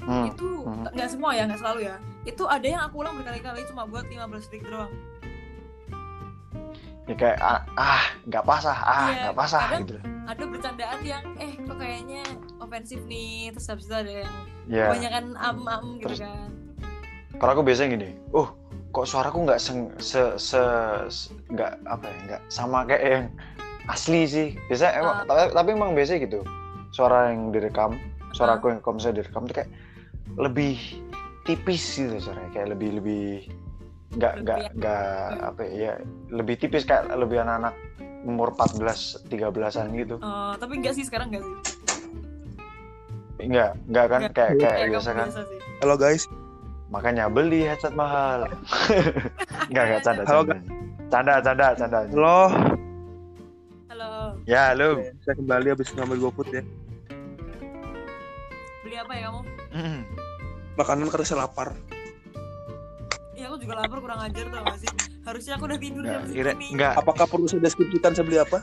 Hmm. 0.05 0.29
itu 0.29 0.45
hmm. 0.69 0.93
nggak 0.93 1.09
semua 1.09 1.33
ya 1.33 1.49
nggak 1.49 1.65
selalu 1.65 1.89
ya 1.89 1.97
itu 2.29 2.45
ada 2.45 2.67
yang 2.69 2.83
aku 2.85 3.01
ulang 3.01 3.17
berkali-kali 3.17 3.65
cuma 3.65 3.89
buat 3.89 4.05
15 4.05 4.53
detik 4.53 4.69
doang 4.69 4.93
Ya 7.05 7.15
kayak 7.17 7.37
ah, 7.41 7.61
ah 7.77 8.05
nggak 8.25 8.45
ah, 8.45 8.65
ah 8.65 9.09
Iya, 9.09 9.21
nggak 9.29 9.37
pas 9.37 9.53
ah 9.53 9.65
kadang- 9.69 9.81
gitu. 9.85 9.97
Ada 10.25 10.43
bercandaan 10.43 11.01
yang 11.01 11.25
eh 11.37 11.53
kok 11.59 11.77
kayaknya 11.77 12.23
ofensif 12.59 13.01
nih 13.05 13.53
terus 13.53 13.67
habis 13.67 13.85
itu 13.85 13.95
ada 13.95 14.13
yang 14.21 14.35
Ya. 14.65 14.89
kebanyakan 14.89 15.25
am 15.37 15.59
am 15.63 15.85
gitu 15.99 16.09
Terus- 16.11 16.23
kan 16.23 16.49
Kalau 17.35 17.51
aku 17.53 17.63
biasanya 17.63 17.91
gini, 17.93 18.11
oh 18.31 18.55
kok 18.89 19.05
suaraku 19.05 19.43
nggak 19.43 19.59
se 19.59 19.75
se 19.99 20.23
se- 20.39 21.35
nggak 21.51 21.83
apa 21.85 22.07
ya 22.07 22.17
nggak 22.25 22.43
sama 22.47 22.87
kayak 22.87 23.03
yang 23.03 23.25
asli 23.85 24.23
sih. 24.25 24.49
Biasa 24.71 24.95
emang 24.95 25.17
Ah. 25.19 25.25
tapi, 25.27 25.43
tapi 25.51 25.69
emang 25.73 25.91
biasa 25.93 26.15
gitu. 26.17 26.41
Suara 26.89 27.29
yang 27.29 27.51
direkam, 27.51 27.99
suaraku 28.31 28.71
yang 28.71 28.79
kalau 28.79 28.97
misalnya 28.97 29.19
direkam 29.19 29.45
tuh 29.45 29.55
kayak 29.57 29.71
lebih 30.37 30.79
tipis 31.43 31.83
gitu 31.93 32.17
suaranya 32.19 32.51
kayak 32.51 32.69
lebih 32.71 32.91
lebih 32.97 33.27
nggak 34.15 34.35
nggak 34.41 34.59
nggak 34.75 35.07
apa 35.45 35.63
ya 35.67 35.93
lebih 36.31 36.55
tipis 36.57 36.83
kayak 36.83 37.11
lebih 37.13 37.43
anak-anak 37.43 37.75
umur 38.25 38.51
14 38.51 38.81
13-an 39.29 39.89
gitu. 39.95 40.17
Eh, 40.17 40.53
tapi 40.57 40.73
enggak 40.75 40.95
sih 40.95 41.05
sekarang 41.05 41.29
enggak 41.29 41.45
sih 41.45 41.55
Enggak, 43.37 43.71
enggak 43.85 44.07
kan 44.07 44.21
Nggak. 44.23 44.33
kayak 44.33 44.53
kayak 44.57 44.75
Kayak 44.75 44.89
biasa 44.91 45.11
kan. 45.13 45.29
halo 45.79 45.95
guys. 45.95 46.25
Makanya 46.87 47.25
beli 47.27 47.61
headset 47.63 47.93
mahal. 47.93 48.47
enggak 49.69 49.85
enggak 49.85 50.01
canda 50.03 50.23
Halo, 50.25 50.41
canda. 50.43 50.57
Canda 51.07 51.35
canda 51.41 51.67
canda. 51.75 51.99
Halo. 52.09 52.39
halo 53.89 54.11
Ya, 54.45 54.73
lu. 54.73 55.03
Saya 55.21 55.35
kembali 55.37 55.67
habis 55.71 55.89
ngambil 55.91 56.19
GoFood 56.23 56.49
ya. 56.51 56.63
beli 58.81 58.97
apa 58.97 59.13
ya 59.13 59.23
kamu 59.27 59.41
Hmm. 59.71 60.01
Makanan 60.75 61.07
karena 61.09 61.25
saya 61.25 61.39
lapar. 61.43 61.69
Iya 63.33 63.51
aku 63.51 63.57
juga 63.59 63.75
lapar 63.77 63.99
kurang 63.99 64.21
ajar 64.21 64.47
tau 64.47 64.63
gak 64.63 64.79
sih 64.79 64.91
Harusnya 65.25 65.53
aku 65.57 65.65
udah 65.65 65.81
tidur 65.81 66.03
Enggak, 66.05 66.21
jam 66.21 66.29
segini 66.29 66.67
enggak. 66.77 66.93
Apakah 67.01 67.25
perlu 67.25 67.47
saya 67.49 67.61
deskripsikan 67.65 68.13
saya 68.13 68.25
beli 68.25 68.39
apa? 68.39 68.59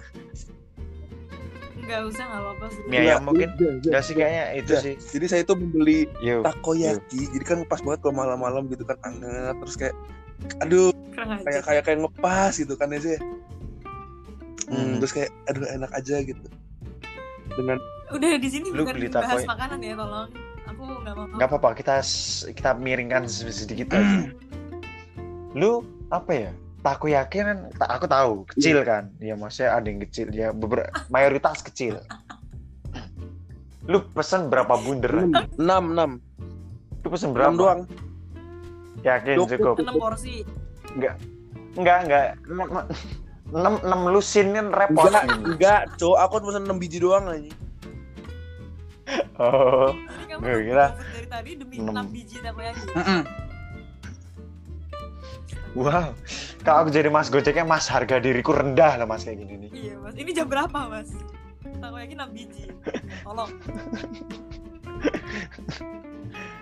Enggak 1.81 2.01
usah 2.07 2.23
gak 2.23 2.39
apa-apa 2.39 2.65
sih 2.69 2.81
Ya, 2.81 2.85
Enggak, 2.85 3.03
yang 3.03 3.23
mungkin 3.25 3.49
enggak 3.81 4.03
sih 4.05 4.13
kayaknya 4.13 4.43
itu 4.55 4.71
Udah. 4.71 4.81
sih. 4.85 4.95
Jadi 5.17 5.25
saya 5.25 5.41
itu 5.41 5.53
membeli 5.57 5.99
Yuk. 6.21 6.41
takoyaki. 6.45 7.21
Jadi 7.33 7.43
kan 7.43 7.59
pas 7.65 7.81
banget 7.81 7.99
kalau 8.05 8.15
malam-malam 8.15 8.63
gitu 8.69 8.83
kan 8.85 8.97
anget 9.01 9.55
terus 9.57 9.75
kayak 9.75 9.95
aduh 10.61 10.89
kayak 11.45 11.61
kayak 11.65 11.83
kayak 11.85 11.99
ngepas 12.05 12.53
gitu 12.55 12.73
kan 12.77 12.93
ya 12.93 12.99
sih. 13.01 13.17
Hmm, 14.71 14.77
Hmm. 14.77 14.95
terus 15.03 15.11
kayak 15.11 15.29
aduh 15.49 15.65
enak 15.67 15.91
aja 15.91 16.15
gitu. 16.21 16.45
Dengan 17.51 17.77
Udah 18.11 18.31
di 18.39 18.49
sini 18.51 18.67
bukan 18.71 18.93
beli 18.95 19.07
bahas 19.09 19.43
makanan 19.43 19.79
ya 19.81 19.95
tolong 19.95 20.27
Aku 20.67 20.83
gak 21.03 21.13
mau 21.15 21.25
Enggak 21.27 21.47
apa-apa, 21.51 21.69
kita 21.75 21.95
kita 22.53 22.69
miringkan 22.77 23.25
sedikit 23.27 23.97
aja. 23.97 24.29
Lu 25.53 25.81
apa 26.07 26.31
ya? 26.31 26.51
Takoyaki 26.81 27.37
kan 27.39 27.57
ta- 27.75 27.93
aku 27.93 28.05
tahu, 28.05 28.33
kecil 28.49 28.81
kan. 28.81 29.13
Ya 29.17 29.37
maksudnya 29.37 29.77
ada 29.77 29.85
yang 29.85 30.01
kecil, 30.01 30.27
ya 30.31 30.49
beberapa 30.49 30.89
mayoritas 31.07 31.61
kecil. 31.61 32.01
Lu 33.85 34.01
pesen 34.09 34.47
berapa 34.47 34.77
bunderan? 34.77 35.29
enam 35.57 35.83
enam 35.91 36.11
Lu 37.01 37.07
pesen 37.07 37.29
enam 37.29 37.37
berapa? 37.37 37.53
doang. 37.53 37.81
Yakin 39.01 39.35
Cukup. 39.39 39.75
cukup. 39.75 39.75
6 39.83 39.97
porsi 39.97 40.35
Enggak, 40.91 41.15
enggak. 41.77 42.27
Enam 43.51 43.73
enam 43.79 43.99
lusin 44.09 44.51
kan 44.51 44.67
repot. 44.69 45.05
Enggak, 45.05 45.25
enggak, 45.37 45.81
cowok 45.97 46.17
aku 46.19 46.33
pesen 46.45 46.63
6 46.65 46.77
biji 46.77 46.97
doang 46.97 47.25
aja. 47.27 47.51
Oh, 49.35 49.91
Gue 50.39 50.63
kira 50.63 50.95
dari 50.95 51.27
tadi 51.27 51.51
demi 51.57 51.75
enam. 51.77 52.05
6 52.07 52.15
biji 52.15 52.37
takoyaki 52.39 52.85
wow. 55.75 56.11
Kalau 56.61 56.77
aku 56.85 56.89
jadi 56.93 57.09
mas 57.09 57.31
gojeknya 57.31 57.65
mas 57.65 57.87
harga 57.87 58.19
diriku 58.19 58.53
rendah 58.53 59.01
lah 59.01 59.07
mas 59.07 59.23
kayak 59.23 59.41
gini 59.43 59.67
nih. 59.67 59.69
Iya 59.71 59.95
mas. 60.01 60.13
Ini 60.19 60.29
jam 60.35 60.47
berapa 60.47 60.79
mas? 60.91 61.09
Takoyaki 61.61 62.13
6 62.17 62.35
biji. 62.35 62.65
Tolong. 63.25 63.51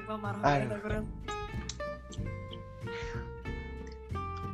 Gua 0.07 0.17
marah 0.17 0.41
aku 0.41 0.87
Ren. 0.87 1.05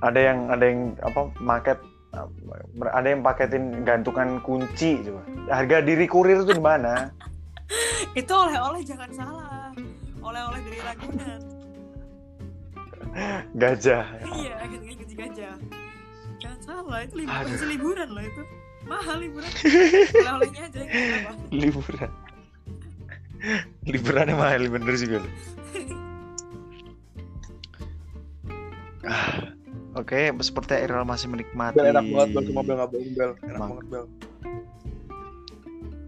Ada 0.03 0.19
yang 0.19 0.39
ada 0.51 0.65
yang 0.65 0.79
apa 1.01 1.21
market 1.41 1.77
ada 2.95 3.07
yang 3.07 3.21
paketin 3.25 3.83
gantungan 3.83 4.39
kunci 4.41 5.03
coba. 5.03 5.21
Harga 5.51 5.83
diri 5.83 6.05
kurir 6.07 6.41
itu 6.41 6.55
di 6.55 6.63
mana? 6.63 7.11
Itu 8.19 8.31
oleh-oleh 8.31 8.81
jangan 8.85 9.09
salah. 9.11 9.73
Oleh-oleh 10.23 10.61
dari 10.63 10.79
Ragunan 10.79 11.54
gajah. 13.53 14.05
Iya 14.27 14.53
kunci 14.67 15.15
gajah. 15.15 15.55
Jangan 16.35 16.59
salah 16.61 16.99
itu 17.01 17.15
libur 17.15 17.31
hasil 17.33 17.67
liburan 17.67 18.07
loh 18.11 18.23
itu. 18.23 18.41
Mahal 18.85 19.17
liburan. 19.17 19.49
Oleh-olehnya 20.13 20.61
aja 20.69 20.79
yang 20.83 21.37
liburan. 21.49 22.11
Liburannya 23.85 24.35
mahal 24.35 24.61
bener 24.67 24.93
juga 24.97 25.17
loh. 25.23 25.33
Ah, 29.05 29.53
Oke, 29.95 30.27
seperti 30.43 30.75
Irel 30.81 31.07
masih 31.07 31.31
menikmati. 31.31 31.79
Bel 31.79 31.87
enak 31.95 32.03
banget 32.11 32.29
bel 32.35 32.43
cuma 32.51 32.61
bel 32.61 32.75
nggak 32.75 32.89
bohong 32.91 33.11
bel. 33.15 33.31
Enak 33.39 33.55
Bang. 33.55 33.69
banget 33.71 33.85
bel. 33.87 34.05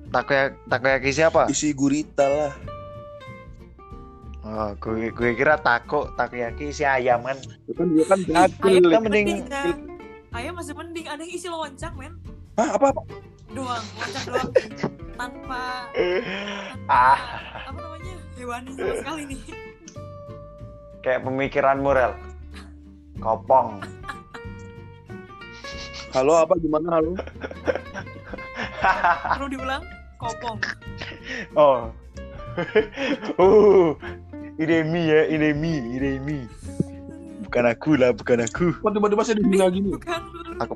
Takoyaki, 0.08 0.55
takoyaki 0.68 1.12
siapa? 1.12 1.41
isi 1.51 1.72
gurita 1.72 2.26
lah 2.28 2.51
Oh, 4.58 4.74
gue, 4.82 5.14
gue 5.14 5.38
kira 5.38 5.62
tako, 5.62 6.10
takoyaki 6.18 6.74
isi 6.74 6.82
ayam 6.82 7.22
kan. 7.22 7.38
itu 7.70 7.78
kan 7.78 7.88
dia 7.93 8.05
kan 8.10 8.20
ayam 8.26 8.49
Kita 8.49 8.97
mending 9.05 9.05
mending 9.05 9.45
dah. 9.45 9.70
ayam 10.34 10.53
masih 10.58 10.74
mending 10.74 11.05
ada 11.05 11.22
yang 11.22 11.30
isi 11.30 11.45
loncang 11.45 11.93
men 11.93 12.18
Hah, 12.58 12.74
apa 12.74 12.89
apa 12.89 13.01
doang 13.53 13.86
loncang 14.01 14.26
doang 14.34 14.51
tanpa 15.14 15.62
ah, 16.89 17.20
apa 17.70 17.78
namanya 17.78 18.14
hewani 18.34 18.70
sama 18.74 18.93
sekali 18.97 19.22
nih 19.30 19.41
kayak 21.05 21.22
pemikiran 21.22 21.78
moral. 21.78 22.18
Kopong. 23.22 23.78
halo 26.18 26.34
apa 26.34 26.58
gimana 26.58 26.97
halo 26.97 27.14
perlu 29.38 29.47
diulang 29.53 29.84
kopong 30.18 30.58
oh. 31.53 31.93
uh, 33.38 33.93
ide 34.58 34.78
mi 34.84 35.01
ya, 35.08 35.26
ide 35.30 35.53
mi, 35.53 35.74
ide 35.95 36.20
mi. 36.22 36.45
Bukan 37.47 37.64
aku 37.64 37.95
lah, 37.95 38.12
bukan 38.12 38.43
aku. 38.43 38.76
kok 38.84 38.91
tiba-tiba 38.91 39.24
saya 39.24 39.39
dihina 39.39 39.72
gini 39.72 39.88
bukan 39.95 40.20
dulu 40.28 40.76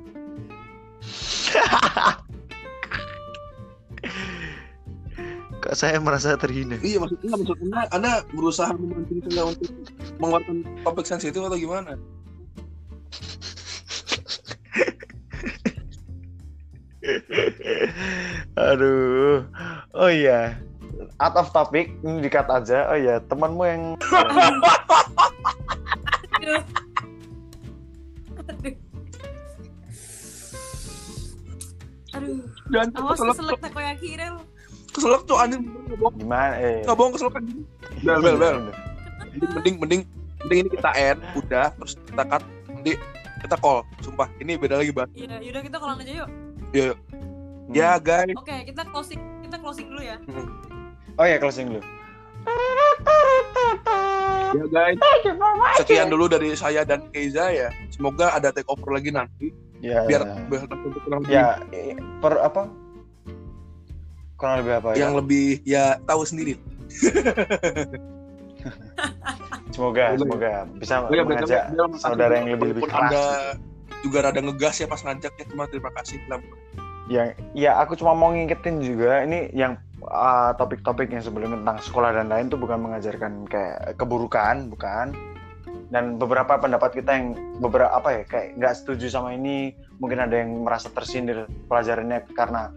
Kok 5.61 5.75
saya 5.77 6.01
merasa 6.01 6.33
terhina? 6.41 6.73
iya 6.81 6.97
maksudnya 6.97 7.37
maksudnya 7.37 7.85
anda 7.93 8.25
berusaha 8.33 8.73
memancing 8.73 9.21
saya 9.29 9.45
untuk 9.45 9.69
mengeluarkan 10.17 10.55
topik 10.81 11.05
sensitif 11.05 11.37
atau 11.37 11.53
gimana 11.53 11.93
Aduh. 18.57 19.45
Oh 19.95 20.09
iya. 20.11 20.59
Out 21.21 21.37
of 21.37 21.53
topic, 21.53 21.93
ini 22.01 22.17
dikat 22.17 22.49
aja. 22.49 22.89
Oh 22.89 22.97
iya, 22.97 23.21
temanmu 23.21 23.61
yang 23.61 23.81
Aduh. 26.33 26.61
Aduh. 28.49 28.73
Aduh, 32.11 32.43
dan 32.73 32.91
awas 32.97 33.21
keselak 33.21 33.61
keselak 34.91 35.21
tuh 35.23 35.39
anjing 35.39 35.63
bohong 35.95 36.15
gimana? 36.19 36.59
Eh. 36.59 36.83
nggak 36.83 36.97
bohong 36.99 37.13
keselak 37.15 37.33
kan 37.39 37.43
gini 37.47 37.63
bel 38.03 38.19
bel 38.19 38.35
bel 38.35 38.55
mending 38.59 39.47
mending 39.55 39.75
mending 39.79 40.01
mending 40.43 40.59
ini 40.67 40.69
kita 40.75 40.91
end 40.99 41.19
udah 41.39 41.71
terus 41.79 41.95
kita 42.03 42.23
cut 42.27 42.43
nanti 42.67 42.91
kita 43.39 43.55
call 43.63 43.87
sumpah 44.03 44.27
ini 44.43 44.59
beda 44.59 44.83
lagi 44.83 44.91
banget 44.91 45.15
Iya, 45.15 45.39
yaudah 45.39 45.61
kita 45.63 45.77
kolan 45.79 46.03
aja 46.03 46.13
yuk. 46.25 46.29
ya 46.75 46.91
ya 47.71 47.89
guys 47.95 48.35
Oke, 48.35 48.55
kita 48.67 48.83
closing 48.91 49.21
kita 49.47 49.55
closing 49.63 49.87
dulu 49.87 50.03
ya. 50.03 50.19
Oh 51.21 51.25
ya 51.25 51.37
closing 51.37 51.69
dulu. 51.69 51.81
ya 54.51 54.65
guys 54.67 54.97
sekian 55.79 56.11
dulu 56.11 56.27
dari 56.27 56.51
saya 56.57 56.83
dan 56.83 57.07
Keiza 57.13 57.53
ya 57.55 57.69
semoga 57.87 58.35
ada 58.35 58.51
take 58.51 58.67
over 58.67 58.89
lagi 58.91 59.13
nanti 59.13 59.53
Ya. 59.81 60.05
biar 60.05 60.21
biar 60.45 60.65
untuk 60.69 61.01
kurang 61.01 61.25
lebih 61.25 61.33
ya 61.33 61.57
per 62.21 62.37
apa? 62.37 62.69
Kurang 64.37 64.61
lebih 64.61 64.73
apa 64.77 64.87
ya? 64.93 64.95
yang 64.99 65.13
lebih 65.15 65.47
ya 65.63 65.83
tahu 66.03 66.21
sendiri 66.21 66.57
Semoga, 69.71 70.13
Boleh. 70.13 70.19
semoga 70.19 70.51
bisa 70.77 70.93
Oh 71.01 71.15
ya, 71.15 71.23
mengajak 71.23 71.63
saudara 71.97 72.33
yang 72.35 72.51
lebih 72.51 72.75
lebih 72.75 72.83
keras. 72.85 73.07
anda 73.07 73.25
juga 74.03 74.17
rada 74.21 74.37
ngegas 74.37 74.75
ya 74.77 74.85
pas 74.85 75.01
ngajak 75.01 75.31
ya 75.31 75.45
cuma 75.47 75.63
terima 75.65 75.89
kasih 75.95 76.19
lah 76.27 76.37
Yang 77.07 77.39
ya 77.55 77.79
aku 77.79 77.95
cuma 77.95 78.11
mau 78.11 78.29
ngingetin 78.29 78.83
juga 78.83 79.23
ini 79.23 79.49
yang 79.51 79.79
uh, 80.07 80.51
topik-topik 80.57 81.11
yang 81.13 81.23
sebelumnya 81.23 81.61
tentang 81.61 81.79
sekolah 81.81 82.09
dan 82.15 82.27
lain 82.31 82.49
itu 82.49 82.57
bukan 82.57 82.79
mengajarkan 82.81 83.45
kayak 83.45 83.97
keburukan, 83.97 84.69
bukan. 84.71 85.13
Dan 85.91 86.15
beberapa 86.15 86.55
pendapat 86.55 87.03
kita 87.03 87.11
yang 87.11 87.27
beberapa 87.59 87.91
apa 87.91 88.09
ya 88.15 88.23
kayak 88.23 88.47
nggak 88.55 88.73
setuju 88.79 89.11
sama 89.11 89.35
ini, 89.35 89.75
mungkin 89.99 90.23
ada 90.23 90.39
yang 90.39 90.63
merasa 90.63 90.87
tersindir 90.87 91.45
pelajarannya 91.67 92.23
karena 92.31 92.71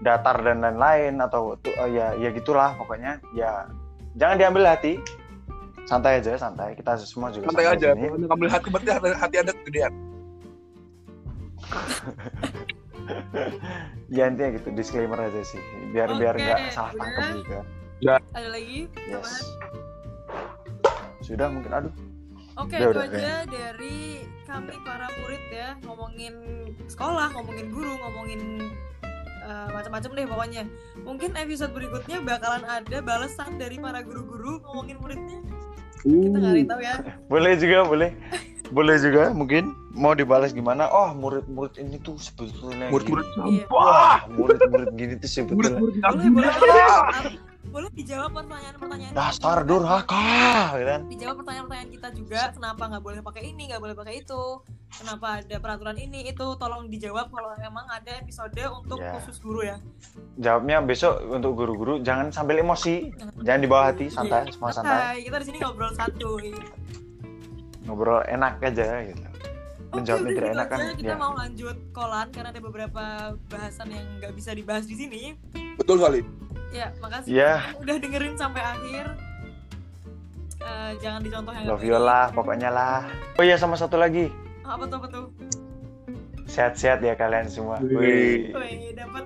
datar 0.00 0.40
dan 0.40 0.64
lain-lain 0.64 1.20
atau 1.20 1.60
tuh 1.60 1.72
uh, 1.76 1.88
ya 1.88 2.16
ya 2.16 2.32
gitulah 2.32 2.72
pokoknya. 2.80 3.20
Ya 3.36 3.68
jangan 4.16 4.40
diambil 4.40 4.64
hati. 4.72 4.96
Santai 5.84 6.24
aja 6.24 6.40
santai. 6.40 6.72
Kita 6.72 6.96
semua 6.96 7.28
juga 7.28 7.52
santai 7.52 7.68
aja. 7.68 7.92
di 7.92 8.00
sini. 8.00 8.08
kalau 8.08 8.28
ngambil 8.32 8.48
hati 8.48 8.68
berarti 8.72 8.88
hati, 8.88 9.08
hati 9.12 9.36
anda 9.36 9.52
kegedean 9.52 9.92
ya 14.16 14.28
intinya 14.30 14.50
gitu 14.56 14.68
disclaimer 14.72 15.18
aja 15.18 15.40
sih. 15.44 15.60
Biar 15.92 16.08
Oke, 16.12 16.20
biar 16.22 16.34
nggak 16.36 16.58
salah 16.72 16.92
tangkap 16.96 17.26
juga. 17.36 17.60
Ada 18.34 18.48
lagi? 18.50 18.80
yes. 19.08 19.30
Sudah 21.24 21.48
mungkin 21.48 21.72
aduh. 21.72 21.94
Oke, 22.54 22.78
Udah, 22.78 22.86
itu 22.86 23.00
udah, 23.02 23.10
aja 23.10 23.34
dari 23.50 24.22
kami 24.46 24.74
para 24.86 25.10
murid 25.18 25.44
ya. 25.50 25.74
Ngomongin 25.82 26.34
sekolah, 26.86 27.34
ngomongin 27.34 27.66
guru, 27.74 27.98
ngomongin 27.98 28.70
eh, 29.42 29.68
macam-macam 29.74 30.10
deh 30.14 30.26
pokoknya. 30.28 30.62
Mungkin 31.02 31.34
episode 31.34 31.74
berikutnya 31.74 32.22
bakalan 32.22 32.62
ada 32.62 32.98
balasan 33.02 33.58
dari 33.58 33.82
para 33.82 34.06
guru-guru 34.06 34.62
ngomongin 34.70 34.96
muridnya. 35.02 35.38
Kita 36.04 36.36
nggak 36.36 36.52
ada 36.52 36.58
yang 36.60 36.70
tahu 36.70 36.82
ya. 36.84 36.94
boleh 37.32 37.52
juga 37.58 37.78
boleh. 37.88 38.10
Boleh 38.70 38.96
juga 39.02 39.22
mungkin 39.34 39.74
mau 39.94 40.12
dibalas 40.12 40.50
gimana? 40.50 40.86
Oh 40.86 41.10
murid-murid 41.10 41.78
ini 41.78 41.96
tuh 41.98 42.18
sebetulnya 42.18 42.90
murid-murid 42.90 43.26
gini. 43.32 43.50
Iya. 43.56 43.66
wah 43.68 44.18
murid-murid 44.28 44.90
gini 44.92 45.14
tuh 45.16 45.30
sebetulnya. 45.30 45.78
Murid-murid 45.78 45.94
Boleh, 46.02 46.28
boleh, 46.28 46.52
boleh, 46.52 47.34
boleh 47.64 47.90
dijawab 47.90 48.30
pertanyaan-pertanyaan. 48.32 49.12
dasar 49.12 49.58
kita. 49.58 49.66
durhaka 49.66 50.26
gitu 50.74 50.86
kan? 50.86 51.00
Dijawab 51.08 51.34
pertanyaan-pertanyaan 51.40 51.90
kita 51.90 52.08
juga 52.12 52.40
kenapa 52.50 52.82
nggak 52.86 53.02
boleh 53.02 53.20
pakai 53.20 53.42
ini 53.48 53.62
nggak 53.66 53.80
boleh 53.80 53.94
pakai 53.94 54.14
itu? 54.20 54.42
Kenapa 54.94 55.42
ada 55.42 55.56
peraturan 55.58 55.98
ini? 55.98 56.22
Itu 56.24 56.54
tolong 56.54 56.86
dijawab 56.86 57.26
kalau 57.28 57.50
emang 57.58 57.82
ada 57.88 58.14
episode 58.14 58.54
untuk 58.70 58.98
Ya. 58.98 59.18
khusus 59.18 59.42
guru 59.42 59.66
ya. 59.66 59.82
Jawabnya 60.36 60.82
besok 60.82 61.18
untuk 61.24 61.54
guru-guru 61.56 61.98
jangan 61.98 62.30
sambil 62.30 62.58
emosi. 62.58 63.10
Jangan 63.42 63.60
dibawa 63.60 63.90
hati 63.90 64.06
santai 64.06 64.46
Iya, 64.46 64.54
semua 64.54 64.70
santai. 64.70 65.22
Kita 65.22 65.42
di 65.42 65.46
sini 65.50 65.58
ngobrol 65.58 65.90
satu. 65.92 66.38
Ngobrol 67.84 68.22
enak 68.24 68.62
aja 68.62 69.02
gitu 69.04 69.33
Menjawabnya 69.96 70.24
udah 70.24 70.34
tidak 70.34 70.44
gitu 70.44 70.54
enak 70.58 70.66
kan, 70.68 70.78
kita 70.98 71.14
ya. 71.14 71.16
mau 71.16 71.32
lanjut 71.34 71.76
kolan 71.94 72.26
karena 72.34 72.48
ada 72.50 72.60
beberapa 72.60 73.04
bahasan 73.48 73.88
yang 73.90 74.06
nggak 74.18 74.32
bisa 74.34 74.50
dibahas 74.54 74.84
di 74.86 74.96
sini. 74.98 75.22
Betul 75.78 75.98
sekali 76.02 76.44
ya 76.74 76.90
makasih 76.98 77.30
Ya. 77.30 77.52
udah 77.78 77.96
dengerin 78.02 78.34
sampai 78.34 78.62
akhir. 78.66 79.06
Eh, 80.64 80.90
jangan 80.98 81.20
dicontoh 81.22 81.52
yang 81.54 81.64
love 81.70 81.84
you 81.86 81.94
lah 81.94 82.26
pokoknya 82.34 82.70
lah. 82.72 83.06
Oh 83.38 83.44
iya 83.46 83.54
sama 83.54 83.78
satu 83.78 83.94
lagi. 83.94 84.32
Apa 84.66 84.90
tuh 84.90 84.96
apa 84.98 85.06
tuh? 85.12 85.24
Sehat-sehat 86.50 87.04
ya 87.04 87.14
kalian 87.14 87.46
semua. 87.46 87.78
Wih. 87.78 88.50
Wih. 88.50 88.96
Dapat 88.96 89.24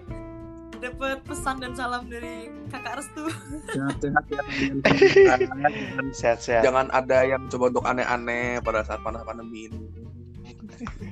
dapat 0.79 1.19
pesan 1.27 1.59
dan 1.59 1.73
salam 1.75 2.07
dari 2.11 2.53
kakak 2.69 3.01
Restu. 3.01 3.25
Sehat-sehat 3.71 4.25
ya. 4.29 4.43
Sehat-sehat. 6.21 6.63
Jangan 6.67 6.91
ada 6.91 7.19
yang 7.25 7.47
coba 7.49 7.65
untuk 7.71 7.85
aneh-aneh 7.87 8.59
pada 8.61 8.83
saat 8.85 9.01
panas 9.01 9.23
pandemi 9.25 9.71
ini 9.71 10.08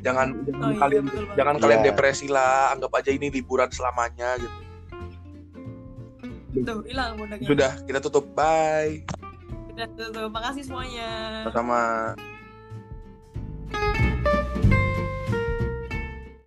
jangan 0.00 0.28
jangan 0.44 0.62
Oh 0.62 0.70
iya, 0.70 0.78
kalian 0.78 1.02
betul 1.04 1.22
banget. 1.24 1.36
jangan 1.36 1.54
kalian 1.58 1.80
Iya. 1.80 1.86
depresi 1.90 2.26
lah. 2.28 2.72
Anggap 2.72 2.92
aja 2.94 3.10
ini 3.10 3.26
liburan 3.28 3.68
selamanya 3.70 4.30
gitu. 4.38 4.56
Tuh 6.56 6.80
hilang 6.88 7.20
sudah 7.44 7.72
kita 7.84 7.98
tutup. 8.00 8.24
Bye. 8.32 9.04
Udah, 9.76 9.86
tuh, 9.92 10.08
tuh. 10.08 10.26
makasih 10.32 10.64
semuanya. 10.64 11.44
Sama 11.52 12.12